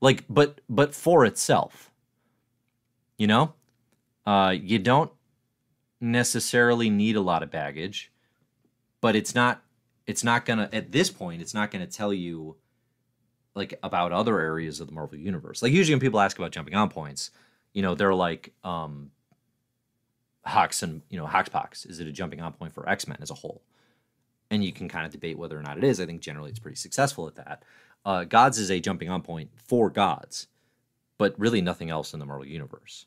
Like, 0.01 0.23
but 0.29 0.61
but 0.69 0.93
for 0.93 1.25
itself. 1.25 1.91
You 3.17 3.27
know? 3.27 3.53
Uh, 4.25 4.51
you 4.51 4.79
don't 4.79 5.11
necessarily 6.01 6.89
need 6.89 7.15
a 7.15 7.21
lot 7.21 7.43
of 7.43 7.51
baggage, 7.51 8.11
but 9.01 9.15
it's 9.15 9.35
not 9.35 9.61
it's 10.07 10.23
not 10.23 10.45
gonna 10.45 10.69
at 10.73 10.91
this 10.91 11.09
point, 11.09 11.41
it's 11.41 11.53
not 11.53 11.71
gonna 11.71 11.87
tell 11.87 12.13
you 12.13 12.55
like 13.55 13.77
about 13.83 14.11
other 14.11 14.39
areas 14.39 14.79
of 14.79 14.87
the 14.87 14.93
Marvel 14.93 15.17
universe. 15.17 15.61
Like 15.61 15.73
usually 15.73 15.95
when 15.95 16.01
people 16.01 16.19
ask 16.19 16.37
about 16.37 16.51
jumping 16.51 16.75
on 16.75 16.89
points, 16.89 17.31
you 17.73 17.81
know, 17.81 17.95
they're 17.95 18.13
like 18.13 18.53
um 18.63 19.11
Hux 20.47 20.81
and 20.83 21.01
you 21.09 21.17
know, 21.17 21.25
Hoxpox. 21.25 21.89
Is 21.89 21.99
it 21.99 22.07
a 22.07 22.11
jumping 22.11 22.41
on 22.41 22.53
point 22.53 22.73
for 22.73 22.87
X-Men 22.87 23.17
as 23.21 23.29
a 23.29 23.35
whole? 23.35 23.61
And 24.51 24.63
you 24.63 24.71
can 24.71 24.89
kind 24.89 25.05
of 25.05 25.11
debate 25.11 25.37
whether 25.37 25.57
or 25.57 25.61
not 25.61 25.77
it 25.77 25.83
is. 25.83 25.99
I 25.99 26.05
think 26.05 26.21
generally 26.21 26.49
it's 26.49 26.59
pretty 26.59 26.77
successful 26.77 27.27
at 27.27 27.35
that. 27.35 27.63
Uh, 28.05 28.23
gods 28.23 28.57
is 28.57 28.71
a 28.71 28.79
jumping 28.79 29.09
on 29.09 29.21
point 29.21 29.51
for 29.55 29.89
gods, 29.89 30.47
but 31.17 31.37
really 31.37 31.61
nothing 31.61 31.89
else 31.89 32.13
in 32.13 32.19
the 32.19 32.25
Marvel 32.25 32.47
universe. 32.47 33.05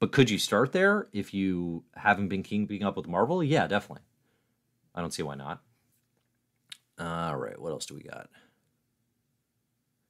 But 0.00 0.12
could 0.12 0.30
you 0.30 0.38
start 0.38 0.72
there 0.72 1.08
if 1.12 1.32
you 1.32 1.84
haven't 1.94 2.28
been 2.28 2.42
keeping 2.42 2.82
up 2.82 2.96
with 2.96 3.06
Marvel? 3.06 3.44
Yeah, 3.44 3.66
definitely. 3.66 4.04
I 4.94 5.00
don't 5.00 5.12
see 5.12 5.22
why 5.22 5.36
not. 5.36 5.62
All 6.98 7.36
right, 7.36 7.60
what 7.60 7.70
else 7.70 7.86
do 7.86 7.94
we 7.94 8.02
got? 8.02 8.28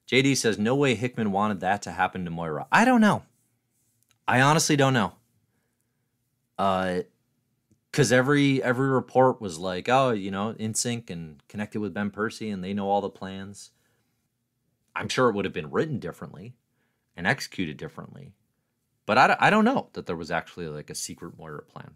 JD 0.09 0.37
says, 0.37 0.57
No 0.57 0.75
way 0.75 0.95
Hickman 0.95 1.31
wanted 1.31 1.59
that 1.59 1.81
to 1.83 1.91
happen 1.91 2.25
to 2.25 2.31
Moira. 2.31 2.67
I 2.71 2.85
don't 2.85 3.01
know. 3.01 3.23
I 4.27 4.41
honestly 4.41 4.75
don't 4.75 4.93
know. 4.93 5.13
Uh, 6.57 7.01
because 7.91 8.11
every 8.11 8.63
every 8.63 8.89
report 8.89 9.41
was 9.41 9.59
like, 9.59 9.89
oh, 9.89 10.11
you 10.11 10.31
know, 10.31 10.55
in 10.57 10.73
sync 10.73 11.09
and 11.09 11.43
connected 11.49 11.81
with 11.81 11.93
Ben 11.93 12.09
Percy, 12.09 12.49
and 12.49 12.63
they 12.63 12.73
know 12.73 12.89
all 12.89 13.01
the 13.01 13.09
plans. 13.09 13.71
I'm 14.95 15.09
sure 15.09 15.29
it 15.29 15.35
would 15.35 15.45
have 15.45 15.53
been 15.53 15.71
written 15.71 15.99
differently 15.99 16.55
and 17.15 17.27
executed 17.27 17.77
differently, 17.77 18.33
but 19.11 19.17
I, 19.17 19.35
I 19.47 19.49
don't 19.49 19.65
know 19.65 19.89
that 19.91 20.05
there 20.05 20.15
was 20.15 20.31
actually 20.31 20.69
like 20.69 20.89
a 20.89 20.95
secret 20.95 21.37
Moira 21.37 21.63
plan. 21.63 21.95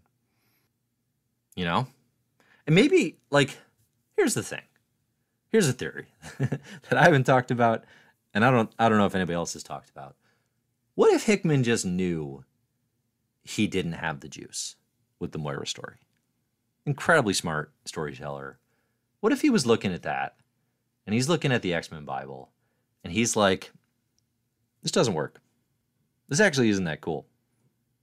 You 1.54 1.64
know, 1.64 1.86
and 2.66 2.74
maybe 2.74 3.16
like 3.30 3.56
here's 4.16 4.34
the 4.34 4.42
thing. 4.42 4.60
Here's 5.48 5.68
a 5.68 5.72
theory 5.72 6.08
that 6.38 6.60
I 6.92 7.04
haven't 7.04 7.24
talked 7.24 7.50
about, 7.50 7.84
and 8.34 8.44
I 8.44 8.50
don't 8.50 8.70
I 8.78 8.90
don't 8.90 8.98
know 8.98 9.06
if 9.06 9.14
anybody 9.14 9.34
else 9.34 9.54
has 9.54 9.62
talked 9.62 9.88
about. 9.88 10.16
What 10.94 11.14
if 11.14 11.22
Hickman 11.22 11.62
just 11.64 11.86
knew 11.86 12.44
he 13.44 13.66
didn't 13.66 13.92
have 13.92 14.20
the 14.20 14.28
juice? 14.28 14.76
with 15.18 15.32
the 15.32 15.38
Moira 15.38 15.66
story. 15.66 15.96
Incredibly 16.84 17.32
smart 17.32 17.72
storyteller. 17.86 18.58
What 19.20 19.32
if 19.32 19.40
he 19.40 19.48
was 19.48 19.64
looking 19.64 19.92
at 19.92 20.02
that 20.02 20.36
and 21.06 21.14
he's 21.14 21.28
looking 21.28 21.52
at 21.52 21.62
the 21.62 21.72
X 21.72 21.90
Men 21.90 22.04
Bible 22.04 22.50
and 23.02 23.12
he's 23.12 23.34
like, 23.34 23.72
this 24.82 24.92
doesn't 24.92 25.14
work. 25.14 25.40
This 26.28 26.40
actually 26.40 26.70
isn't 26.70 26.84
that 26.84 27.00
cool. 27.00 27.26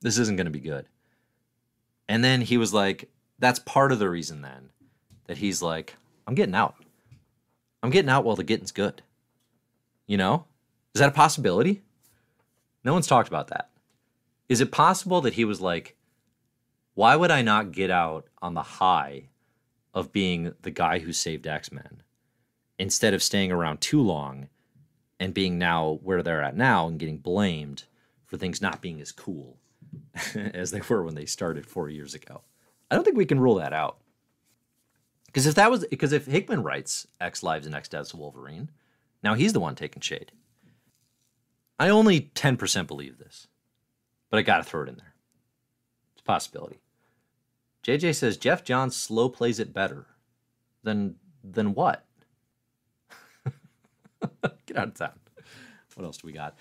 This 0.01 0.17
isn't 0.17 0.35
going 0.35 0.45
to 0.45 0.51
be 0.51 0.59
good. 0.59 0.85
And 2.07 2.23
then 2.23 2.41
he 2.41 2.57
was 2.57 2.73
like, 2.73 3.09
that's 3.39 3.59
part 3.59 3.91
of 3.91 3.99
the 3.99 4.09
reason 4.09 4.41
then 4.41 4.69
that 5.27 5.37
he's 5.37 5.61
like, 5.61 5.95
I'm 6.27 6.35
getting 6.35 6.55
out. 6.55 6.75
I'm 7.81 7.89
getting 7.89 8.09
out 8.09 8.23
while 8.23 8.35
the 8.35 8.43
getting's 8.43 8.71
good. 8.71 9.01
You 10.07 10.17
know? 10.17 10.45
Is 10.93 10.99
that 10.99 11.09
a 11.09 11.13
possibility? 11.13 11.81
No 12.83 12.93
one's 12.93 13.07
talked 13.07 13.27
about 13.27 13.47
that. 13.47 13.69
Is 14.49 14.61
it 14.61 14.71
possible 14.71 15.21
that 15.21 15.33
he 15.33 15.45
was 15.45 15.61
like, 15.61 15.95
why 16.93 17.15
would 17.15 17.31
I 17.31 17.41
not 17.41 17.71
get 17.71 17.89
out 17.89 18.27
on 18.41 18.53
the 18.53 18.61
high 18.61 19.29
of 19.93 20.11
being 20.11 20.53
the 20.61 20.71
guy 20.71 20.99
who 20.99 21.13
saved 21.13 21.47
X 21.47 21.71
Men 21.71 22.03
instead 22.77 23.13
of 23.13 23.23
staying 23.23 23.51
around 23.51 23.81
too 23.81 24.01
long 24.01 24.49
and 25.19 25.33
being 25.33 25.57
now 25.57 25.99
where 26.03 26.21
they're 26.21 26.43
at 26.43 26.55
now 26.55 26.87
and 26.87 26.99
getting 26.99 27.17
blamed 27.17 27.85
for 28.33 28.37
things 28.37 28.63
not 28.63 28.81
being 28.81 28.99
as 28.99 29.11
cool 29.11 29.59
as 30.35 30.71
they 30.71 30.81
were 30.89 31.03
when 31.03 31.13
they 31.13 31.25
started 31.25 31.67
four 31.67 31.87
years 31.87 32.15
ago? 32.15 32.41
I 32.89 32.95
don't 32.95 33.03
think 33.03 33.15
we 33.15 33.27
can 33.27 33.39
rule 33.39 33.55
that 33.55 33.73
out. 33.73 33.99
Because 35.27 35.45
if 35.45 35.53
that 35.53 35.69
was 35.69 35.85
because 35.85 36.13
if 36.13 36.25
Hickman 36.25 36.63
writes 36.63 37.05
X 37.21 37.43
Lives 37.43 37.67
and 37.67 37.75
X 37.75 37.89
Deaths 37.89 38.11
of 38.11 38.17
Wolverine, 38.17 38.71
now 39.21 39.35
he's 39.35 39.53
the 39.53 39.59
one 39.59 39.75
taking 39.75 40.01
shade. 40.01 40.31
I 41.79 41.89
only 41.89 42.31
10% 42.33 42.87
believe 42.87 43.19
this, 43.19 43.45
but 44.31 44.39
I 44.39 44.41
got 44.41 44.57
to 44.57 44.63
throw 44.63 44.81
it 44.81 44.89
in 44.89 44.95
there. 44.95 45.13
It's 46.13 46.21
a 46.21 46.23
possibility. 46.23 46.79
JJ 47.83 48.15
says 48.15 48.37
Geoff 48.37 48.63
Johns 48.63 48.95
slow 48.95 49.29
plays 49.29 49.59
it 49.59 49.75
better. 49.75 50.07
Than 50.81 51.17
than 51.43 51.75
what? 51.75 52.03
Get 54.65 54.77
out 54.77 54.87
of 54.87 54.93
town. 54.95 55.19
What 55.93 56.05
else 56.05 56.17
do 56.17 56.25
we 56.25 56.33
got? 56.33 56.55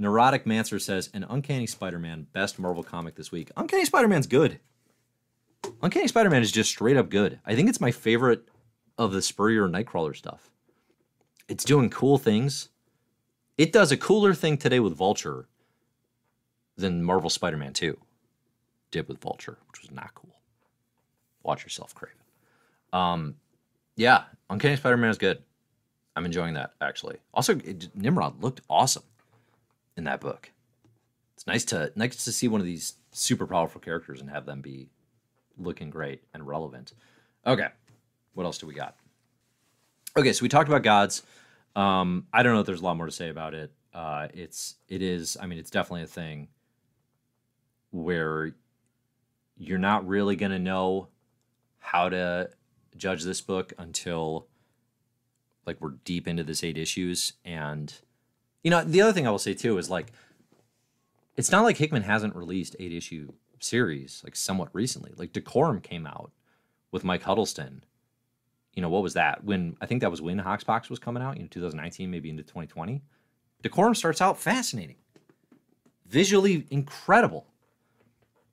Neurotic 0.00 0.46
Mancer 0.46 0.78
says 0.78 1.10
an 1.12 1.26
Uncanny 1.28 1.66
Spider-Man 1.66 2.26
best 2.32 2.58
Marvel 2.58 2.82
comic 2.82 3.16
this 3.16 3.30
week. 3.30 3.50
Uncanny 3.54 3.84
Spider-Man's 3.84 4.26
good. 4.26 4.58
Uncanny 5.82 6.08
Spider-Man 6.08 6.40
is 6.40 6.50
just 6.50 6.70
straight 6.70 6.96
up 6.96 7.10
good. 7.10 7.38
I 7.44 7.54
think 7.54 7.68
it's 7.68 7.82
my 7.82 7.90
favorite 7.90 8.48
of 8.96 9.12
the 9.12 9.20
Spurrier 9.20 9.68
Nightcrawler 9.68 10.16
stuff. 10.16 10.48
It's 11.48 11.64
doing 11.64 11.90
cool 11.90 12.16
things. 12.16 12.70
It 13.58 13.74
does 13.74 13.92
a 13.92 13.96
cooler 13.98 14.32
thing 14.32 14.56
today 14.56 14.80
with 14.80 14.96
Vulture 14.96 15.48
than 16.78 17.04
Marvel 17.04 17.28
Spider-Man 17.28 17.74
2 17.74 17.98
did 18.90 19.06
with 19.06 19.20
Vulture, 19.20 19.58
which 19.68 19.82
was 19.82 19.90
not 19.90 20.14
cool. 20.14 20.34
Watch 21.42 21.62
yourself, 21.62 21.94
Kraven. 21.94 22.98
Um, 22.98 23.34
yeah, 23.96 24.24
Uncanny 24.48 24.76
Spider-Man 24.76 25.10
is 25.10 25.18
good. 25.18 25.42
I'm 26.16 26.24
enjoying 26.24 26.54
that 26.54 26.72
actually. 26.80 27.18
Also, 27.34 27.58
it, 27.58 27.94
Nimrod 27.94 28.42
looked 28.42 28.62
awesome 28.70 29.02
in 29.96 30.04
that 30.04 30.20
book. 30.20 30.50
It's 31.34 31.46
nice 31.46 31.64
to 31.66 31.92
nice 31.96 32.24
to 32.24 32.32
see 32.32 32.48
one 32.48 32.60
of 32.60 32.66
these 32.66 32.94
super 33.12 33.46
powerful 33.46 33.80
characters 33.80 34.20
and 34.20 34.30
have 34.30 34.46
them 34.46 34.60
be 34.60 34.88
looking 35.56 35.90
great 35.90 36.22
and 36.34 36.46
relevant. 36.46 36.92
Okay, 37.46 37.68
what 38.34 38.44
else 38.44 38.58
do 38.58 38.66
we 38.66 38.74
got? 38.74 38.96
Okay, 40.16 40.32
so 40.32 40.42
we 40.42 40.48
talked 40.48 40.68
about 40.68 40.82
gods. 40.82 41.22
Um, 41.76 42.26
I 42.32 42.42
don't 42.42 42.54
know 42.54 42.60
if 42.60 42.66
there's 42.66 42.80
a 42.80 42.84
lot 42.84 42.96
more 42.96 43.06
to 43.06 43.12
say 43.12 43.28
about 43.28 43.54
it. 43.54 43.72
Uh, 43.94 44.28
it's 44.34 44.76
it 44.88 45.02
is. 45.02 45.36
I 45.40 45.46
mean, 45.46 45.58
it's 45.58 45.70
definitely 45.70 46.02
a 46.02 46.08
thing 46.08 46.48
where 47.90 48.52
you're 49.56 49.78
not 49.78 50.06
really 50.06 50.36
going 50.36 50.52
to 50.52 50.58
know 50.58 51.08
how 51.78 52.08
to 52.08 52.50
judge 52.96 53.24
this 53.24 53.40
book 53.40 53.72
until 53.78 54.46
like 55.66 55.80
we're 55.80 55.94
deep 56.04 56.26
into 56.26 56.42
this 56.42 56.64
eight 56.64 56.78
issues 56.78 57.34
and 57.44 57.94
you 58.62 58.70
know 58.70 58.84
the 58.84 59.00
other 59.00 59.12
thing 59.12 59.26
i 59.26 59.30
will 59.30 59.38
say 59.38 59.54
too 59.54 59.78
is 59.78 59.90
like 59.90 60.12
it's 61.36 61.50
not 61.50 61.64
like 61.64 61.76
hickman 61.76 62.02
hasn't 62.02 62.34
released 62.36 62.76
eight 62.78 62.92
issue 62.92 63.32
series 63.62 64.22
like 64.24 64.36
somewhat 64.36 64.68
recently. 64.72 65.12
Like 65.16 65.32
decorum 65.32 65.80
came 65.80 66.06
out 66.06 66.32
with 66.90 67.04
mike 67.04 67.22
huddleston. 67.22 67.84
You 68.74 68.82
know 68.82 68.88
what 68.88 69.02
was 69.02 69.14
that? 69.14 69.44
When 69.44 69.76
i 69.80 69.86
think 69.86 70.00
that 70.00 70.10
was 70.10 70.22
when 70.22 70.38
hoxpox 70.40 70.90
was 70.90 70.98
coming 70.98 71.22
out 71.22 71.36
you 71.36 71.42
know 71.42 71.48
2019 71.50 72.10
maybe 72.10 72.30
into 72.30 72.42
2020 72.42 73.02
decorum 73.62 73.94
starts 73.94 74.20
out 74.20 74.38
fascinating. 74.38 74.96
Visually 76.06 76.66
incredible. 76.70 77.46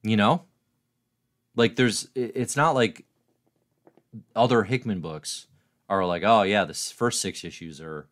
You 0.03 0.17
know? 0.17 0.43
Like 1.55 1.75
there's 1.75 2.09
it's 2.13 2.55
not 2.55 2.75
like 2.75 3.05
other 4.35 4.63
Hickman 4.63 5.01
books 5.01 5.47
are 5.89 6.05
like, 6.05 6.23
oh 6.23 6.43
yeah, 6.43 6.65
the 6.65 6.73
first 6.73 7.19
six 7.19 7.43
issues 7.43 7.81
are 7.81 8.07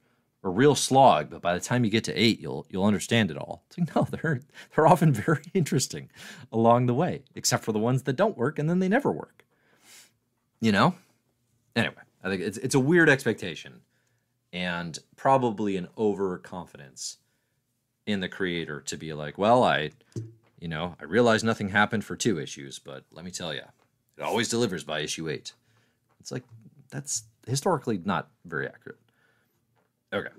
a 0.46 0.50
real 0.50 0.76
slog, 0.76 1.32
but 1.32 1.42
by 1.42 1.56
the 1.56 1.60
time 1.60 1.84
you 1.84 1.90
get 1.90 2.04
to 2.04 2.14
eight, 2.14 2.40
you'll 2.40 2.68
you'll 2.70 2.86
understand 2.86 3.32
it 3.32 3.38
all. 3.38 3.64
It's 3.68 3.80
like 3.80 3.96
no, 3.96 4.08
they're 4.10 4.42
they're 4.76 4.88
often 4.88 5.12
very 5.28 5.44
interesting 5.54 6.10
along 6.52 6.86
the 6.86 6.94
way, 6.94 7.24
except 7.34 7.64
for 7.66 7.72
the 7.72 7.80
ones 7.80 8.04
that 8.04 8.16
don't 8.16 8.38
work 8.38 8.60
and 8.60 8.70
then 8.70 8.80
they 8.80 8.88
never 8.88 9.12
work. 9.12 9.44
You 10.62 10.72
know. 10.72 10.96
Anyway, 11.76 11.96
I 12.24 12.30
think 12.30 12.42
it's 12.42 12.58
it's 12.60 12.76
a 12.76 12.80
weird 12.80 13.10
expectation, 13.10 13.82
and 14.54 14.98
probably 15.18 15.76
an 15.78 15.88
overconfidence 15.98 17.18
in 18.06 18.20
the 18.20 18.30
creator 18.30 18.80
to 18.82 18.98
be 18.98 19.14
like, 19.14 19.38
well, 19.40 19.64
I, 19.64 19.90
you 20.60 20.68
know, 20.68 20.96
I 21.02 21.06
realize 21.06 21.44
nothing 21.44 21.70
happened 21.70 22.06
for 22.06 22.16
two 22.16 22.40
issues, 22.40 22.78
but 22.78 23.04
let 23.12 23.26
me 23.26 23.32
tell 23.32 23.52
you, 23.52 23.64
it 24.16 24.22
always 24.22 24.48
delivers 24.48 24.84
by 24.84 25.00
issue 25.00 25.28
eight. 25.28 25.54
It's 26.20 26.32
like 26.32 26.44
that's 26.92 27.24
historically 27.48 28.00
not 28.06 28.30
very 28.46 28.68
accurate. 28.68 29.00
Okay. 30.16 30.30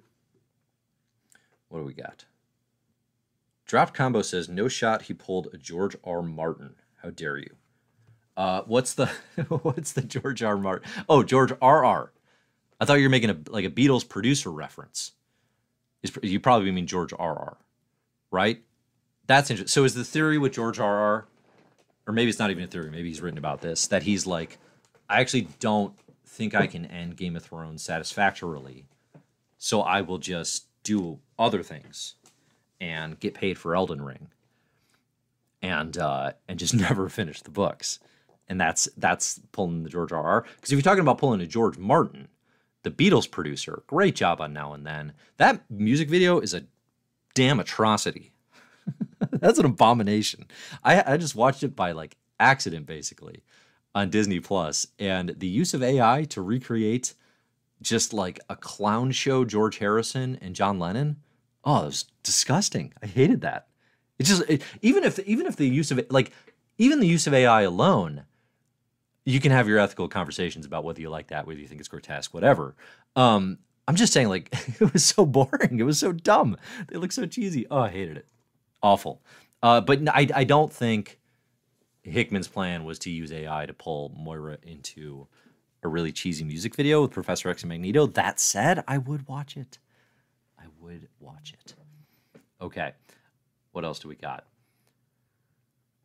What 1.68 1.80
do 1.80 1.84
we 1.84 1.92
got? 1.92 2.24
Dropped 3.66 3.92
combo 3.94 4.22
says 4.22 4.48
no 4.48 4.68
shot 4.68 5.02
he 5.02 5.14
pulled 5.14 5.48
a 5.52 5.58
George 5.58 5.96
R. 6.02 6.22
Martin. 6.22 6.76
How 7.02 7.10
dare 7.10 7.36
you? 7.36 7.56
Uh, 8.36 8.62
what's 8.66 8.94
the 8.94 9.06
what's 9.62 9.92
the 9.92 10.02
George 10.02 10.42
R. 10.42 10.56
Martin? 10.56 10.88
Oh, 11.08 11.22
George 11.22 11.52
R. 11.60 11.84
R. 11.84 12.12
I 12.80 12.84
thought 12.84 12.94
you 12.94 13.04
were 13.04 13.10
making 13.10 13.30
a 13.30 13.36
like 13.48 13.64
a 13.64 13.70
Beatles 13.70 14.08
producer 14.08 14.50
reference. 14.50 15.12
Is 16.02 16.16
you 16.22 16.40
probably 16.40 16.70
mean 16.70 16.86
George 16.86 17.12
R. 17.12 17.36
R. 17.36 17.56
Right? 18.30 18.62
That's 19.26 19.50
interesting. 19.50 19.70
So 19.70 19.84
is 19.84 19.94
the 19.94 20.04
theory 20.04 20.38
with 20.38 20.52
George 20.52 20.78
R. 20.78 20.96
R. 20.96 21.26
Or 22.06 22.12
maybe 22.12 22.30
it's 22.30 22.38
not 22.38 22.52
even 22.52 22.64
a 22.64 22.68
theory. 22.68 22.90
Maybe 22.90 23.08
he's 23.08 23.20
written 23.20 23.38
about 23.38 23.60
this 23.60 23.88
that 23.88 24.04
he's 24.04 24.26
like, 24.26 24.58
I 25.08 25.20
actually 25.20 25.48
don't 25.58 25.92
think 26.24 26.54
I 26.54 26.68
can 26.68 26.86
end 26.86 27.16
Game 27.16 27.34
of 27.34 27.42
Thrones 27.42 27.82
satisfactorily 27.82 28.86
so 29.58 29.80
I 29.82 30.00
will 30.00 30.18
just 30.18 30.66
do 30.82 31.18
other 31.38 31.62
things 31.62 32.14
and 32.80 33.18
get 33.18 33.34
paid 33.34 33.58
for 33.58 33.74
Elden 33.74 34.02
Ring 34.02 34.28
and 35.62 35.96
uh, 35.98 36.32
and 36.48 36.58
just 36.58 36.74
never 36.86 37.08
finish 37.08 37.42
the 37.42 37.50
books. 37.50 37.98
And 38.48 38.60
that's 38.60 38.88
that's 38.96 39.40
pulling 39.52 39.82
the 39.82 39.90
George 39.90 40.12
R. 40.12 40.22
R. 40.22 40.42
Because 40.56 40.70
if 40.70 40.76
you're 40.76 40.82
talking 40.82 41.00
about 41.00 41.18
pulling 41.18 41.40
a 41.40 41.46
George 41.46 41.78
Martin, 41.78 42.28
the 42.82 42.90
Beatles 42.90 43.30
producer, 43.30 43.82
great 43.86 44.14
job 44.14 44.40
on 44.40 44.52
Now 44.52 44.72
and 44.72 44.86
Then. 44.86 45.12
That 45.38 45.68
music 45.68 46.08
video 46.08 46.38
is 46.38 46.54
a 46.54 46.64
damn 47.34 47.58
atrocity. 47.58 48.32
that's 49.32 49.58
an 49.58 49.66
abomination. 49.66 50.46
I 50.84 51.14
I 51.14 51.16
just 51.16 51.34
watched 51.34 51.64
it 51.64 51.74
by 51.74 51.92
like 51.92 52.16
accident 52.38 52.86
basically 52.86 53.42
on 53.94 54.10
Disney 54.10 54.38
Plus, 54.38 54.86
and 54.98 55.34
the 55.38 55.48
use 55.48 55.74
of 55.74 55.82
AI 55.82 56.24
to 56.24 56.42
recreate 56.42 57.14
just 57.82 58.12
like 58.12 58.40
a 58.48 58.56
clown 58.56 59.12
show 59.12 59.44
George 59.44 59.78
Harrison 59.78 60.38
and 60.40 60.54
John 60.54 60.78
Lennon. 60.78 61.16
Oh, 61.64 61.82
it 61.82 61.86
was 61.86 62.04
disgusting. 62.22 62.92
I 63.02 63.06
hated 63.06 63.40
that. 63.42 63.66
It 64.18 64.24
just 64.24 64.42
it, 64.48 64.62
even 64.82 65.04
if 65.04 65.18
even 65.20 65.46
if 65.46 65.56
the 65.56 65.68
use 65.68 65.90
of 65.90 65.98
it 65.98 66.10
like 66.10 66.32
even 66.78 67.00
the 67.00 67.06
use 67.06 67.26
of 67.26 67.34
AI 67.34 67.62
alone, 67.62 68.24
you 69.24 69.40
can 69.40 69.52
have 69.52 69.68
your 69.68 69.78
ethical 69.78 70.08
conversations 70.08 70.66
about 70.66 70.84
whether 70.84 71.00
you 71.00 71.10
like 71.10 71.28
that, 71.28 71.46
whether 71.46 71.60
you 71.60 71.66
think 71.66 71.80
it's 71.80 71.88
grotesque, 71.88 72.32
whatever. 72.32 72.74
Um, 73.16 73.58
I'm 73.88 73.96
just 73.96 74.12
saying, 74.12 74.28
like, 74.28 74.48
it 74.80 74.92
was 74.92 75.04
so 75.04 75.26
boring. 75.26 75.78
It 75.78 75.84
was 75.84 75.98
so 75.98 76.12
dumb. 76.12 76.56
They 76.88 76.96
looked 76.96 77.14
so 77.14 77.26
cheesy. 77.26 77.66
Oh, 77.70 77.80
I 77.80 77.90
hated 77.90 78.18
it. 78.18 78.26
Awful. 78.82 79.22
Uh, 79.62 79.80
but 79.80 80.06
I, 80.08 80.28
I 80.34 80.44
don't 80.44 80.72
think 80.72 81.18
Hickman's 82.02 82.48
plan 82.48 82.84
was 82.84 82.98
to 83.00 83.10
use 83.10 83.32
AI 83.32 83.66
to 83.66 83.74
pull 83.74 84.12
Moira 84.16 84.58
into 84.62 85.26
a 85.86 85.88
really 85.88 86.12
cheesy 86.12 86.44
music 86.44 86.74
video 86.74 87.02
with 87.02 87.12
Professor 87.12 87.48
X 87.48 87.62
and 87.62 87.70
Magneto. 87.70 88.06
That 88.06 88.38
said, 88.38 88.84
I 88.86 88.98
would 88.98 89.26
watch 89.26 89.56
it. 89.56 89.78
I 90.58 90.64
would 90.80 91.08
watch 91.18 91.54
it. 91.54 91.74
Okay. 92.60 92.92
What 93.72 93.84
else 93.84 93.98
do 93.98 94.08
we 94.08 94.16
got? 94.16 94.44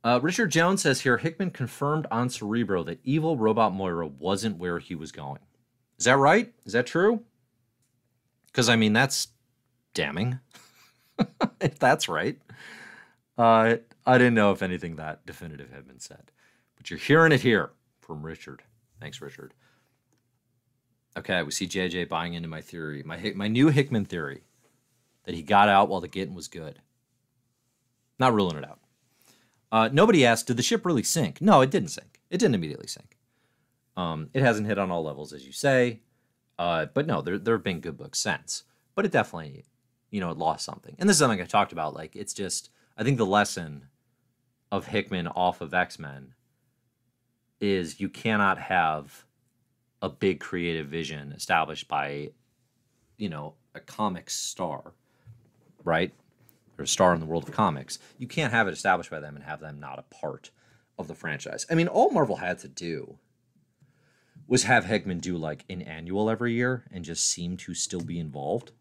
Uh, 0.04 0.20
Richard 0.22 0.52
Jones 0.52 0.82
says 0.82 1.02
here 1.02 1.18
Hickman 1.18 1.52
confirmed 1.52 2.08
on 2.10 2.30
Cerebro 2.30 2.84
that 2.84 3.00
evil 3.04 3.38
robot 3.38 3.74
Moira 3.74 4.08
wasn't 4.08 4.58
where 4.58 4.80
he 4.80 4.96
was 4.96 5.12
going. 5.12 5.42
Is 5.98 6.06
that 6.06 6.18
right? 6.18 6.54
Is 6.66 6.74
that 6.74 6.88
true? 6.88 7.22
Because, 8.48 8.70
I 8.70 8.76
mean, 8.76 8.94
that's 8.94 9.28
damning. 9.94 10.40
if 11.62 11.78
that's 11.78 12.10
right. 12.10 12.40
Uh, 13.38 13.78
I 14.06 14.18
didn't 14.18 14.34
know 14.34 14.52
if 14.52 14.62
anything 14.62 14.96
that 14.96 15.26
definitive 15.26 15.72
had 15.72 15.88
been 15.88 16.00
said. 16.00 16.32
But 16.76 16.90
you're 16.90 17.00
hearing 17.00 17.32
it 17.32 17.42
here 17.42 17.72
from 18.02 18.24
Richard. 18.24 18.64
Thanks, 19.00 19.22
Richard. 19.22 19.54
Okay, 21.18 21.44
we 21.44 21.52
see 21.52 21.68
JJ 21.68 22.08
buying 22.08 22.34
into 22.34 22.48
my 22.48 22.62
theory, 22.62 23.04
my 23.04 23.34
my 23.36 23.48
new 23.48 23.68
Hickman 23.68 24.06
theory, 24.06 24.44
that 25.26 25.36
he 25.36 25.42
got 25.42 25.68
out 25.68 25.90
while 25.90 26.02
the 26.02 26.08
getting 26.08 26.36
was 26.36 26.48
good. 26.48 26.80
Not 28.18 28.34
ruling 28.34 28.58
it 28.58 28.66
out. 28.66 28.80
Uh, 29.72 29.90
nobody 29.92 30.26
asked, 30.26 30.48
did 30.48 30.58
the 30.58 30.64
ship 30.64 30.86
really 30.86 31.04
sink? 31.04 31.42
No, 31.42 31.62
it 31.62 31.72
didn't 31.72 31.90
sink. 31.90 32.22
It 32.30 32.38
didn't 32.38 32.56
immediately 32.56 32.88
sink. 32.88 33.18
Um, 33.96 34.30
it 34.34 34.42
hasn't 34.42 34.68
hit 34.68 34.78
on 34.78 34.92
all 34.92 35.04
levels, 35.04 35.34
as 35.34 35.46
you 35.46 35.52
say. 35.52 36.02
Uh, 36.60 36.88
but 36.94 37.08
no, 37.08 37.22
there 37.22 37.38
there 37.38 37.56
have 37.56 37.64
been 37.64 37.80
good 37.80 37.98
books 37.98 38.20
since. 38.20 38.64
But 38.96 39.06
it 39.06 39.12
definitely, 39.12 39.66
you 40.10 40.20
know, 40.20 40.30
it 40.30 40.38
lost 40.38 40.66
something. 40.66 40.96
And 41.00 41.10
this 41.10 41.16
is 41.16 41.20
something 41.20 41.42
I 41.42 41.46
talked 41.46 41.72
about. 41.72 41.94
Like, 41.94 42.16
it's 42.16 42.34
just, 42.34 42.70
I 42.98 43.04
think 43.04 43.18
the 43.18 43.26
lesson 43.26 43.88
of 44.72 44.88
Hickman 44.88 45.28
off 45.28 45.62
of 45.62 45.74
X 45.74 45.98
Men 45.98 46.34
is 47.60 48.00
you 48.00 48.10
cannot 48.10 48.60
have 48.60 49.26
a 50.02 50.10
big 50.10 50.40
creative 50.40 50.88
vision 50.88 51.32
established 51.32 51.88
by, 51.88 52.30
you 53.18 53.30
know, 53.30 53.56
a 53.76 53.80
comics 53.80 54.36
star, 54.36 54.94
right? 55.84 56.14
Or 56.78 56.84
a 56.84 56.88
star 56.88 57.14
in 57.14 57.20
the 57.20 57.26
world 57.26 57.48
of 57.48 57.54
comics. 57.54 58.00
You 58.18 58.28
can't 58.28 58.54
have 58.54 58.68
it 58.68 58.74
established 58.74 59.12
by 59.12 59.20
them 59.20 59.36
and 59.36 59.46
have 59.46 59.60
them 59.60 59.80
not 59.80 60.00
a 60.00 60.16
part 60.16 60.52
of 60.98 61.08
the 61.08 61.16
franchise. 61.16 61.66
I 61.70 61.76
mean, 61.76 61.88
all 61.88 62.12
Marvel 62.12 62.38
had 62.38 62.60
to 62.60 62.68
do 62.68 63.18
was 64.48 64.64
have 64.64 64.86
Hickman 64.86 65.20
do 65.20 65.38
like 65.38 65.64
an 65.70 65.82
annual 65.82 66.30
every 66.30 66.54
year 66.54 66.84
and 66.92 67.06
just 67.06 67.28
seem 67.28 67.58
to 67.58 67.74
still 67.74 68.02
be 68.02 68.20
involved. 68.20 68.72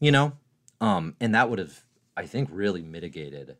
You 0.00 0.12
know? 0.12 0.32
Um, 0.80 1.16
and 1.20 1.34
that 1.34 1.50
would 1.50 1.58
have, 1.58 1.82
I 2.16 2.26
think, 2.26 2.48
really 2.52 2.82
mitigated 2.82 3.56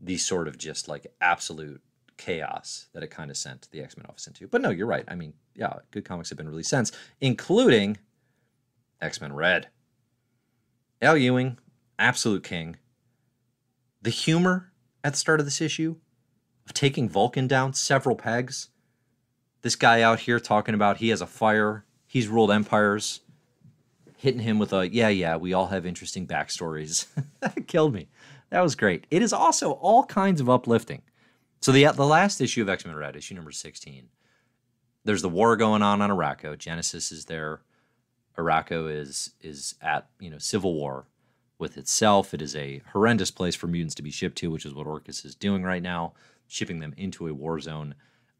the 0.00 0.16
sort 0.16 0.48
of 0.48 0.58
just 0.58 0.88
like 0.88 1.06
absolute 1.20 1.82
chaos 2.22 2.86
that 2.92 3.02
it 3.02 3.08
kind 3.08 3.32
of 3.32 3.36
sent 3.36 3.68
the 3.72 3.82
X 3.82 3.96
Men 3.96 4.06
office 4.08 4.28
into. 4.28 4.46
But 4.46 4.60
no, 4.60 4.70
you're 4.70 4.86
right. 4.86 5.04
I 5.08 5.16
mean, 5.16 5.32
yeah, 5.56 5.74
good 5.90 6.04
comics 6.04 6.28
have 6.28 6.38
been 6.38 6.48
released 6.48 6.70
since, 6.70 6.92
including 7.20 7.98
X 9.00 9.20
Men 9.20 9.32
Red. 9.32 9.68
Al 11.00 11.16
Ewing, 11.16 11.58
absolute 11.98 12.44
king. 12.44 12.76
The 14.00 14.10
humor 14.10 14.72
at 15.02 15.14
the 15.14 15.18
start 15.18 15.40
of 15.40 15.46
this 15.46 15.60
issue 15.60 15.96
of 16.64 16.72
taking 16.72 17.08
Vulcan 17.08 17.48
down 17.48 17.72
several 17.72 18.14
pegs. 18.14 18.68
This 19.62 19.74
guy 19.74 20.00
out 20.00 20.20
here 20.20 20.38
talking 20.38 20.76
about 20.76 20.98
he 20.98 21.08
has 21.08 21.20
a 21.20 21.26
fire, 21.26 21.84
he's 22.06 22.28
ruled 22.28 22.52
empires, 22.52 23.20
hitting 24.16 24.40
him 24.40 24.60
with 24.60 24.72
a, 24.72 24.88
yeah, 24.88 25.08
yeah, 25.08 25.36
we 25.36 25.52
all 25.52 25.66
have 25.68 25.84
interesting 25.84 26.24
backstories. 26.26 27.06
that 27.40 27.66
killed 27.66 27.92
me. 27.92 28.06
That 28.50 28.60
was 28.60 28.76
great. 28.76 29.08
It 29.10 29.22
is 29.22 29.32
also 29.32 29.72
all 29.72 30.04
kinds 30.04 30.40
of 30.40 30.48
uplifting. 30.48 31.02
So 31.62 31.70
the 31.70 31.84
the 31.94 32.04
last 32.04 32.40
issue 32.40 32.60
of 32.60 32.68
X 32.68 32.84
Men 32.84 32.96
Red, 32.96 33.14
issue 33.14 33.36
number 33.36 33.52
sixteen, 33.52 34.08
there's 35.04 35.22
the 35.22 35.28
war 35.28 35.56
going 35.56 35.80
on 35.80 36.02
on 36.02 36.10
Arakko. 36.10 36.58
Genesis 36.58 37.12
is 37.12 37.26
there. 37.26 37.62
Arakko 38.36 38.92
is 38.92 39.30
is 39.40 39.76
at 39.80 40.08
you 40.18 40.28
know 40.28 40.38
civil 40.38 40.74
war 40.74 41.06
with 41.60 41.78
itself. 41.78 42.34
It 42.34 42.42
is 42.42 42.56
a 42.56 42.82
horrendous 42.92 43.30
place 43.30 43.54
for 43.54 43.68
mutants 43.68 43.94
to 43.94 44.02
be 44.02 44.10
shipped 44.10 44.38
to, 44.38 44.50
which 44.50 44.66
is 44.66 44.74
what 44.74 44.88
Orchis 44.88 45.24
is 45.24 45.36
doing 45.36 45.62
right 45.62 45.82
now, 45.82 46.14
shipping 46.48 46.80
them 46.80 46.94
into 46.96 47.28
a 47.28 47.34
war 47.34 47.60
zone. 47.60 47.94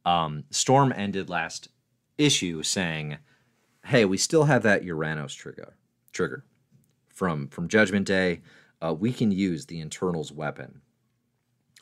Um, 0.05 0.43
Storm 0.51 0.93
ended 0.97 1.31
last 1.31 1.69
issue 2.19 2.65
saying, 2.65 3.19
"Hey, 3.85 4.05
we 4.05 4.17
still 4.17 4.45
have 4.45 4.65
that 4.65 4.83
Uranos 4.83 5.37
trigger 5.37 5.77
trigger 6.11 6.45
from 7.09 7.47
from 7.47 7.69
Judgment 7.69 8.05
Day. 8.05 8.41
Uh, 8.81 8.93
we 8.99 9.13
can 9.13 9.31
use 9.31 9.67
the 9.67 9.81
Eternals 9.81 10.33
weapon 10.33 10.81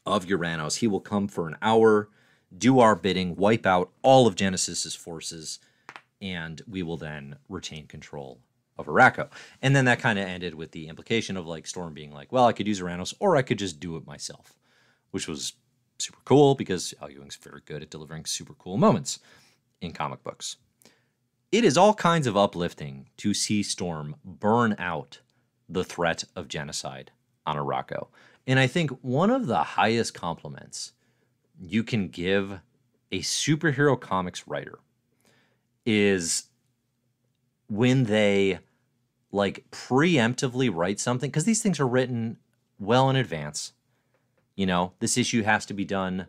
of 0.06 0.26
Uranos. 0.26 0.78
He 0.78 0.86
will 0.86 1.00
come 1.00 1.28
for 1.28 1.48
an 1.48 1.56
hour, 1.62 2.08
do 2.56 2.80
our 2.80 2.96
bidding, 2.96 3.36
wipe 3.36 3.66
out 3.66 3.90
all 4.02 4.26
of 4.26 4.34
Genesis's 4.34 4.94
forces, 4.94 5.58
and 6.20 6.62
we 6.68 6.82
will 6.82 6.96
then 6.96 7.36
retain 7.48 7.86
control 7.86 8.40
of 8.76 8.86
Arakko. 8.86 9.28
And 9.62 9.76
then 9.76 9.84
that 9.84 10.00
kind 10.00 10.18
of 10.18 10.26
ended 10.26 10.54
with 10.54 10.72
the 10.72 10.88
implication 10.88 11.36
of 11.36 11.46
like 11.46 11.66
Storm 11.66 11.94
being 11.94 12.12
like, 12.12 12.32
well, 12.32 12.46
I 12.46 12.52
could 12.52 12.66
use 12.66 12.80
Uranos 12.80 13.14
or 13.20 13.36
I 13.36 13.42
could 13.42 13.58
just 13.58 13.78
do 13.78 13.96
it 13.96 14.06
myself, 14.06 14.54
which 15.10 15.28
was 15.28 15.54
super 15.98 16.20
cool 16.24 16.54
because 16.54 16.94
Al 17.00 17.10
Ewing's 17.10 17.36
very 17.36 17.60
good 17.64 17.82
at 17.82 17.90
delivering 17.90 18.24
super 18.24 18.54
cool 18.54 18.76
moments 18.76 19.20
in 19.80 19.92
comic 19.92 20.22
books. 20.22 20.56
It 21.52 21.64
is 21.64 21.76
all 21.76 21.94
kinds 21.94 22.26
of 22.26 22.36
uplifting 22.36 23.08
to 23.18 23.34
see 23.34 23.62
Storm 23.62 24.16
burn 24.24 24.76
out 24.78 25.20
the 25.68 25.84
threat 25.84 26.24
of 26.34 26.48
genocide 26.48 27.10
on 27.46 27.56
Arakko. 27.56 28.08
And 28.50 28.58
I 28.58 28.66
think 28.66 28.90
one 29.00 29.30
of 29.30 29.46
the 29.46 29.62
highest 29.62 30.12
compliments 30.12 30.90
you 31.56 31.84
can 31.84 32.08
give 32.08 32.58
a 33.12 33.20
superhero 33.20 33.98
comics 33.98 34.48
writer 34.48 34.80
is 35.86 36.48
when 37.68 38.04
they 38.06 38.58
like 39.30 39.66
preemptively 39.70 40.68
write 40.68 40.98
something 40.98 41.30
because 41.30 41.44
these 41.44 41.62
things 41.62 41.78
are 41.78 41.86
written 41.86 42.38
well 42.76 43.08
in 43.08 43.14
advance. 43.14 43.72
You 44.56 44.66
know, 44.66 44.94
this 44.98 45.16
issue 45.16 45.44
has 45.44 45.64
to 45.66 45.72
be 45.72 45.84
done 45.84 46.26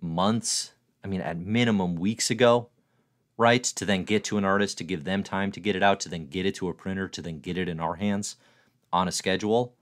months, 0.00 0.74
I 1.02 1.08
mean, 1.08 1.20
at 1.20 1.36
minimum 1.36 1.96
weeks 1.96 2.30
ago, 2.30 2.68
right? 3.36 3.64
To 3.64 3.84
then 3.84 4.04
get 4.04 4.22
to 4.26 4.38
an 4.38 4.44
artist, 4.44 4.78
to 4.78 4.84
give 4.84 5.02
them 5.02 5.24
time 5.24 5.50
to 5.50 5.58
get 5.58 5.74
it 5.74 5.82
out, 5.82 5.98
to 6.00 6.08
then 6.08 6.28
get 6.28 6.46
it 6.46 6.54
to 6.54 6.68
a 6.68 6.74
printer, 6.74 7.08
to 7.08 7.20
then 7.20 7.40
get 7.40 7.58
it 7.58 7.68
in 7.68 7.80
our 7.80 7.96
hands 7.96 8.36
on 8.92 9.08
a 9.08 9.12
schedule. 9.12 9.74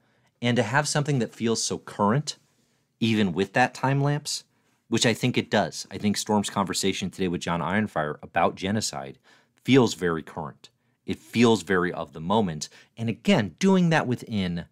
And 0.43 0.57
to 0.57 0.63
have 0.63 0.89
something 0.89 1.21
that 1.21 1.35
feels 1.35 1.63
so 1.63 1.79
current, 1.79 2.37
even 3.01 3.33
with 3.33 3.55
that 3.55 3.73
time 3.73 4.03
lapse, 4.03 4.45
which 4.89 5.07
I 5.07 5.15
think 5.15 5.39
it 5.39 5.51
does. 5.51 5.87
I 5.91 5.97
think 5.97 6.17
Storm's 6.17 6.51
conversation 6.51 7.09
today 7.09 7.29
with 7.29 7.41
Jon 7.41 7.61
Ironfire 7.61 8.17
about 8.23 8.57
genocide 8.57 9.19
feels 9.65 9.95
very 9.95 10.23
current. 10.23 10.69
It 11.07 11.19
feels 11.19 11.63
very 11.63 11.93
of 11.93 12.13
the 12.13 12.21
moment. 12.21 12.69
And 12.97 13.09
again, 13.09 13.55
doing 13.59 13.91
that 13.91 14.07
within 14.07 14.67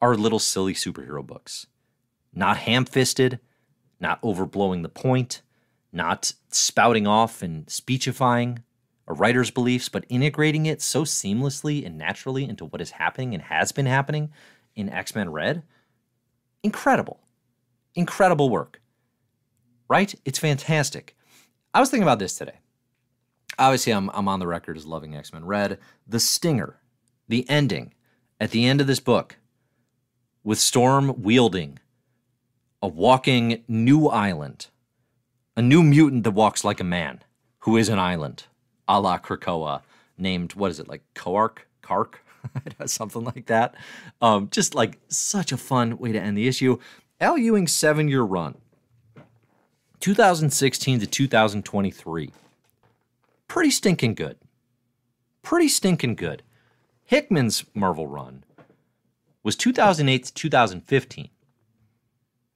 our 0.00 0.14
little 0.14 0.38
silly 0.38 0.74
superhero 0.74 1.26
books. 1.26 1.66
Not 2.32 2.58
ham 2.58 2.84
fisted, 2.84 3.40
not 3.98 4.22
overblowing 4.22 4.82
the 4.82 4.88
point, 4.88 5.42
not 5.92 6.32
spouting 6.50 7.06
off 7.06 7.42
and 7.42 7.68
speechifying 7.68 8.62
a 9.08 9.14
writer's 9.14 9.50
beliefs, 9.50 9.88
but 9.88 10.04
integrating 10.08 10.66
it 10.66 10.82
so 10.82 11.02
seamlessly 11.02 11.84
and 11.84 11.96
naturally 11.96 12.44
into 12.44 12.64
what 12.64 12.80
is 12.80 12.92
happening 12.92 13.34
and 13.34 13.42
has 13.44 13.72
been 13.72 13.86
happening 13.86 14.30
in 14.76 14.88
X 14.88 15.14
Men 15.14 15.32
Red. 15.32 15.62
Incredible. 16.62 17.20
Incredible 17.94 18.50
work. 18.50 18.80
Right? 19.88 20.14
It's 20.24 20.38
fantastic. 20.38 21.16
I 21.74 21.80
was 21.80 21.90
thinking 21.90 22.04
about 22.04 22.18
this 22.18 22.36
today. 22.36 22.60
Obviously, 23.58 23.92
I'm, 23.92 24.10
I'm 24.10 24.28
on 24.28 24.38
the 24.38 24.46
record 24.46 24.76
as 24.76 24.86
loving 24.86 25.16
X 25.16 25.32
Men 25.32 25.44
Red. 25.44 25.78
The 26.06 26.20
stinger, 26.20 26.76
the 27.28 27.48
ending 27.48 27.94
at 28.38 28.50
the 28.50 28.66
end 28.66 28.80
of 28.80 28.86
this 28.86 29.00
book, 29.00 29.36
with 30.44 30.58
Storm 30.58 31.22
wielding 31.22 31.78
a 32.82 32.88
walking 32.88 33.64
new 33.66 34.06
island, 34.06 34.66
a 35.56 35.62
new 35.62 35.82
mutant 35.82 36.24
that 36.24 36.32
walks 36.32 36.62
like 36.62 36.78
a 36.78 36.84
man, 36.84 37.22
who 37.60 37.76
is 37.76 37.88
an 37.88 37.98
island, 37.98 38.44
a 38.86 39.00
la 39.00 39.18
Krakoa, 39.18 39.82
named, 40.18 40.54
what 40.54 40.70
is 40.70 40.78
it, 40.78 40.88
like 40.88 41.02
Koark? 41.14 41.58
Kark? 41.82 42.16
Something 42.86 43.24
like 43.24 43.46
that. 43.46 43.74
Um, 44.20 44.48
just 44.50 44.74
like 44.74 44.98
such 45.08 45.52
a 45.52 45.56
fun 45.56 45.98
way 45.98 46.12
to 46.12 46.20
end 46.20 46.36
the 46.36 46.48
issue. 46.48 46.78
Al 47.20 47.38
Ewing's 47.38 47.72
seven 47.72 48.08
year 48.08 48.22
run, 48.22 48.56
2016 50.00 51.00
to 51.00 51.06
2023. 51.06 52.30
Pretty 53.48 53.70
stinking 53.70 54.14
good. 54.14 54.36
Pretty 55.42 55.68
stinking 55.68 56.16
good. 56.16 56.42
Hickman's 57.04 57.64
Marvel 57.72 58.06
run 58.06 58.44
was 59.42 59.56
2008 59.56 60.24
to 60.24 60.34
2015. 60.34 61.28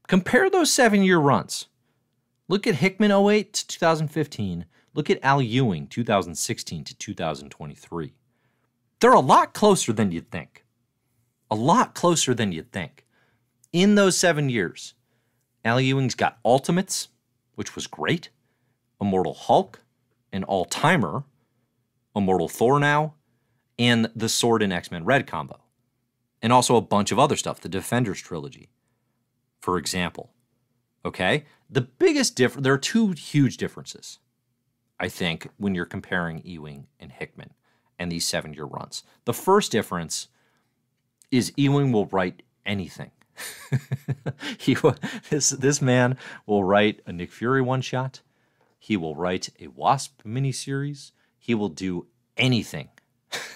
Compare 0.09 0.51
those 0.51 0.73
seven 0.73 1.05
year 1.05 1.19
runs. 1.19 1.67
Look 2.49 2.67
at 2.67 2.75
Hickman 2.75 3.13
08 3.13 3.53
to 3.53 3.67
2015. 3.69 4.67
Look 4.93 5.09
at 5.09 5.21
Al 5.23 5.41
Ewing 5.41 5.87
2016 5.87 6.83
to 6.83 6.95
2023. 6.97 8.13
They're 9.01 9.13
a 9.13 9.21
lot 9.21 9.55
closer 9.55 9.93
than 9.93 10.13
you'd 10.13 10.31
think. 10.31 10.65
A 11.51 11.55
lot 11.55 11.95
closer 11.95 12.35
than 12.35 12.53
you'd 12.53 12.73
think. 12.73 13.07
In 13.73 13.95
those 13.95 14.17
seven 14.17 14.49
years, 14.49 14.95
Al 15.65 15.81
Ewing's 15.81 16.15
got 16.15 16.39
Ultimates, 16.45 17.09
which 17.55 17.75
was 17.75 17.87
great, 17.87 18.31
Immortal 19.01 19.35
Hulk, 19.35 19.81
an 20.33 20.45
all 20.45 20.65
timer, 20.65 21.25
Immortal 22.15 22.49
Thor 22.49 22.79
now, 22.79 23.15
and 23.79 24.11
the 24.15 24.29
Sword 24.29 24.63
and 24.63 24.73
X 24.73 24.91
Men 24.91 25.05
Red 25.05 25.27
combo. 25.27 25.61
And 26.43 26.53
also 26.53 26.77
a 26.77 26.81
bunch 26.81 27.13
of 27.13 27.19
other 27.19 27.37
stuff, 27.37 27.61
the 27.61 27.69
Defenders 27.69 28.21
trilogy 28.21 28.71
for 29.61 29.79
example. 29.79 30.31
Okay? 31.05 31.45
The 31.69 31.83
biggest 31.83 32.35
difference, 32.35 32.65
there 32.65 32.73
are 32.73 32.79
two 32.79 33.13
huge 33.13 33.57
differences, 33.57 34.19
I 34.99 35.09
think, 35.09 35.49
when 35.59 35.75
you're 35.75 35.87
comparing 35.87 36.43
Ewing 36.45 36.89
and 36.99 37.13
Hickman 37.13 37.53
and 38.01 38.11
these 38.11 38.27
seven 38.27 38.53
year 38.53 38.65
runs. 38.65 39.05
The 39.27 39.33
first 39.33 39.71
difference 39.71 40.27
is 41.31 41.53
Ewing 41.57 41.93
will 41.93 42.07
write 42.07 42.43
anything. 42.67 43.13
he 44.59 44.77
this 45.31 45.51
this 45.51 45.81
man 45.81 46.19
will 46.47 46.65
write 46.65 47.01
a 47.07 47.13
Nick 47.13 47.31
Fury 47.31 47.63
one 47.63 47.81
shot. 47.81 48.23
He 48.79 48.97
will 48.97 49.15
write 49.15 49.51
a 49.61 49.69
Wasp 49.69 50.23
miniseries. 50.25 51.13
He 51.39 51.55
will 51.55 51.69
do 51.69 52.07
anything, 52.37 52.89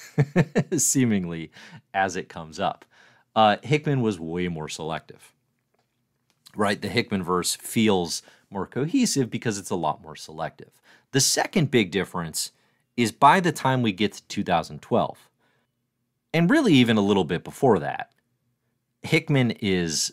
seemingly, 0.77 1.51
as 1.93 2.15
it 2.15 2.29
comes 2.29 2.61
up. 2.61 2.85
Uh, 3.35 3.57
Hickman 3.63 4.01
was 4.01 4.21
way 4.21 4.47
more 4.49 4.69
selective 4.69 5.35
right? 6.57 6.81
The 6.81 6.89
Hickman 6.89 7.23
verse 7.23 7.55
feels 7.55 8.23
more 8.51 8.67
cohesive 8.67 9.31
because 9.31 9.59
it's 9.59 9.71
a 9.71 9.77
lot 9.77 10.03
more 10.03 10.17
selective. 10.17 10.71
The 11.13 11.21
second 11.21 11.71
big 11.71 11.91
difference 11.91 12.53
is 12.97 13.13
by 13.13 13.41
the 13.41 13.53
time 13.53 13.83
we 13.83 13.93
get 13.93 14.13
to 14.13 14.27
2012, 14.29 15.29
and 16.33 16.51
really 16.51 16.75
even 16.75 16.97
a 16.97 17.03
little 17.03 17.25
bit 17.25 17.45
before 17.45 17.79
that, 17.79 18.13
Hickman 19.03 19.53
is 19.61 20.13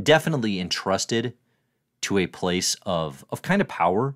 definitely 0.00 0.58
entrusted 0.60 1.34
to 2.02 2.18
a 2.18 2.26
place 2.26 2.76
of, 2.86 3.24
of 3.30 3.42
kind 3.42 3.60
of 3.60 3.68
power 3.68 4.14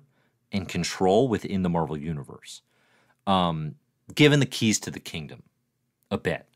and 0.51 0.67
control 0.67 1.27
within 1.27 1.61
the 1.61 1.69
Marvel 1.69 1.97
Universe, 1.97 2.61
um, 3.27 3.75
given 4.13 4.39
the 4.39 4.45
keys 4.45 4.79
to 4.79 4.91
the 4.91 4.99
kingdom 4.99 5.43
a 6.09 6.17
bit. 6.17 6.47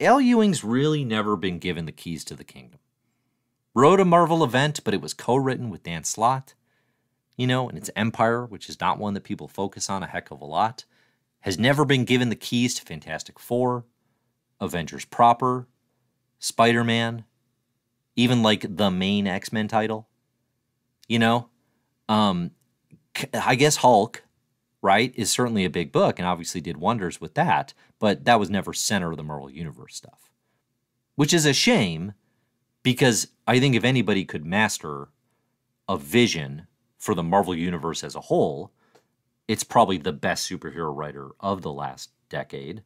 Al 0.00 0.20
Ewing's 0.20 0.64
really 0.64 1.04
never 1.04 1.36
been 1.36 1.58
given 1.58 1.84
the 1.84 1.92
keys 1.92 2.24
to 2.24 2.34
the 2.34 2.44
kingdom 2.44 2.78
wrote 3.78 4.00
a 4.00 4.04
Marvel 4.04 4.42
event, 4.42 4.80
but 4.82 4.92
it 4.92 5.00
was 5.00 5.14
co 5.14 5.36
written 5.36 5.70
with 5.70 5.84
Dan 5.84 6.02
Slott. 6.02 6.54
You 7.38 7.46
know, 7.46 7.68
and 7.68 7.78
it's 7.78 7.90
Empire, 7.96 8.44
which 8.44 8.68
is 8.68 8.80
not 8.80 8.98
one 8.98 9.14
that 9.14 9.24
people 9.24 9.48
focus 9.48 9.88
on 9.88 10.02
a 10.02 10.06
heck 10.06 10.30
of 10.30 10.42
a 10.42 10.44
lot, 10.44 10.84
has 11.40 11.58
never 11.58 11.86
been 11.86 12.04
given 12.04 12.28
the 12.28 12.36
keys 12.36 12.74
to 12.74 12.82
Fantastic 12.82 13.38
Four, 13.38 13.86
Avengers 14.60 15.06
proper, 15.06 15.68
Spider 16.40 16.84
Man, 16.84 17.24
even 18.16 18.42
like 18.42 18.76
the 18.76 18.90
main 18.90 19.26
X 19.26 19.52
Men 19.52 19.68
title. 19.68 20.08
You 21.08 21.20
know, 21.20 21.48
um, 22.08 22.50
I 23.32 23.54
guess 23.54 23.76
Hulk, 23.76 24.24
right, 24.82 25.12
is 25.16 25.30
certainly 25.30 25.64
a 25.64 25.70
big 25.70 25.92
book 25.92 26.18
and 26.18 26.26
obviously 26.26 26.60
did 26.60 26.76
wonders 26.76 27.20
with 27.20 27.34
that, 27.34 27.72
but 27.98 28.24
that 28.24 28.40
was 28.40 28.50
never 28.50 28.72
center 28.72 29.12
of 29.12 29.16
the 29.16 29.22
Marvel 29.22 29.50
Universe 29.50 29.96
stuff, 29.96 30.30
which 31.14 31.32
is 31.32 31.46
a 31.46 31.52
shame 31.52 32.14
because 32.82 33.28
I 33.46 33.60
think 33.60 33.74
if 33.74 33.84
anybody 33.84 34.24
could 34.24 34.44
master 34.44 35.08
a 35.88 35.96
vision 35.96 36.66
for 36.98 37.14
the 37.14 37.22
Marvel 37.22 37.54
Universe 37.54 38.04
as 38.04 38.14
a 38.14 38.20
whole, 38.20 38.72
it's 39.46 39.64
probably 39.64 39.96
the 39.96 40.12
best 40.12 40.48
superhero 40.48 40.94
writer 40.94 41.30
of 41.40 41.62
the 41.62 41.72
last 41.72 42.10
decade 42.28 42.82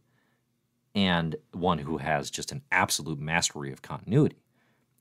and 0.95 1.37
one 1.53 1.79
who 1.79 1.99
has 1.99 2.31
just 2.31 2.53
an 2.53 2.63
absolute 2.71 3.19
mastery 3.19 3.73
of 3.73 3.83
continuity. 3.83 4.43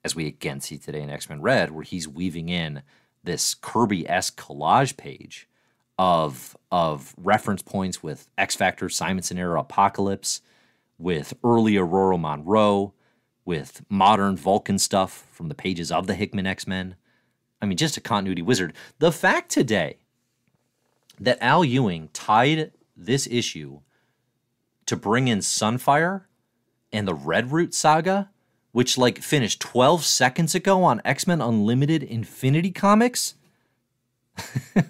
As 0.03 0.16
we 0.16 0.26
again 0.26 0.62
see 0.62 0.78
today 0.78 1.01
in 1.01 1.09
X 1.09 1.30
Men 1.30 1.41
Red, 1.41 1.72
where 1.72 1.84
he's 1.84 2.07
weaving 2.07 2.49
in 2.49 2.82
this 3.24 3.53
Kirby 3.53 4.09
esque 4.09 4.39
collage 4.41 4.97
page 4.97 5.47
of, 5.99 6.57
of 6.72 7.14
reference 7.18 7.62
points 7.62 8.01
with 8.01 8.28
X 8.38 8.55
Factor, 8.55 8.89
Simonson 8.89 9.38
era 9.38 9.59
Apocalypse, 9.59 10.41
with 10.97 11.34
early 11.43 11.74
Ororo 11.74 12.20
Monroe, 12.20 12.93
with 13.45 13.84
modern 13.89 14.38
Vulcan 14.38 14.80
stuff 14.80 15.28
from 15.32 15.49
the 15.49 15.55
pages 15.55 15.91
of 15.91 16.07
the 16.07 16.16
Hickman 16.16 16.47
X 16.47 16.66
Men. 16.66 16.95
I 17.62 17.66
mean, 17.66 17.78
just 17.78 17.97
a 17.97 18.01
continuity 18.01 18.41
wizard. 18.41 18.74
The 18.99 19.12
fact 19.12 19.51
today 19.51 19.97
that 21.20 21.38
Al 21.41 21.64
Ewing 21.64 22.09
tied 22.14 22.72
this 22.95 23.28
issue 23.28 23.82
to 24.88 24.95
bring 24.95 25.28
in 25.28 25.39
Sunfire 25.39 26.24
and 26.91 27.07
the 27.07 27.16
Redroot 27.16 27.74
saga, 27.74 28.30
which 28.72 28.97
like 28.97 29.20
finished 29.20 29.62
12 29.62 30.03
seconds 30.03 30.55
ago 30.55 30.84
on 30.84 31.01
X 31.05 31.28
Men 31.28 31.41
Unlimited 31.41 32.03
Infinity 32.03 32.72
Comics. 32.72 33.36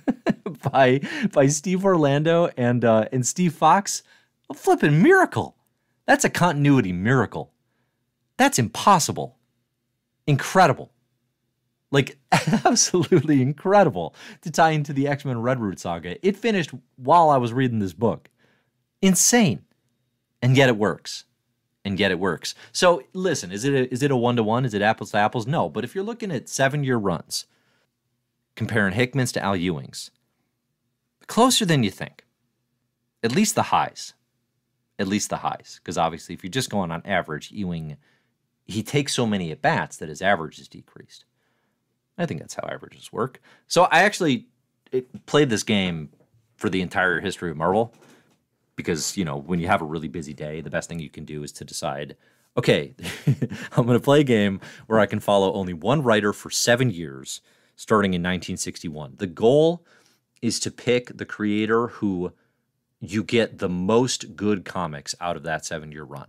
by 0.71 1.01
by 1.33 1.47
Steve 1.47 1.83
Orlando 1.83 2.49
and 2.55 2.85
uh, 2.85 3.05
and 3.11 3.25
Steve 3.25 3.53
Fox, 3.53 4.03
a 4.49 4.53
flipping 4.53 5.01
miracle. 5.01 5.55
That's 6.05 6.25
a 6.25 6.29
continuity 6.29 6.93
miracle. 6.93 7.51
That's 8.37 8.59
impossible. 8.59 9.37
Incredible. 10.27 10.91
Like, 11.91 12.17
absolutely 12.65 13.41
incredible 13.41 14.15
to 14.41 14.51
tie 14.51 14.71
into 14.71 14.93
the 14.93 15.07
X 15.07 15.25
Men 15.25 15.37
Redroot 15.37 15.79
saga. 15.79 16.25
It 16.25 16.37
finished 16.37 16.71
while 16.97 17.29
I 17.29 17.37
was 17.37 17.53
reading 17.53 17.79
this 17.79 17.93
book. 17.93 18.29
Insane. 19.01 19.63
And 20.41 20.57
yet 20.57 20.69
it 20.69 20.77
works. 20.77 21.25
And 21.85 21.99
yet 21.99 22.11
it 22.11 22.19
works. 22.19 22.55
So, 22.71 23.03
listen, 23.13 23.51
is 23.51 23.65
it 23.65 23.73
a, 23.73 23.93
is 23.93 24.03
it 24.03 24.11
a 24.11 24.17
one 24.17 24.35
to 24.37 24.43
one? 24.43 24.65
Is 24.65 24.73
it 24.73 24.81
apples 24.83 25.11
to 25.11 25.17
apples? 25.17 25.47
No. 25.47 25.69
But 25.69 25.83
if 25.83 25.95
you're 25.95 26.03
looking 26.03 26.31
at 26.31 26.49
seven 26.49 26.83
year 26.83 26.97
runs, 26.97 27.45
comparing 28.55 28.93
Hickman's 28.93 29.31
to 29.33 29.43
Al 29.43 29.55
Ewing's, 29.55 30.11
closer 31.27 31.65
than 31.65 31.83
you 31.83 31.91
think. 31.91 32.25
At 33.23 33.35
least 33.35 33.55
the 33.55 33.63
highs. 33.63 34.13
at 34.99 35.07
least 35.07 35.29
the 35.29 35.37
highs. 35.37 35.79
Because 35.83 35.97
obviously, 35.97 36.35
if 36.35 36.43
you're 36.43 36.51
just 36.51 36.69
going 36.69 36.91
on 36.91 37.01
average, 37.05 37.51
Ewing, 37.51 37.97
he 38.65 38.83
takes 38.83 39.13
so 39.13 39.25
many 39.25 39.51
at 39.51 39.61
bats 39.61 39.97
that 39.97 40.09
his 40.09 40.21
average 40.21 40.59
is 40.59 40.67
decreased. 40.67 41.25
I 42.17 42.25
think 42.25 42.39
that's 42.39 42.55
how 42.55 42.67
averages 42.67 43.11
work. 43.11 43.41
So 43.67 43.83
I 43.83 44.01
actually 44.01 44.47
played 45.25 45.49
this 45.49 45.63
game 45.63 46.09
for 46.55 46.69
the 46.69 46.81
entire 46.81 47.19
history 47.19 47.49
of 47.51 47.57
Marvel 47.57 47.93
because, 48.75 49.17
you 49.17 49.25
know, 49.25 49.37
when 49.37 49.59
you 49.59 49.67
have 49.67 49.81
a 49.81 49.85
really 49.85 50.07
busy 50.07 50.33
day, 50.33 50.61
the 50.61 50.69
best 50.69 50.89
thing 50.89 50.99
you 50.99 51.09
can 51.09 51.25
do 51.25 51.43
is 51.43 51.51
to 51.53 51.65
decide, 51.65 52.15
okay, 52.57 52.93
I'm 53.71 53.85
going 53.85 53.97
to 53.97 54.03
play 54.03 54.21
a 54.21 54.25
game 54.25 54.59
where 54.87 54.99
I 54.99 55.05
can 55.05 55.19
follow 55.19 55.53
only 55.53 55.73
one 55.73 56.03
writer 56.03 56.33
for 56.33 56.49
seven 56.49 56.91
years 56.91 57.41
starting 57.75 58.13
in 58.13 58.21
1961. 58.21 59.15
The 59.17 59.27
goal 59.27 59.85
is 60.41 60.59
to 60.59 60.71
pick 60.71 61.17
the 61.17 61.25
creator 61.25 61.87
who 61.87 62.33
you 62.99 63.23
get 63.23 63.57
the 63.57 63.69
most 63.69 64.35
good 64.35 64.65
comics 64.65 65.15
out 65.19 65.35
of 65.35 65.43
that 65.43 65.65
seven 65.65 65.91
year 65.91 66.03
run. 66.03 66.27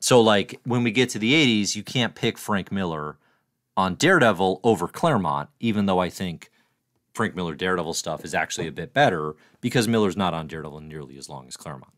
So, 0.00 0.20
like 0.20 0.60
when 0.64 0.84
we 0.84 0.90
get 0.90 1.08
to 1.10 1.18
the 1.18 1.32
80s, 1.32 1.74
you 1.74 1.82
can't 1.82 2.14
pick 2.14 2.38
Frank 2.38 2.70
Miller 2.70 3.16
on 3.78 3.94
Daredevil 3.94 4.60
over 4.64 4.88
Claremont, 4.88 5.50
even 5.60 5.86
though 5.86 6.00
I 6.00 6.10
think 6.10 6.50
Frank 7.14 7.36
Miller 7.36 7.54
Daredevil 7.54 7.94
stuff 7.94 8.24
is 8.24 8.34
actually 8.34 8.66
a 8.66 8.72
bit 8.72 8.92
better 8.92 9.36
because 9.60 9.86
Miller's 9.86 10.16
not 10.16 10.34
on 10.34 10.48
Daredevil 10.48 10.80
nearly 10.80 11.16
as 11.16 11.28
long 11.28 11.46
as 11.46 11.56
Claremont. 11.56 11.92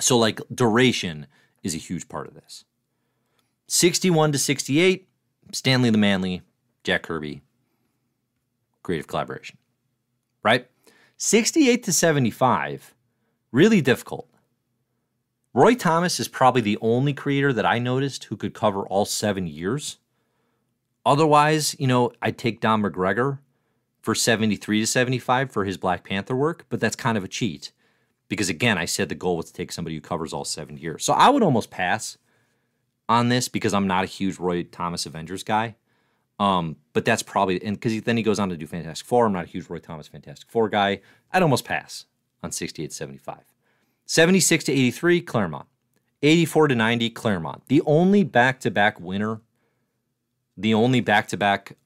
So, 0.00 0.18
like, 0.18 0.40
duration 0.52 1.28
is 1.62 1.76
a 1.76 1.78
huge 1.78 2.08
part 2.08 2.26
of 2.26 2.34
this. 2.34 2.64
61 3.68 4.32
to 4.32 4.38
68, 4.38 5.08
Stanley 5.52 5.90
the 5.90 5.98
Manly, 5.98 6.42
Jack 6.82 7.04
Kirby, 7.04 7.42
creative 8.82 9.06
collaboration, 9.06 9.58
right? 10.42 10.68
68 11.18 11.84
to 11.84 11.92
75, 11.92 12.94
really 13.52 13.80
difficult. 13.80 14.28
Roy 15.54 15.76
Thomas 15.76 16.18
is 16.18 16.26
probably 16.26 16.62
the 16.62 16.78
only 16.80 17.14
creator 17.14 17.52
that 17.52 17.66
I 17.66 17.78
noticed 17.78 18.24
who 18.24 18.36
could 18.36 18.54
cover 18.54 18.82
all 18.88 19.04
seven 19.04 19.46
years. 19.46 19.98
Otherwise, 21.08 21.74
you 21.78 21.86
know, 21.86 22.12
I'd 22.20 22.36
take 22.36 22.60
Don 22.60 22.82
McGregor 22.82 23.38
for 24.02 24.14
73 24.14 24.80
to 24.80 24.86
75 24.86 25.50
for 25.50 25.64
his 25.64 25.78
Black 25.78 26.04
Panther 26.04 26.36
work, 26.36 26.66
but 26.68 26.80
that's 26.80 26.94
kind 26.94 27.16
of 27.16 27.24
a 27.24 27.28
cheat 27.28 27.72
because, 28.28 28.50
again, 28.50 28.76
I 28.76 28.84
said 28.84 29.08
the 29.08 29.14
goal 29.14 29.38
was 29.38 29.46
to 29.46 29.54
take 29.54 29.72
somebody 29.72 29.94
who 29.94 30.02
covers 30.02 30.34
all 30.34 30.44
seven 30.44 30.76
years. 30.76 31.02
So 31.02 31.14
I 31.14 31.30
would 31.30 31.42
almost 31.42 31.70
pass 31.70 32.18
on 33.08 33.30
this 33.30 33.48
because 33.48 33.72
I'm 33.72 33.86
not 33.86 34.04
a 34.04 34.06
huge 34.06 34.38
Roy 34.38 34.64
Thomas 34.64 35.06
Avengers 35.06 35.42
guy. 35.42 35.76
Um, 36.38 36.76
but 36.92 37.06
that's 37.06 37.22
probably 37.22 37.64
and 37.64 37.80
because 37.80 38.02
then 38.02 38.18
he 38.18 38.22
goes 38.22 38.38
on 38.38 38.50
to 38.50 38.56
do 38.58 38.66
Fantastic 38.66 39.06
Four. 39.06 39.24
I'm 39.24 39.32
not 39.32 39.46
a 39.46 39.48
huge 39.48 39.70
Roy 39.70 39.78
Thomas 39.78 40.08
Fantastic 40.08 40.50
Four 40.50 40.68
guy. 40.68 41.00
I'd 41.32 41.42
almost 41.42 41.64
pass 41.64 42.04
on 42.42 42.52
68 42.52 42.92
75. 42.92 43.38
76 44.04 44.64
to 44.64 44.72
83, 44.72 45.22
Claremont. 45.22 45.66
84 46.22 46.68
to 46.68 46.74
90, 46.74 47.10
Claremont. 47.10 47.62
The 47.68 47.80
only 47.86 48.24
back 48.24 48.60
to 48.60 48.70
back 48.70 49.00
winner, 49.00 49.40
the 50.58 50.74
only 50.74 51.00
back 51.00 51.28
to 51.28 51.36
back 51.36 51.76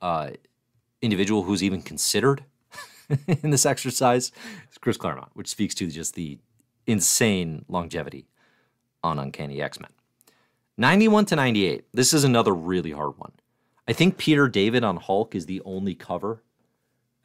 individual 1.03 1.43
who's 1.43 1.63
even 1.63 1.83
considered 1.83 2.45
in 3.43 3.51
this 3.51 3.67
exercise 3.67 4.33
is 4.71 4.79
Chris 4.81 4.97
Claremont, 4.97 5.31
which 5.35 5.49
speaks 5.49 5.75
to 5.77 5.87
just 5.89 6.15
the 6.15 6.39
insane 6.87 7.65
longevity 7.69 8.27
on 9.05 9.19
Uncanny 9.19 9.61
X 9.61 9.79
Men. 9.79 9.91
91 10.79 11.27
to 11.27 11.37
98. 11.37 11.85
This 11.93 12.15
is 12.15 12.25
another 12.25 12.55
really 12.55 12.93
hard 12.93 13.19
one. 13.19 13.33
I 13.87 13.93
think 13.93 14.17
Peter 14.17 14.49
David 14.49 14.83
on 14.83 14.97
Hulk 14.97 15.35
is 15.35 15.47
the 15.47 15.61
only 15.65 15.95
cover. 15.95 16.43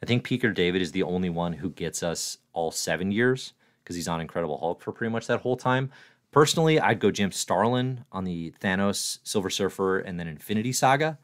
I 0.02 0.06
think 0.06 0.22
Peter 0.22 0.52
David 0.52 0.82
is 0.82 0.92
the 0.92 1.02
only 1.02 1.30
one 1.30 1.54
who 1.54 1.70
gets 1.70 2.02
us 2.02 2.38
all 2.52 2.70
seven 2.70 3.10
years 3.10 3.54
because 3.82 3.96
he's 3.96 4.08
on 4.08 4.20
Incredible 4.20 4.58
Hulk 4.58 4.82
for 4.82 4.92
pretty 4.92 5.10
much 5.10 5.26
that 5.28 5.40
whole 5.40 5.56
time. 5.56 5.90
Personally, 6.30 6.78
I'd 6.78 7.00
go 7.00 7.10
Jim 7.10 7.32
Starlin 7.32 8.04
on 8.12 8.24
the 8.24 8.52
Thanos, 8.60 9.18
Silver 9.24 9.50
Surfer, 9.50 9.98
and 9.98 10.20
then 10.20 10.28
Infinity 10.28 10.72
Saga, 10.72 11.18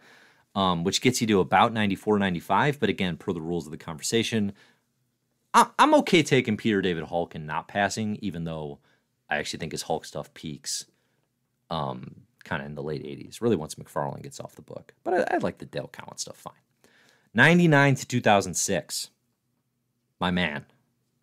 um, 0.55 0.83
which 0.83 1.03
gets 1.03 1.21
you 1.21 1.27
to 1.27 1.41
about 1.41 1.73
94, 1.73 2.19
95. 2.19 2.81
But 2.81 2.89
again, 2.89 3.17
per 3.17 3.33
the 3.33 3.41
rules 3.41 3.67
of 3.67 3.71
the 3.71 3.77
conversation, 3.77 4.53
I'm 5.53 5.95
okay 5.95 6.23
taking 6.23 6.57
Peter 6.57 6.83
David 6.83 7.05
Hulk 7.05 7.35
and 7.35 7.47
not 7.47 7.69
passing, 7.69 8.17
even 8.23 8.45
though 8.45 8.81
I 9.31 9.37
actually 9.37 9.61
think 9.61 9.73
his 9.73 9.83
Hulk 9.83 10.05
stuff 10.05 10.35
peaks 10.35 10.87
um, 11.71 12.23
kind 12.43 12.61
of 12.61 12.67
in 12.67 12.75
the 12.75 12.83
late 12.83 13.05
80s, 13.05 13.41
really 13.41 13.57
once 13.57 13.77
McFarlane 13.77 14.23
gets 14.23 14.41
off 14.41 14.57
the 14.57 14.63
book. 14.63 14.95
But 15.05 15.33
I, 15.33 15.37
I 15.37 15.39
like 15.39 15.59
the 15.59 15.67
Dale 15.67 15.91
Keown 15.93 16.17
stuff 16.17 16.37
fine. 16.37 16.55
99 17.35 17.95
to 17.97 18.07
2006. 18.07 19.11
My 20.21 20.31
man, 20.31 20.67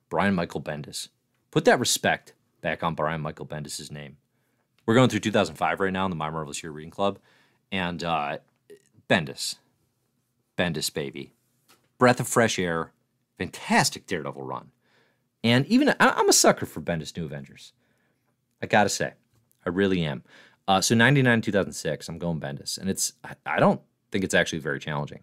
Brian 0.09 0.35
Michael 0.35 0.61
Bendis. 0.61 1.09
Put 1.51 1.65
that 1.65 1.79
respect 1.79 2.33
back 2.61 2.83
on 2.83 2.95
Brian 2.95 3.21
Michael 3.21 3.45
Bendis' 3.45 3.91
name. 3.91 4.17
We're 4.85 4.95
going 4.95 5.09
through 5.09 5.19
2005 5.19 5.79
right 5.79 5.93
now 5.93 6.05
in 6.05 6.09
the 6.09 6.15
My 6.15 6.29
Marvelous 6.29 6.63
Year 6.63 6.71
Reading 6.71 6.91
Club. 6.91 7.19
And 7.71 8.03
uh, 8.03 8.37
Bendis. 9.09 9.55
Bendis, 10.57 10.93
baby. 10.93 11.33
Breath 11.97 12.19
of 12.19 12.27
fresh 12.27 12.57
air. 12.57 12.91
Fantastic 13.37 14.05
Daredevil 14.05 14.43
run. 14.43 14.71
And 15.43 15.65
even, 15.67 15.93
I'm 15.99 16.29
a 16.29 16.33
sucker 16.33 16.65
for 16.65 16.81
Bendis 16.81 17.15
New 17.17 17.25
Avengers. 17.25 17.73
I 18.61 18.67
gotta 18.67 18.89
say, 18.89 19.13
I 19.65 19.69
really 19.69 20.03
am. 20.03 20.23
Uh, 20.67 20.81
so 20.81 20.93
99 20.93 21.41
2006, 21.41 22.07
I'm 22.07 22.19
going 22.19 22.39
Bendis, 22.39 22.77
and 22.77 22.89
it's 22.89 23.13
I 23.45 23.59
don't 23.59 23.81
think 24.11 24.23
it's 24.23 24.35
actually 24.35 24.59
very 24.59 24.79
challenging. 24.79 25.21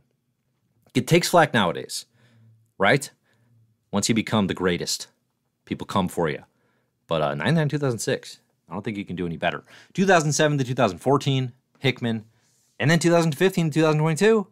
It 0.94 1.06
takes 1.06 1.28
flack 1.28 1.54
nowadays, 1.54 2.06
right? 2.78 3.08
Once 3.92 4.08
you 4.08 4.14
become 4.14 4.48
the 4.48 4.54
greatest, 4.54 5.06
people 5.64 5.86
come 5.86 6.08
for 6.08 6.28
you. 6.28 6.42
But 7.08 7.22
uh, 7.22 7.34
99 7.34 7.70
2006, 7.70 8.38
I 8.68 8.72
don't 8.72 8.84
think 8.84 8.96
you 8.96 9.04
can 9.04 9.16
do 9.16 9.26
any 9.26 9.36
better. 9.36 9.64
2007 9.94 10.58
to 10.58 10.64
2014, 10.64 11.52
Hickman, 11.80 12.24
and 12.78 12.90
then 12.90 12.98
2015 13.00 13.70
to 13.70 13.74
2022, 13.74 14.46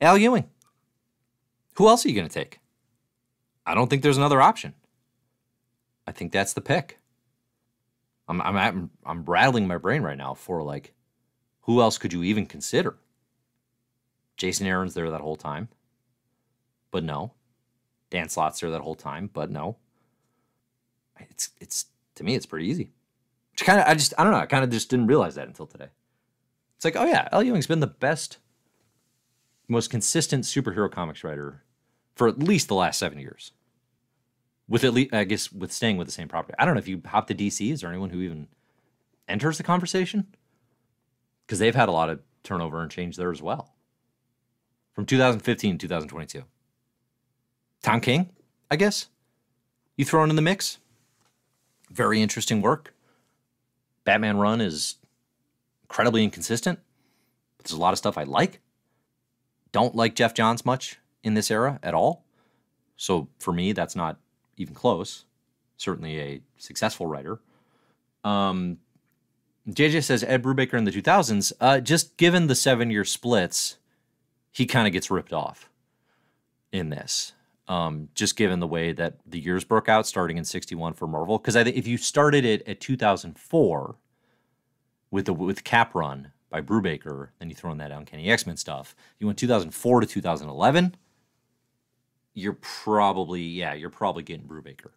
Al 0.00 0.16
Ewing. 0.16 0.48
Who 1.74 1.88
else 1.88 2.06
are 2.06 2.08
you 2.08 2.14
going 2.14 2.28
to 2.28 2.32
take? 2.32 2.60
I 3.66 3.74
don't 3.74 3.88
think 3.88 4.02
there's 4.02 4.16
another 4.16 4.40
option. 4.40 4.74
I 6.06 6.12
think 6.12 6.32
that's 6.32 6.52
the 6.52 6.60
pick. 6.60 6.98
I'm 8.28 8.40
I'm 8.40 8.56
I'm, 8.56 8.90
I'm 9.04 9.24
rattling 9.24 9.66
my 9.66 9.76
brain 9.76 10.02
right 10.02 10.16
now 10.16 10.34
for 10.34 10.62
like, 10.62 10.94
who 11.62 11.80
else 11.80 11.98
could 11.98 12.12
you 12.12 12.22
even 12.22 12.46
consider? 12.46 12.96
Jason 14.36 14.66
Aaron's 14.66 14.94
there 14.94 15.10
that 15.10 15.20
whole 15.20 15.36
time, 15.36 15.68
but 16.90 17.04
no. 17.04 17.32
Dan 18.10 18.28
Slott's 18.28 18.60
there 18.60 18.70
that 18.70 18.80
whole 18.80 18.94
time, 18.94 19.30
but 19.32 19.50
no. 19.50 19.76
It's 21.18 21.50
it's 21.60 21.86
to 22.16 22.24
me 22.24 22.34
it's 22.34 22.46
pretty 22.46 22.66
easy. 22.66 22.90
Which 23.52 23.64
kind 23.64 23.80
of 23.80 23.86
I 23.86 23.94
just 23.94 24.14
I 24.18 24.24
don't 24.24 24.32
know 24.32 24.38
I 24.38 24.46
kind 24.46 24.64
of 24.64 24.70
just 24.70 24.88
didn't 24.90 25.06
realize 25.06 25.34
that 25.36 25.48
until 25.48 25.66
today. 25.66 25.88
It's 26.76 26.84
like 26.84 26.96
oh 26.96 27.04
yeah, 27.04 27.28
Al 27.32 27.42
Ewing's 27.42 27.66
been 27.66 27.80
the 27.80 27.86
best, 27.86 28.38
most 29.68 29.90
consistent 29.90 30.44
superhero 30.44 30.90
comics 30.90 31.22
writer 31.24 31.62
for 32.14 32.28
at 32.28 32.38
least 32.38 32.68
the 32.68 32.74
last 32.74 32.98
seven 32.98 33.18
years 33.18 33.52
with 34.72 34.84
at 34.84 34.94
least 34.94 35.12
I 35.12 35.24
guess 35.24 35.52
with 35.52 35.70
staying 35.70 35.98
with 35.98 36.06
the 36.06 36.12
same 36.12 36.28
property. 36.28 36.54
I 36.58 36.64
don't 36.64 36.74
know 36.74 36.78
if 36.80 36.88
you 36.88 37.02
hop 37.04 37.26
to 37.26 37.34
DC. 37.34 37.70
Is 37.72 37.82
there 37.82 37.90
anyone 37.90 38.10
who 38.10 38.22
even 38.22 38.48
enters 39.28 39.58
the 39.58 39.62
conversation? 39.62 40.26
Because 41.46 41.58
they've 41.58 41.74
had 41.74 41.90
a 41.90 41.92
lot 41.92 42.08
of 42.08 42.20
turnover 42.42 42.80
and 42.80 42.90
change 42.90 43.16
there 43.16 43.30
as 43.30 43.42
well. 43.42 43.74
From 44.94 45.04
2015 45.04 45.78
to 45.78 45.88
2022. 45.88 46.44
Tom 47.82 48.00
King, 48.00 48.30
I 48.70 48.76
guess. 48.76 49.08
You 49.96 50.04
throw 50.04 50.24
in 50.24 50.34
the 50.34 50.42
mix. 50.42 50.78
Very 51.92 52.22
interesting 52.22 52.62
work. 52.62 52.94
Batman 54.04 54.38
Run 54.38 54.60
is 54.60 54.96
incredibly 55.84 56.24
inconsistent. 56.24 56.78
But 57.56 57.66
there's 57.66 57.78
a 57.78 57.80
lot 57.80 57.92
of 57.92 57.98
stuff 57.98 58.18
I 58.18 58.24
like. 58.24 58.60
Don't 59.72 59.94
like 59.94 60.14
Geoff 60.14 60.34
Johns 60.34 60.64
much 60.64 60.98
in 61.22 61.34
this 61.34 61.50
era 61.50 61.78
at 61.82 61.94
all. 61.94 62.24
So 62.96 63.28
for 63.38 63.52
me, 63.52 63.72
that's 63.72 63.96
not 63.96 64.18
even 64.56 64.74
close. 64.74 65.24
Certainly 65.76 66.20
a 66.20 66.40
successful 66.58 67.06
writer. 67.06 67.40
Um, 68.24 68.78
JJ 69.68 70.04
says 70.04 70.24
Ed 70.24 70.42
Brubaker 70.42 70.74
in 70.74 70.84
the 70.84 70.90
2000s, 70.90 71.52
uh, 71.60 71.80
just 71.80 72.16
given 72.16 72.46
the 72.46 72.54
seven 72.54 72.90
year 72.90 73.04
splits, 73.04 73.76
he 74.50 74.66
kind 74.66 74.86
of 74.86 74.92
gets 74.92 75.10
ripped 75.10 75.32
off 75.32 75.68
in 76.72 76.90
this. 76.90 77.32
Um, 77.68 78.08
just 78.14 78.36
given 78.36 78.58
the 78.58 78.66
way 78.66 78.92
that 78.92 79.18
the 79.24 79.38
years 79.38 79.64
broke 79.64 79.88
out 79.88 80.06
starting 80.06 80.36
in 80.36 80.44
61 80.44 80.94
for 80.94 81.06
Marvel. 81.06 81.38
Because 81.38 81.54
I 81.54 81.62
think 81.62 81.76
if 81.76 81.86
you 81.86 81.96
started 81.96 82.44
it 82.44 82.66
at 82.66 82.80
2004 82.80 83.96
with 85.10 85.26
the 85.26 85.32
with 85.32 85.62
Cap 85.62 85.94
Run 85.94 86.32
by 86.50 86.60
Brubaker, 86.60 87.28
then 87.38 87.48
you 87.48 87.54
throw 87.54 87.70
in 87.70 87.78
that 87.78 87.92
Uncanny 87.92 88.28
X 88.28 88.46
Men 88.46 88.56
stuff, 88.56 88.96
you 89.18 89.26
went 89.26 89.38
2004 89.38 90.00
to 90.00 90.06
2011 90.06 90.96
you're 92.34 92.58
probably 92.60 93.42
yeah, 93.42 93.74
you're 93.74 93.90
probably 93.90 94.22
getting 94.22 94.46
Brubaker. 94.46 94.90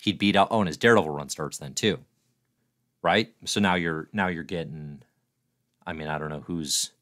He'd 0.00 0.18
beat 0.18 0.36
out. 0.36 0.48
Oh, 0.50 0.60
and 0.60 0.68
his 0.68 0.76
Daredevil 0.76 1.10
run 1.10 1.28
starts 1.28 1.58
then 1.58 1.74
too, 1.74 1.98
right? 3.02 3.32
So 3.44 3.60
now 3.60 3.74
you're 3.74 4.08
now 4.12 4.28
you're 4.28 4.44
getting. 4.44 5.02
I 5.86 5.92
mean, 5.92 6.08
I 6.08 6.18
don't 6.18 6.30
know 6.30 6.44
who's. 6.46 6.92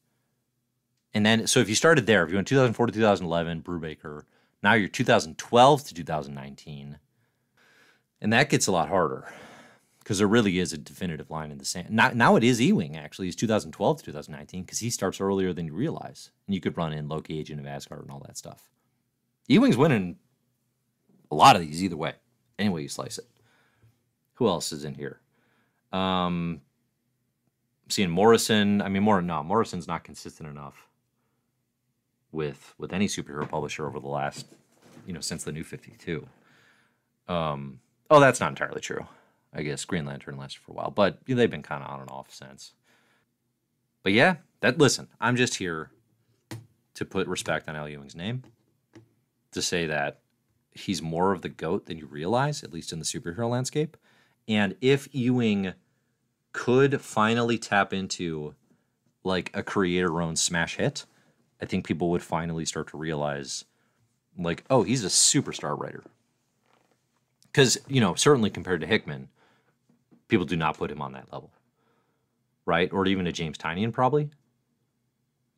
And 1.13 1.25
then, 1.25 1.47
so 1.47 1.59
if 1.59 1.69
you 1.69 1.75
started 1.75 2.05
there, 2.05 2.23
if 2.23 2.29
you 2.29 2.35
went 2.35 2.47
2004 2.47 2.87
to 2.87 2.93
2011, 2.93 3.63
Brubaker, 3.63 4.23
now 4.63 4.73
you're 4.73 4.87
2012 4.87 5.83
to 5.83 5.93
2019, 5.93 6.99
and 8.21 8.33
that 8.33 8.49
gets 8.49 8.67
a 8.67 8.71
lot 8.71 8.89
harder 8.89 9.31
because 9.99 10.19
there 10.19 10.27
really 10.27 10.57
is 10.57 10.73
a 10.73 10.77
definitive 10.77 11.29
line 11.29 11.51
in 11.51 11.57
the 11.57 11.65
sand. 11.65 11.89
Now, 11.89 12.11
now 12.13 12.35
it 12.37 12.43
is 12.43 12.61
Ewing 12.61 12.97
actually. 12.97 13.27
It's 13.27 13.35
2012 13.35 13.97
to 13.97 14.05
2019 14.05 14.63
because 14.63 14.79
he 14.79 14.89
starts 14.89 15.19
earlier 15.19 15.53
than 15.53 15.67
you 15.67 15.73
realize, 15.73 16.31
and 16.47 16.55
you 16.55 16.61
could 16.61 16.77
run 16.77 16.93
in 16.93 17.07
Loki, 17.09 17.39
Agent 17.39 17.59
of 17.59 17.67
Asgard, 17.67 18.03
and 18.03 18.11
all 18.11 18.23
that 18.25 18.37
stuff. 18.37 18.69
Ewing's 19.47 19.77
winning 19.77 20.17
a 21.29 21.35
lot 21.35 21.55
of 21.55 21.61
these 21.61 21.83
either 21.83 21.97
way, 21.97 22.13
any 22.57 22.69
way 22.69 22.81
you 22.81 22.87
slice 22.87 23.17
it. 23.17 23.27
Who 24.35 24.47
else 24.47 24.71
is 24.71 24.85
in 24.85 24.93
here? 24.93 25.19
Um, 25.91 26.61
seeing 27.89 28.09
Morrison. 28.09 28.81
I 28.81 28.89
mean, 28.89 29.03
more 29.03 29.21
no, 29.21 29.43
Morrison's 29.43 29.87
not 29.87 30.03
consistent 30.03 30.49
enough 30.49 30.86
with 32.31 32.73
with 32.77 32.93
any 32.93 33.07
superhero 33.07 33.47
publisher 33.47 33.87
over 33.87 33.99
the 33.99 34.07
last, 34.07 34.47
you 35.05 35.13
know, 35.13 35.21
since 35.21 35.43
the 35.43 35.51
New 35.51 35.63
Fifty 35.63 35.93
Two. 35.97 36.27
Um, 37.27 37.79
oh, 38.09 38.19
that's 38.19 38.39
not 38.39 38.49
entirely 38.49 38.81
true. 38.81 39.05
I 39.53 39.63
guess 39.63 39.85
Green 39.85 40.05
Lantern 40.05 40.37
lasted 40.37 40.61
for 40.61 40.71
a 40.71 40.75
while, 40.75 40.91
but 40.91 41.19
they've 41.25 41.49
been 41.49 41.63
kind 41.63 41.83
of 41.83 41.89
on 41.89 42.01
and 42.01 42.09
off 42.09 42.33
since. 42.33 42.73
But 44.03 44.13
yeah, 44.13 44.37
that 44.61 44.77
listen, 44.77 45.07
I'm 45.19 45.35
just 45.35 45.55
here 45.55 45.91
to 46.93 47.05
put 47.05 47.27
respect 47.27 47.67
on 47.67 47.75
Al 47.75 47.89
Ewing's 47.89 48.15
name, 48.15 48.43
to 49.51 49.61
say 49.61 49.87
that 49.87 50.19
he's 50.71 51.01
more 51.01 51.31
of 51.31 51.41
the 51.41 51.49
goat 51.49 51.85
than 51.85 51.97
you 51.97 52.05
realize, 52.05 52.63
at 52.63 52.73
least 52.73 52.93
in 52.93 52.99
the 52.99 53.05
superhero 53.05 53.49
landscape. 53.49 53.97
And 54.47 54.75
if 54.79 55.07
Ewing 55.13 55.73
could 56.53 57.01
finally 57.01 57.57
tap 57.57 57.93
into 57.93 58.55
like 59.23 59.51
a 59.53 59.61
creator-owned 59.63 60.39
smash 60.39 60.77
hit, 60.77 61.05
I 61.61 61.65
think 61.65 61.85
people 61.85 62.09
would 62.11 62.23
finally 62.23 62.65
start 62.65 62.87
to 62.89 62.97
realize, 62.97 63.65
like, 64.37 64.63
oh, 64.69 64.83
he's 64.83 65.03
a 65.03 65.07
superstar 65.07 65.79
writer. 65.79 66.03
Because 67.47 67.77
you 67.87 67.99
know, 67.99 68.13
certainly 68.15 68.49
compared 68.49 68.81
to 68.81 68.87
Hickman, 68.87 69.29
people 70.27 70.45
do 70.45 70.55
not 70.55 70.77
put 70.77 70.91
him 70.91 71.01
on 71.01 71.13
that 71.13 71.31
level, 71.31 71.51
right? 72.65 72.91
Or 72.93 73.05
even 73.07 73.27
a 73.27 73.31
James 73.31 73.57
Tynion, 73.57 73.91
probably. 73.91 74.29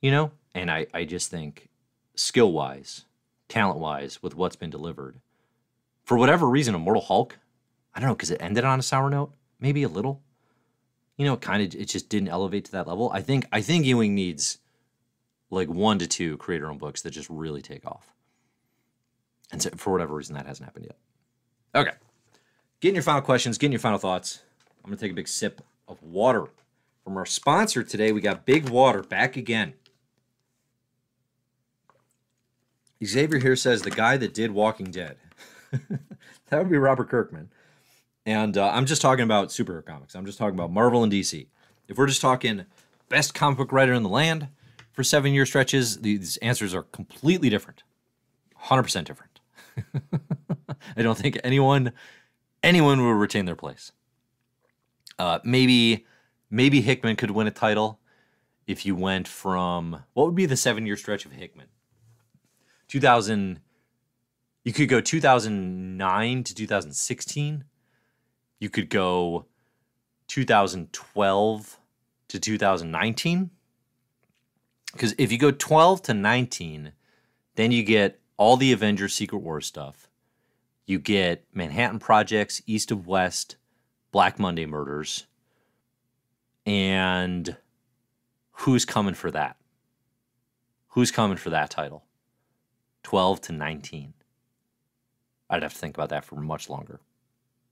You 0.02 0.12
know, 0.12 0.32
and 0.56 0.72
I, 0.72 0.88
I 0.94 1.04
just 1.04 1.30
think 1.30 1.68
skill 2.16 2.54
wise, 2.54 3.06
talent 3.50 3.80
wise, 3.80 4.24
with 4.24 4.36
what's 4.36 4.56
been 4.56 4.70
delivered, 4.70 5.18
for 6.06 6.18
whatever 6.18 6.48
reason, 6.48 6.74
Immortal 6.74 7.04
Hulk, 7.04 7.38
I 7.94 8.00
don't 8.00 8.10
know, 8.10 8.16
because 8.16 8.32
it 8.32 8.42
ended 8.42 8.64
on 8.64 8.80
a 8.80 8.84
sour 8.84 9.10
note, 9.10 9.34
maybe 9.60 9.84
a 9.84 9.90
little. 9.90 10.22
You 11.18 11.26
know, 11.26 11.36
kind 11.36 11.62
of, 11.62 11.80
it 11.80 11.90
just 11.90 12.08
didn't 12.08 12.30
elevate 12.30 12.64
to 12.66 12.72
that 12.72 12.88
level. 12.88 13.12
I 13.14 13.22
think, 13.22 13.46
I 13.52 13.62
think 13.62 13.86
Ewing 13.86 14.16
needs 14.16 14.60
like 15.50 15.68
one 15.68 16.00
to 16.00 16.08
two 16.08 16.38
creator-owned 16.38 16.80
books 16.80 17.02
that 17.02 17.12
just 17.12 17.30
really 17.30 17.62
take 17.62 17.86
off. 17.86 18.14
And 19.52 19.62
so, 19.62 19.70
for 19.76 19.92
whatever 19.92 20.16
reason, 20.16 20.36
that 20.36 20.46
hasn't 20.46 20.66
happened 20.66 20.86
yet. 20.86 20.98
Okay, 21.76 21.98
getting 22.82 22.96
your 22.96 23.04
final 23.04 23.22
questions, 23.22 23.58
getting 23.58 23.74
your 23.74 23.80
final 23.80 24.00
thoughts. 24.00 24.42
I'm 24.84 24.90
gonna 24.90 24.98
take 24.98 25.12
a 25.12 25.16
big 25.16 25.28
sip 25.28 25.62
of 25.88 26.02
water. 26.04 26.48
From 27.04 27.18
our 27.18 27.26
sponsor 27.26 27.84
today, 27.84 28.12
we 28.12 28.22
got 28.22 28.46
Big 28.46 28.70
Water 28.70 29.02
back 29.02 29.36
again. 29.36 29.74
Xavier 33.04 33.40
here 33.40 33.56
says 33.56 33.82
the 33.82 33.90
guy 33.90 34.18
that 34.18 34.34
did 34.34 34.52
Walking 34.52 34.92
Dead. 34.92 35.18
that 35.72 36.60
would 36.60 36.70
be 36.70 36.78
Robert 36.78 37.10
Kirkman. 37.10 37.50
And 38.26 38.58
uh, 38.58 38.70
I'm 38.70 38.86
just 38.86 39.02
talking 39.02 39.24
about 39.24 39.50
superhero 39.50 39.86
comics. 39.86 40.14
I'm 40.16 40.26
just 40.26 40.38
talking 40.38 40.54
about 40.54 40.72
Marvel 40.72 41.04
and 41.04 41.12
DC. 41.12 41.48
If 41.88 41.98
we're 41.98 42.08
just 42.08 42.22
talking 42.22 42.66
best 43.08 43.34
comic 43.34 43.58
book 43.58 43.72
writer 43.72 43.94
in 43.94 44.04
the 44.04 44.10
land 44.10 44.50
for 45.00 45.04
seven 45.06 45.34
year 45.34 45.46
stretches, 45.46 46.02
these 46.02 46.36
answers 46.42 46.76
are 46.76 46.84
completely 46.84 47.50
different. 47.50 47.84
100% 48.66 49.06
different. 49.06 49.40
I 50.98 51.02
don't 51.02 51.18
think 51.18 51.40
anyone 51.42 51.94
anyone 52.62 53.00
will 53.00 53.14
retain 53.14 53.46
their 53.46 53.56
place. 53.56 53.94
Uh, 55.18 55.40
maybe 55.46 56.06
maybe 56.50 56.82
Hickman 56.82 57.16
could 57.16 57.32
win 57.32 57.48
a 57.48 57.52
title 57.52 58.02
if 58.68 58.86
you 58.86 58.94
went 58.94 59.26
from 59.26 60.04
what 60.16 60.26
would 60.26 60.36
be 60.36 60.46
the 60.46 60.58
seven 60.58 60.86
year 60.86 60.98
stretch 60.98 61.26
of 61.26 61.32
Hickman? 61.32 61.68
2000. 62.90 63.62
You 64.66 64.74
could 64.74 64.90
go 64.90 65.00
2009 65.00 66.44
to 66.44 66.54
2016. 66.54 67.64
You 68.60 68.70
could 68.70 68.90
go 68.90 69.46
2012 70.28 71.80
to 72.28 72.40
2019. 72.42 73.52
Because 74.94 75.14
if 75.18 75.32
you 75.32 75.38
go 75.38 75.52
12 75.52 76.02
to 76.04 76.14
19, 76.14 76.94
then 77.56 77.72
you 77.72 77.84
get 77.84 78.20
all 78.38 78.58
the 78.58 78.72
Avengers 78.72 79.14
Secret 79.14 79.40
War 79.40 79.62
stuff. 79.62 80.10
You 80.86 80.98
get 80.98 81.46
Manhattan 81.54 82.00
Projects, 82.00 82.62
East 82.66 82.90
of 82.90 83.06
West, 83.06 83.58
Black 84.12 84.40
Monday 84.40 84.66
murders. 84.66 85.28
And 86.66 87.58
who's 88.52 88.86
coming 88.86 89.14
for 89.14 89.30
that? 89.32 89.58
Who's 90.90 91.12
coming 91.12 91.38
for 91.38 91.52
that 91.52 91.70
title? 91.70 92.06
12 93.04 93.42
to 93.42 93.52
19. 93.54 94.14
I'd 95.50 95.64
have 95.64 95.74
to 95.74 95.80
think 95.80 95.96
about 95.96 96.10
that 96.10 96.26
for 96.26 96.36
much 96.36 96.70
longer, 96.70 97.00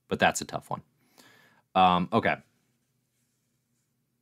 but 0.08 0.18
that's 0.18 0.40
a 0.40 0.44
tough 0.44 0.70
one. 0.70 0.82
Um, 1.74 2.08
okay. 2.12 2.36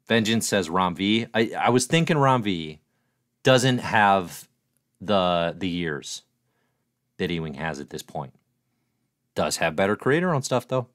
Vengeance 0.06 0.46
says 0.46 0.70
Ram 0.70 0.94
V. 0.94 1.26
I, 1.34 1.52
I 1.58 1.70
was 1.70 1.86
thinking 1.86 2.18
Ram 2.18 2.42
V 2.42 2.80
doesn't 3.46 3.78
have 3.78 4.48
the 5.00 5.54
the 5.56 5.68
years 5.68 6.22
that 7.16 7.30
Ewing 7.30 7.54
has 7.54 7.78
at 7.78 7.90
this 7.90 8.02
point. 8.02 8.34
Does 9.36 9.58
have 9.58 9.76
better 9.76 9.94
creator 9.94 10.34
on 10.34 10.42
stuff 10.42 10.66
though. 10.66 10.88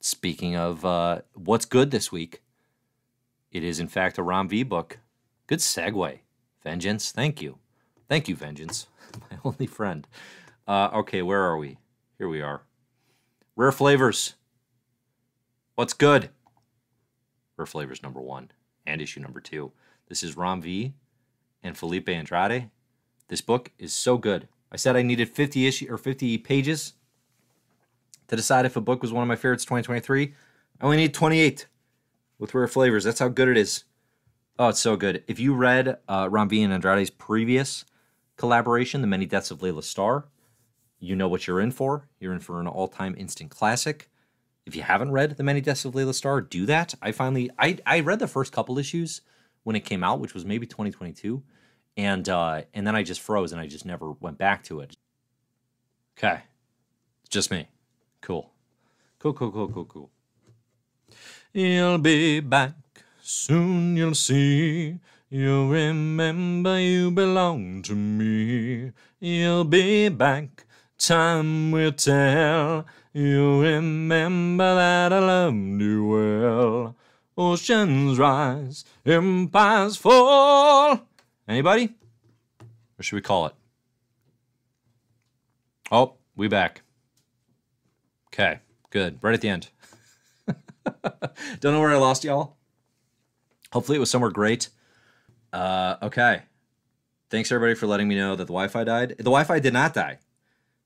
Speaking 0.00 0.56
of 0.56 0.82
uh, 0.86 1.20
what's 1.34 1.66
good 1.66 1.90
this 1.90 2.10
week, 2.10 2.40
it 3.50 3.62
is 3.62 3.80
in 3.80 3.88
fact 3.88 4.16
a 4.16 4.22
Ram 4.22 4.48
V 4.48 4.62
book. 4.62 5.00
Good 5.46 5.58
segue, 5.58 6.20
Vengeance. 6.62 7.12
Thank 7.12 7.42
you, 7.42 7.58
thank 8.08 8.28
you, 8.28 8.34
Vengeance, 8.34 8.86
my 9.30 9.36
only 9.44 9.66
friend. 9.66 10.08
Uh, 10.66 10.88
okay, 10.94 11.20
where 11.20 11.42
are 11.42 11.58
we? 11.58 11.76
Here 12.16 12.28
we 12.28 12.40
are. 12.40 12.62
Rare 13.56 13.72
flavors. 13.72 14.36
What's 15.74 15.92
good? 15.92 16.30
Rare 17.58 17.66
flavors 17.66 18.02
number 18.02 18.22
one 18.22 18.52
and 18.86 19.02
issue 19.02 19.20
number 19.20 19.40
two. 19.40 19.72
This 20.08 20.22
is 20.22 20.34
Ram 20.34 20.62
V 20.62 20.94
and 21.62 21.76
Felipe 21.76 22.08
Andrade. 22.08 22.70
This 23.28 23.40
book 23.40 23.70
is 23.78 23.92
so 23.92 24.18
good. 24.18 24.48
I 24.70 24.76
said 24.76 24.96
I 24.96 25.02
needed 25.02 25.28
50 25.28 25.66
issue 25.66 25.86
or 25.90 25.98
50 25.98 26.38
pages 26.38 26.94
to 28.28 28.36
decide 28.36 28.64
if 28.64 28.76
a 28.76 28.80
book 28.80 29.02
was 29.02 29.12
one 29.12 29.22
of 29.22 29.28
my 29.28 29.36
favorites 29.36 29.64
2023. 29.64 30.34
I 30.80 30.84
only 30.84 30.96
need 30.96 31.14
28 31.14 31.66
with 32.38 32.54
rare 32.54 32.66
flavors. 32.66 33.04
That's 33.04 33.20
how 33.20 33.28
good 33.28 33.48
it 33.48 33.56
is. 33.56 33.84
Oh, 34.58 34.68
it's 34.68 34.80
so 34.80 34.96
good. 34.96 35.22
If 35.26 35.38
you 35.38 35.54
read 35.54 35.98
uh, 36.08 36.28
V 36.28 36.62
and 36.62 36.72
Andrade's 36.72 37.10
previous 37.10 37.84
collaboration, 38.36 39.00
The 39.00 39.06
Many 39.06 39.26
Deaths 39.26 39.50
of 39.50 39.62
Laila 39.62 39.82
Starr, 39.82 40.26
you 40.98 41.16
know 41.16 41.28
what 41.28 41.46
you're 41.46 41.60
in 41.60 41.72
for. 41.72 42.08
You're 42.20 42.32
in 42.32 42.38
for 42.38 42.60
an 42.60 42.66
all-time 42.66 43.14
instant 43.18 43.50
classic. 43.50 44.08
If 44.64 44.76
you 44.76 44.82
haven't 44.82 45.12
read 45.12 45.36
The 45.36 45.42
Many 45.42 45.60
Deaths 45.60 45.84
of 45.84 45.94
Laila 45.94 46.14
Starr, 46.14 46.40
do 46.40 46.66
that. 46.66 46.94
I 47.02 47.12
finally 47.12 47.50
I 47.58 47.78
I 47.84 48.00
read 48.00 48.18
the 48.18 48.28
first 48.28 48.52
couple 48.52 48.78
issues 48.78 49.20
when 49.64 49.76
it 49.76 49.84
came 49.84 50.04
out, 50.04 50.20
which 50.20 50.34
was 50.34 50.44
maybe 50.44 50.66
2022, 50.66 51.42
and 51.96 52.28
uh, 52.28 52.62
and 52.74 52.86
then 52.86 52.96
I 52.96 53.02
just 53.02 53.20
froze 53.20 53.52
and 53.52 53.60
I 53.60 53.66
just 53.66 53.84
never 53.84 54.12
went 54.12 54.38
back 54.38 54.64
to 54.64 54.80
it. 54.80 54.96
Okay, 56.18 56.42
just 57.28 57.50
me. 57.50 57.68
Cool. 58.20 58.50
Cool, 59.18 59.32
cool, 59.34 59.52
cool, 59.52 59.68
cool, 59.68 59.84
cool. 59.84 60.10
You'll 61.52 61.98
be 61.98 62.40
back. 62.40 62.74
Soon 63.20 63.96
you'll 63.96 64.14
see. 64.14 64.98
You'll 65.30 65.68
remember 65.68 66.78
you 66.78 67.10
belong 67.10 67.82
to 67.82 67.94
me. 67.94 68.92
You'll 69.20 69.64
be 69.64 70.08
back. 70.08 70.64
Time 70.98 71.70
will 71.70 71.92
tell. 71.92 72.84
You'll 73.12 73.60
remember 73.60 74.74
that 74.74 75.12
I 75.12 75.18
loved 75.18 75.80
you 75.80 76.06
well. 76.06 76.96
Oceans 77.36 78.18
rise, 78.18 78.84
empires 79.06 79.96
fall. 79.96 81.00
Anybody? 81.48 81.94
Or 82.98 83.02
should 83.02 83.16
we 83.16 83.22
call 83.22 83.46
it? 83.46 83.54
Oh, 85.90 86.14
we 86.36 86.48
back. 86.48 86.82
Okay, 88.28 88.60
good. 88.90 89.18
Right 89.20 89.34
at 89.34 89.40
the 89.40 89.48
end. 89.48 89.68
Don't 91.60 91.72
know 91.72 91.80
where 91.80 91.90
I 91.90 91.96
lost 91.96 92.24
y'all. 92.24 92.56
Hopefully 93.72 93.96
it 93.96 94.00
was 94.00 94.10
somewhere 94.10 94.30
great. 94.30 94.68
Uh, 95.52 95.96
okay. 96.02 96.42
Thanks 97.30 97.50
everybody 97.50 97.74
for 97.74 97.86
letting 97.86 98.08
me 98.08 98.14
know 98.14 98.36
that 98.36 98.44
the 98.44 98.52
Wi-Fi 98.52 98.84
died. 98.84 99.10
The 99.18 99.24
Wi-Fi 99.24 99.58
did 99.58 99.72
not 99.72 99.94
die, 99.94 100.18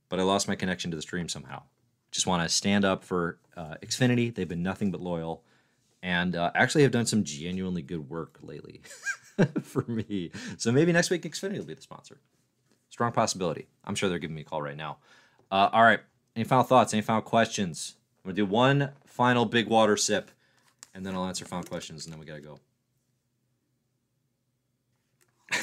but 0.08 0.20
I 0.20 0.22
lost 0.22 0.48
my 0.48 0.54
connection 0.54 0.90
to 0.90 0.96
the 0.96 1.02
stream 1.02 1.28
somehow. 1.28 1.62
Just 2.12 2.26
want 2.26 2.42
to 2.42 2.48
stand 2.48 2.84
up 2.84 3.04
for 3.04 3.38
uh, 3.56 3.74
Xfinity. 3.82 4.34
They've 4.34 4.48
been 4.48 4.62
nothing 4.62 4.90
but 4.90 5.00
loyal, 5.00 5.44
and 6.02 6.36
uh, 6.36 6.52
actually 6.54 6.82
have 6.82 6.92
done 6.92 7.06
some 7.06 7.24
genuinely 7.24 7.82
good 7.82 8.08
work 8.08 8.38
lately 8.42 8.80
for 9.62 9.84
me. 9.86 10.30
So 10.56 10.72
maybe 10.72 10.92
next 10.92 11.10
week 11.10 11.22
Xfinity 11.22 11.58
will 11.58 11.64
be 11.64 11.74
the 11.74 11.82
sponsor. 11.82 12.18
Strong 12.90 13.12
possibility. 13.12 13.66
I'm 13.84 13.94
sure 13.94 14.08
they're 14.08 14.18
giving 14.18 14.36
me 14.36 14.42
a 14.42 14.44
call 14.44 14.62
right 14.62 14.76
now. 14.76 14.98
Uh, 15.50 15.68
all 15.72 15.82
right. 15.82 16.00
Any 16.34 16.44
final 16.44 16.64
thoughts? 16.64 16.92
Any 16.92 17.02
final 17.02 17.22
questions? 17.22 17.96
I'm 18.24 18.30
gonna 18.30 18.36
do 18.36 18.46
one 18.46 18.90
final 19.04 19.44
big 19.44 19.68
water 19.68 19.96
sip, 19.96 20.30
and 20.94 21.04
then 21.04 21.14
I'll 21.14 21.26
answer 21.26 21.44
final 21.44 21.64
questions, 21.64 22.04
and 22.04 22.12
then 22.12 22.20
we 22.20 22.26
gotta 22.26 22.40
go. 22.40 22.58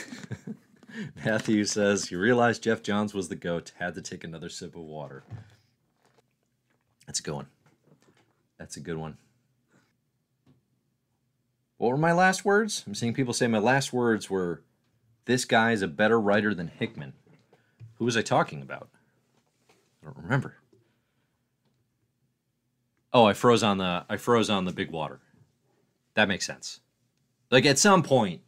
Matthew 1.25 1.65
says 1.65 2.05
he 2.05 2.15
realized 2.15 2.63
Geoff 2.63 2.81
Johns 2.81 3.13
was 3.13 3.29
the 3.29 3.35
goat. 3.35 3.73
Had 3.79 3.95
to 3.95 4.01
take 4.01 4.23
another 4.23 4.49
sip 4.49 4.75
of 4.75 4.81
water. 4.83 5.23
That's 7.05 7.19
a 7.19 7.23
good 7.23 7.33
one. 7.33 7.47
That's 8.57 8.77
a 8.77 8.79
good 8.79 8.97
one. 8.97 9.17
What 11.83 11.91
were 11.91 11.97
my 11.97 12.13
last 12.13 12.45
words? 12.45 12.81
I'm 12.87 12.95
seeing 12.95 13.13
people 13.13 13.33
say 13.33 13.45
my 13.45 13.59
last 13.59 13.91
words 13.91 14.29
were, 14.29 14.63
"This 15.25 15.43
guy 15.43 15.73
is 15.73 15.81
a 15.81 15.87
better 15.89 16.17
writer 16.17 16.53
than 16.53 16.69
Hickman." 16.69 17.11
Who 17.95 18.05
was 18.05 18.15
I 18.15 18.21
talking 18.21 18.61
about? 18.61 18.87
I 19.69 20.05
don't 20.05 20.15
remember. 20.15 20.55
Oh, 23.11 23.25
I 23.25 23.33
froze 23.33 23.63
on 23.63 23.79
the 23.79 24.05
I 24.07 24.15
froze 24.15 24.49
on 24.49 24.63
the 24.63 24.71
big 24.71 24.91
water. 24.91 25.19
That 26.13 26.29
makes 26.29 26.45
sense. 26.45 26.79
Like 27.51 27.65
at 27.65 27.77
some 27.77 28.01
point, 28.01 28.43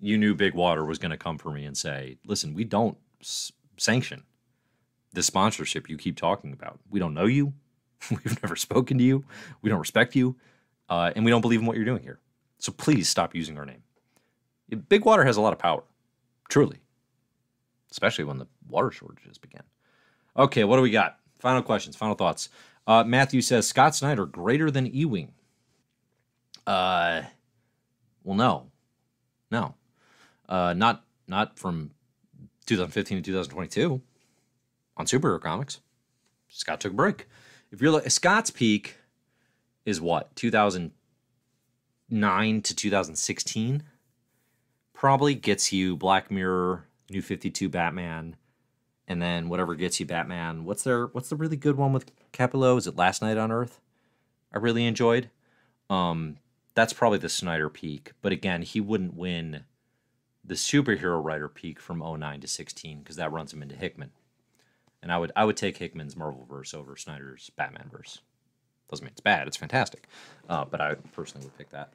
you 0.00 0.16
knew 0.16 0.34
Big 0.34 0.54
Water 0.54 0.82
was 0.82 0.98
going 0.98 1.10
to 1.10 1.18
come 1.18 1.36
for 1.36 1.52
me 1.52 1.66
and 1.66 1.76
say, 1.76 2.16
"Listen, 2.24 2.54
we 2.54 2.64
don't 2.64 2.96
s- 3.20 3.52
sanction 3.76 4.22
the 5.12 5.22
sponsorship 5.22 5.90
you 5.90 5.98
keep 5.98 6.16
talking 6.16 6.54
about. 6.54 6.80
We 6.88 7.00
don't 7.00 7.12
know 7.12 7.26
you. 7.26 7.52
We've 8.10 8.42
never 8.42 8.56
spoken 8.56 8.96
to 8.96 9.04
you. 9.04 9.26
We 9.60 9.68
don't 9.68 9.78
respect 9.78 10.16
you, 10.16 10.36
uh, 10.88 11.12
and 11.14 11.22
we 11.22 11.30
don't 11.30 11.42
believe 11.42 11.60
in 11.60 11.66
what 11.66 11.76
you're 11.76 11.84
doing 11.84 12.02
here. 12.02 12.21
So 12.62 12.70
please 12.70 13.08
stop 13.08 13.34
using 13.34 13.58
our 13.58 13.66
name." 13.66 13.82
Big 14.88 15.04
Water 15.04 15.24
has 15.24 15.36
a 15.36 15.40
lot 15.40 15.52
of 15.52 15.58
power, 15.58 15.82
truly, 16.48 16.78
especially 17.90 18.24
when 18.24 18.38
the 18.38 18.46
water 18.68 18.92
shortages 18.92 19.36
began. 19.36 19.64
Okay, 20.36 20.62
what 20.62 20.76
do 20.76 20.82
we 20.82 20.90
got? 20.90 21.18
Final 21.40 21.60
questions, 21.62 21.96
final 21.96 22.14
thoughts. 22.14 22.48
Uh, 22.86 23.02
Matthew 23.04 23.42
says 23.42 23.66
Scott 23.66 23.96
Snyder 23.96 24.26
greater 24.26 24.70
than 24.70 24.86
Ewing. 24.86 25.32
Uh, 26.64 27.22
well, 28.22 28.36
no, 28.36 28.70
no, 29.50 29.74
uh, 30.48 30.72
not 30.72 31.04
not 31.26 31.58
from 31.58 31.90
2015 32.66 33.18
to 33.18 33.22
2022 33.22 34.00
on 34.96 35.06
superhero 35.06 35.40
comics. 35.40 35.80
Scott 36.48 36.80
took 36.80 36.92
a 36.92 36.94
break. 36.94 37.26
If 37.72 37.82
you're 37.82 37.90
like 37.90 38.08
Scott's 38.08 38.50
peak 38.50 38.98
is 39.84 40.00
what 40.00 40.34
2009 42.12 42.60
to 42.60 42.76
2016 42.76 43.82
probably 44.92 45.34
gets 45.34 45.72
you 45.72 45.96
Black 45.96 46.30
Mirror, 46.30 46.84
New 47.10 47.22
52 47.22 47.70
Batman, 47.70 48.36
and 49.08 49.20
then 49.20 49.48
whatever 49.48 49.74
gets 49.74 49.98
you 49.98 50.04
Batman. 50.04 50.64
What's 50.64 50.84
their 50.84 51.06
what's 51.06 51.30
the 51.30 51.36
really 51.36 51.56
good 51.56 51.76
one 51.76 51.94
with 51.94 52.12
Capullo? 52.32 52.76
Is 52.76 52.86
it 52.86 52.96
Last 52.96 53.22
Knight 53.22 53.38
on 53.38 53.50
Earth? 53.50 53.80
I 54.52 54.58
really 54.58 54.84
enjoyed. 54.84 55.30
Um, 55.88 56.36
that's 56.74 56.92
probably 56.92 57.18
the 57.18 57.30
Snyder 57.30 57.70
peak. 57.70 58.12
But 58.20 58.32
again, 58.32 58.60
he 58.60 58.80
wouldn't 58.80 59.14
win 59.14 59.64
the 60.44 60.54
superhero 60.54 61.22
writer 61.22 61.48
peak 61.48 61.80
from 61.80 62.00
09 62.00 62.40
to 62.40 62.48
16 62.48 62.98
because 62.98 63.16
that 63.16 63.32
runs 63.32 63.54
him 63.54 63.62
into 63.62 63.74
Hickman. 63.74 64.10
And 65.02 65.10
I 65.10 65.16
would 65.16 65.32
I 65.34 65.46
would 65.46 65.56
take 65.56 65.78
Hickman's 65.78 66.14
Marvel 66.14 66.46
verse 66.48 66.74
over 66.74 66.94
Snyder's 66.94 67.50
Batman 67.56 67.88
verse. 67.90 68.20
Doesn't 68.90 69.04
mean 69.04 69.12
it's 69.12 69.20
bad; 69.22 69.48
it's 69.48 69.56
fantastic. 69.56 70.06
Uh, 70.46 70.66
but 70.66 70.82
I 70.82 70.96
personally 71.14 71.46
would 71.46 71.56
pick 71.56 71.70
that. 71.70 71.94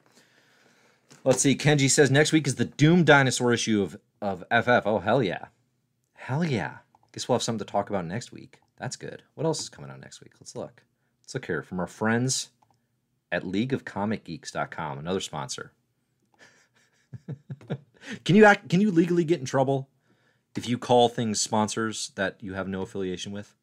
Let's 1.24 1.42
see. 1.42 1.56
Kenji 1.56 1.90
says 1.90 2.10
next 2.10 2.32
week 2.32 2.46
is 2.46 2.54
the 2.56 2.64
Doom 2.64 3.04
Dinosaur 3.04 3.52
issue 3.52 3.82
of 3.82 3.98
of 4.20 4.44
FF. 4.50 4.86
Oh 4.86 4.98
hell 4.98 5.22
yeah, 5.22 5.46
hell 6.14 6.44
yeah. 6.44 6.78
Guess 7.12 7.28
we'll 7.28 7.36
have 7.36 7.42
something 7.42 7.64
to 7.64 7.70
talk 7.70 7.90
about 7.90 8.06
next 8.06 8.32
week. 8.32 8.60
That's 8.78 8.96
good. 8.96 9.22
What 9.34 9.44
else 9.44 9.60
is 9.60 9.68
coming 9.68 9.90
out 9.90 10.00
next 10.00 10.20
week? 10.20 10.32
Let's 10.40 10.54
look. 10.54 10.82
Let's 11.22 11.34
look 11.34 11.46
here 11.46 11.62
from 11.62 11.80
our 11.80 11.86
friends 11.86 12.50
at 13.30 13.44
leagueofcomicgeeks.com, 13.44 14.98
another 14.98 15.20
sponsor. 15.20 15.72
can 18.24 18.36
you 18.36 18.44
act, 18.44 18.68
can 18.68 18.80
you 18.80 18.90
legally 18.90 19.24
get 19.24 19.40
in 19.40 19.46
trouble 19.46 19.88
if 20.56 20.68
you 20.68 20.78
call 20.78 21.08
things 21.08 21.40
sponsors 21.40 22.12
that 22.14 22.36
you 22.40 22.54
have 22.54 22.68
no 22.68 22.82
affiliation 22.82 23.32
with? 23.32 23.54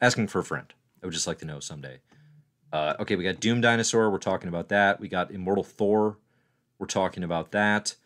Asking 0.00 0.28
for 0.28 0.40
a 0.40 0.44
friend. 0.44 0.72
I 1.02 1.06
would 1.06 1.14
just 1.14 1.26
like 1.26 1.38
to 1.38 1.46
know 1.46 1.60
someday. 1.60 2.00
Uh, 2.72 2.94
okay, 3.00 3.16
we 3.16 3.24
got 3.24 3.40
Doom 3.40 3.60
Dinosaur. 3.60 4.10
We're 4.10 4.18
talking 4.18 4.48
about 4.48 4.68
that. 4.68 5.00
We 5.00 5.08
got 5.08 5.30
Immortal 5.30 5.64
Thor. 5.64 6.18
We're 6.78 6.86
talking 6.86 7.22
about 7.22 7.52
that. 7.52 7.96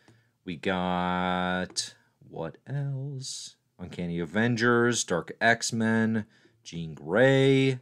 We 0.45 0.55
got 0.55 1.93
what 2.29 2.57
else? 2.65 3.55
Uncanny 3.77 4.19
Avengers, 4.19 5.03
Dark 5.03 5.33
X 5.41 5.73
Men, 5.73 6.25
Jean 6.63 6.93
Grey. 6.93 7.79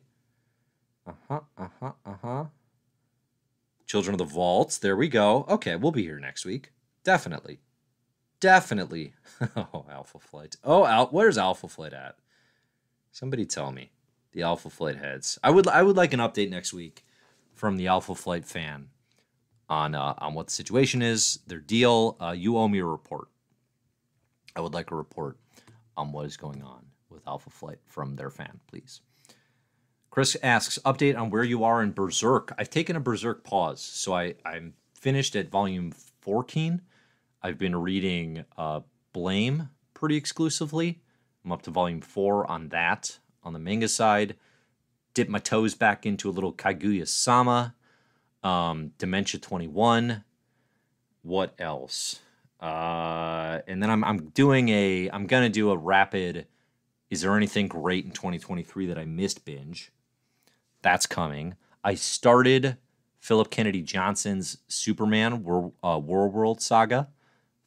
Uh 1.06 1.14
huh, 1.28 1.42
uh 1.58 1.68
huh, 1.80 1.92
uh 2.06 2.16
huh. 2.22 2.46
Children 3.86 4.16
of 4.16 4.20
the 4.20 4.26
Vaults. 4.26 4.78
There 4.78 4.96
we 4.96 5.08
go. 5.08 5.46
Okay, 5.48 5.76
we'll 5.76 5.92
be 5.92 6.04
here 6.04 6.20
next 6.20 6.46
week. 6.46 6.72
Definitely. 7.04 7.60
Definitely. 8.40 9.14
oh, 9.56 9.86
Alpha 9.92 10.20
Flight. 10.20 10.56
Oh, 10.64 10.86
Al- 10.86 11.08
where's 11.08 11.38
Alpha 11.38 11.68
Flight 11.68 11.94
at? 11.94 12.16
Somebody 13.12 13.46
tell 13.46 13.72
me. 13.72 13.92
The 14.32 14.44
Alpha 14.44 14.70
Flight 14.70 14.98
heads. 14.98 15.40
I 15.44 15.50
would 15.50 15.68
I 15.68 15.82
would 15.82 15.98
like 15.98 16.14
an 16.14 16.20
update 16.20 16.50
next 16.50 16.74
week 16.74 17.04
from 17.54 17.78
the 17.78 17.88
Alpha 17.88 18.16
Flight 18.16 18.46
fan 18.46 18.90
on 19.70 19.96
uh, 19.96 20.16
on 20.18 20.34
what 20.34 20.48
the 20.48 20.54
situation 20.54 21.02
is, 21.02 21.40
their 21.48 21.60
deal. 21.60 22.18
Uh, 22.20 22.32
you 22.32 22.58
owe 22.58 22.68
me 22.68 22.80
a 22.80 22.86
report. 22.86 23.28
I 24.56 24.62
would 24.62 24.74
like 24.74 24.92
a 24.92 24.96
report 24.96 25.38
on 25.96 26.12
what 26.12 26.26
is 26.26 26.38
going 26.38 26.64
on 26.64 26.86
with 27.10 27.28
Alpha 27.28 27.50
Flight 27.50 27.80
from 27.86 28.16
their 28.16 28.30
fan, 28.30 28.60
please. 28.68 29.02
Chris 30.10 30.36
asks, 30.42 30.80
update 30.86 31.18
on 31.18 31.30
where 31.30 31.44
you 31.44 31.64
are 31.64 31.84
in 31.84 31.92
Berserk. 31.92 32.54
I've 32.58 32.70
taken 32.70 32.96
a 32.96 33.00
Berserk 33.00 33.44
pause, 33.44 33.80
so 33.82 34.14
I, 34.14 34.36
I'm 34.44 34.74
finished 34.96 35.36
at 35.36 35.50
volume 35.50 35.92
14. 36.22 36.82
I've 37.44 37.58
been 37.58 37.76
reading 37.76 38.44
uh, 38.58 38.82
Blame 39.14 39.70
pretty 39.94 40.16
exclusively. 40.16 41.02
I'm 41.46 41.52
up 41.52 41.62
to 41.64 41.72
volume 41.72 42.02
four 42.02 42.50
on 42.50 42.70
that 42.70 43.20
on 43.44 43.54
the 43.54 43.60
manga 43.60 43.88
side. 43.88 44.36
Dip 45.14 45.30
my 45.30 45.40
toes 45.40 45.76
back 45.76 46.06
into 46.06 46.30
a 46.30 46.32
little 46.32 46.54
Kaguya 46.54 47.08
Sama, 47.08 47.76
um, 48.44 48.92
Dementia 48.98 49.40
21. 49.40 50.24
What 51.22 51.54
else? 51.60 52.20
Uh, 52.60 53.60
and 53.68 53.82
then 53.82 53.90
I'm 53.90 54.04
I'm 54.04 54.30
doing 54.30 54.70
a 54.70 55.10
I'm 55.12 55.28
gonna 55.28 55.50
do 55.50 55.72
a 55.72 55.78
rapid. 55.78 56.48
Is 57.10 57.22
there 57.22 57.36
anything 57.36 57.68
great 57.68 58.06
in 58.06 58.12
2023 58.12 58.88
that 58.88 58.98
I 58.98 59.06
missed 59.06 59.46
binge? 59.46 59.92
That's 60.82 61.06
coming. 61.06 61.56
I 61.84 61.96
started 61.96 62.78
Philip 63.20 63.50
Kennedy 63.50 63.82
Johnson's 63.82 64.58
Superman 64.68 65.44
War, 65.44 65.72
uh, 65.84 66.00
War 66.00 66.30
World 66.30 66.62
saga. 66.62 67.10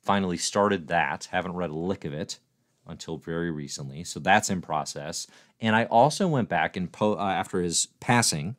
Finally 0.03 0.37
started 0.37 0.89
that. 0.89 1.29
Haven't 1.31 1.55
read 1.55 1.71
a 1.71 1.75
lick 1.75 2.05
of 2.05 2.13
it 2.13 2.39
until 2.87 3.17
very 3.17 3.51
recently, 3.51 4.05
so 4.05 4.21
that's 4.21 4.51
in 4.51 4.61
process. 4.61 5.27
And 5.61 5.75
I 5.77 5.85
also 5.85 6.27
went 6.29 6.49
back 6.49 6.77
and 6.77 6.91
po- 6.91 7.15
uh, 7.15 7.31
after 7.31 7.61
his 7.61 7.89
passing 8.01 8.57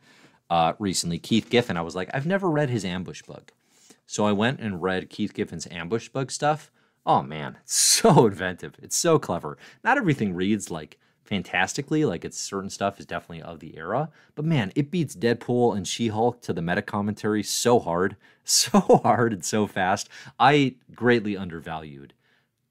uh, 0.49 0.73
recently, 0.79 1.19
Keith 1.19 1.49
Giffen. 1.49 1.77
I 1.77 1.81
was 1.81 1.95
like, 1.95 2.09
I've 2.13 2.25
never 2.25 2.49
read 2.49 2.69
his 2.69 2.85
Ambush 2.85 3.21
Bug. 3.23 3.51
So 4.05 4.25
I 4.25 4.31
went 4.31 4.59
and 4.59 4.81
read 4.81 5.09
Keith 5.09 5.33
Giffen's 5.33 5.67
Ambush 5.71 6.09
Bug 6.09 6.31
stuff. 6.31 6.71
Oh 7.05 7.21
man, 7.21 7.57
it's 7.63 7.73
so 7.75 8.27
inventive. 8.27 8.75
It's 8.81 8.95
so 8.95 9.19
clever. 9.19 9.57
Not 9.83 9.97
everything 9.97 10.33
reads 10.33 10.69
like 10.69 10.99
fantastically, 11.23 12.05
like 12.05 12.25
it's 12.25 12.37
certain 12.37 12.69
stuff 12.69 12.99
is 12.99 13.05
definitely 13.05 13.41
of 13.41 13.59
the 13.59 13.77
era, 13.77 14.09
but 14.35 14.45
man, 14.45 14.71
it 14.75 14.91
beats 14.91 15.15
Deadpool 15.15 15.75
and 15.75 15.87
She-Hulk 15.87 16.41
to 16.41 16.53
the 16.53 16.61
meta 16.61 16.81
commentary 16.81 17.43
so 17.43 17.79
hard, 17.79 18.17
so 18.43 18.79
hard 19.03 19.33
and 19.33 19.43
so 19.43 19.65
fast. 19.65 20.09
I 20.39 20.75
greatly 20.93 21.37
undervalued 21.37 22.13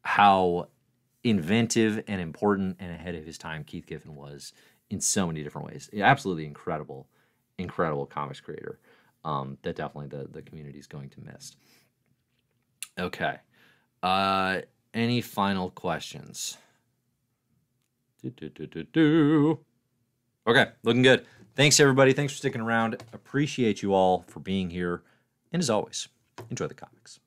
how 0.02 0.68
inventive 1.24 2.02
and 2.06 2.20
important 2.20 2.76
and 2.78 2.92
ahead 2.92 3.14
of 3.14 3.24
his 3.24 3.38
time 3.38 3.64
Keith 3.64 3.86
Giffen 3.86 4.14
was 4.14 4.52
in 4.90 5.00
so 5.00 5.26
many 5.26 5.42
different 5.42 5.68
ways. 5.68 5.88
Absolutely 5.96 6.44
incredible, 6.44 7.06
incredible 7.58 8.06
comics 8.06 8.40
creator 8.40 8.78
um, 9.24 9.58
that 9.62 9.76
definitely 9.76 10.08
the, 10.08 10.28
the 10.28 10.42
community 10.42 10.78
is 10.78 10.86
going 10.86 11.10
to 11.10 11.20
miss. 11.20 11.56
Okay. 12.98 13.36
Uh, 14.02 14.60
any 14.94 15.20
final 15.20 15.70
questions? 15.70 16.58
Do, 18.22 18.30
do, 18.30 18.48
do, 18.48 18.66
do, 18.66 18.84
do. 18.84 19.58
Okay, 20.46 20.66
looking 20.82 21.02
good. 21.02 21.24
Thanks, 21.54 21.78
everybody. 21.80 22.12
Thanks 22.12 22.32
for 22.32 22.38
sticking 22.38 22.60
around. 22.60 23.02
Appreciate 23.12 23.82
you 23.82 23.94
all 23.94 24.24
for 24.28 24.40
being 24.40 24.70
here. 24.70 25.02
And 25.52 25.60
as 25.60 25.70
always, 25.70 26.08
enjoy 26.50 26.66
the 26.66 26.74
comics. 26.74 27.20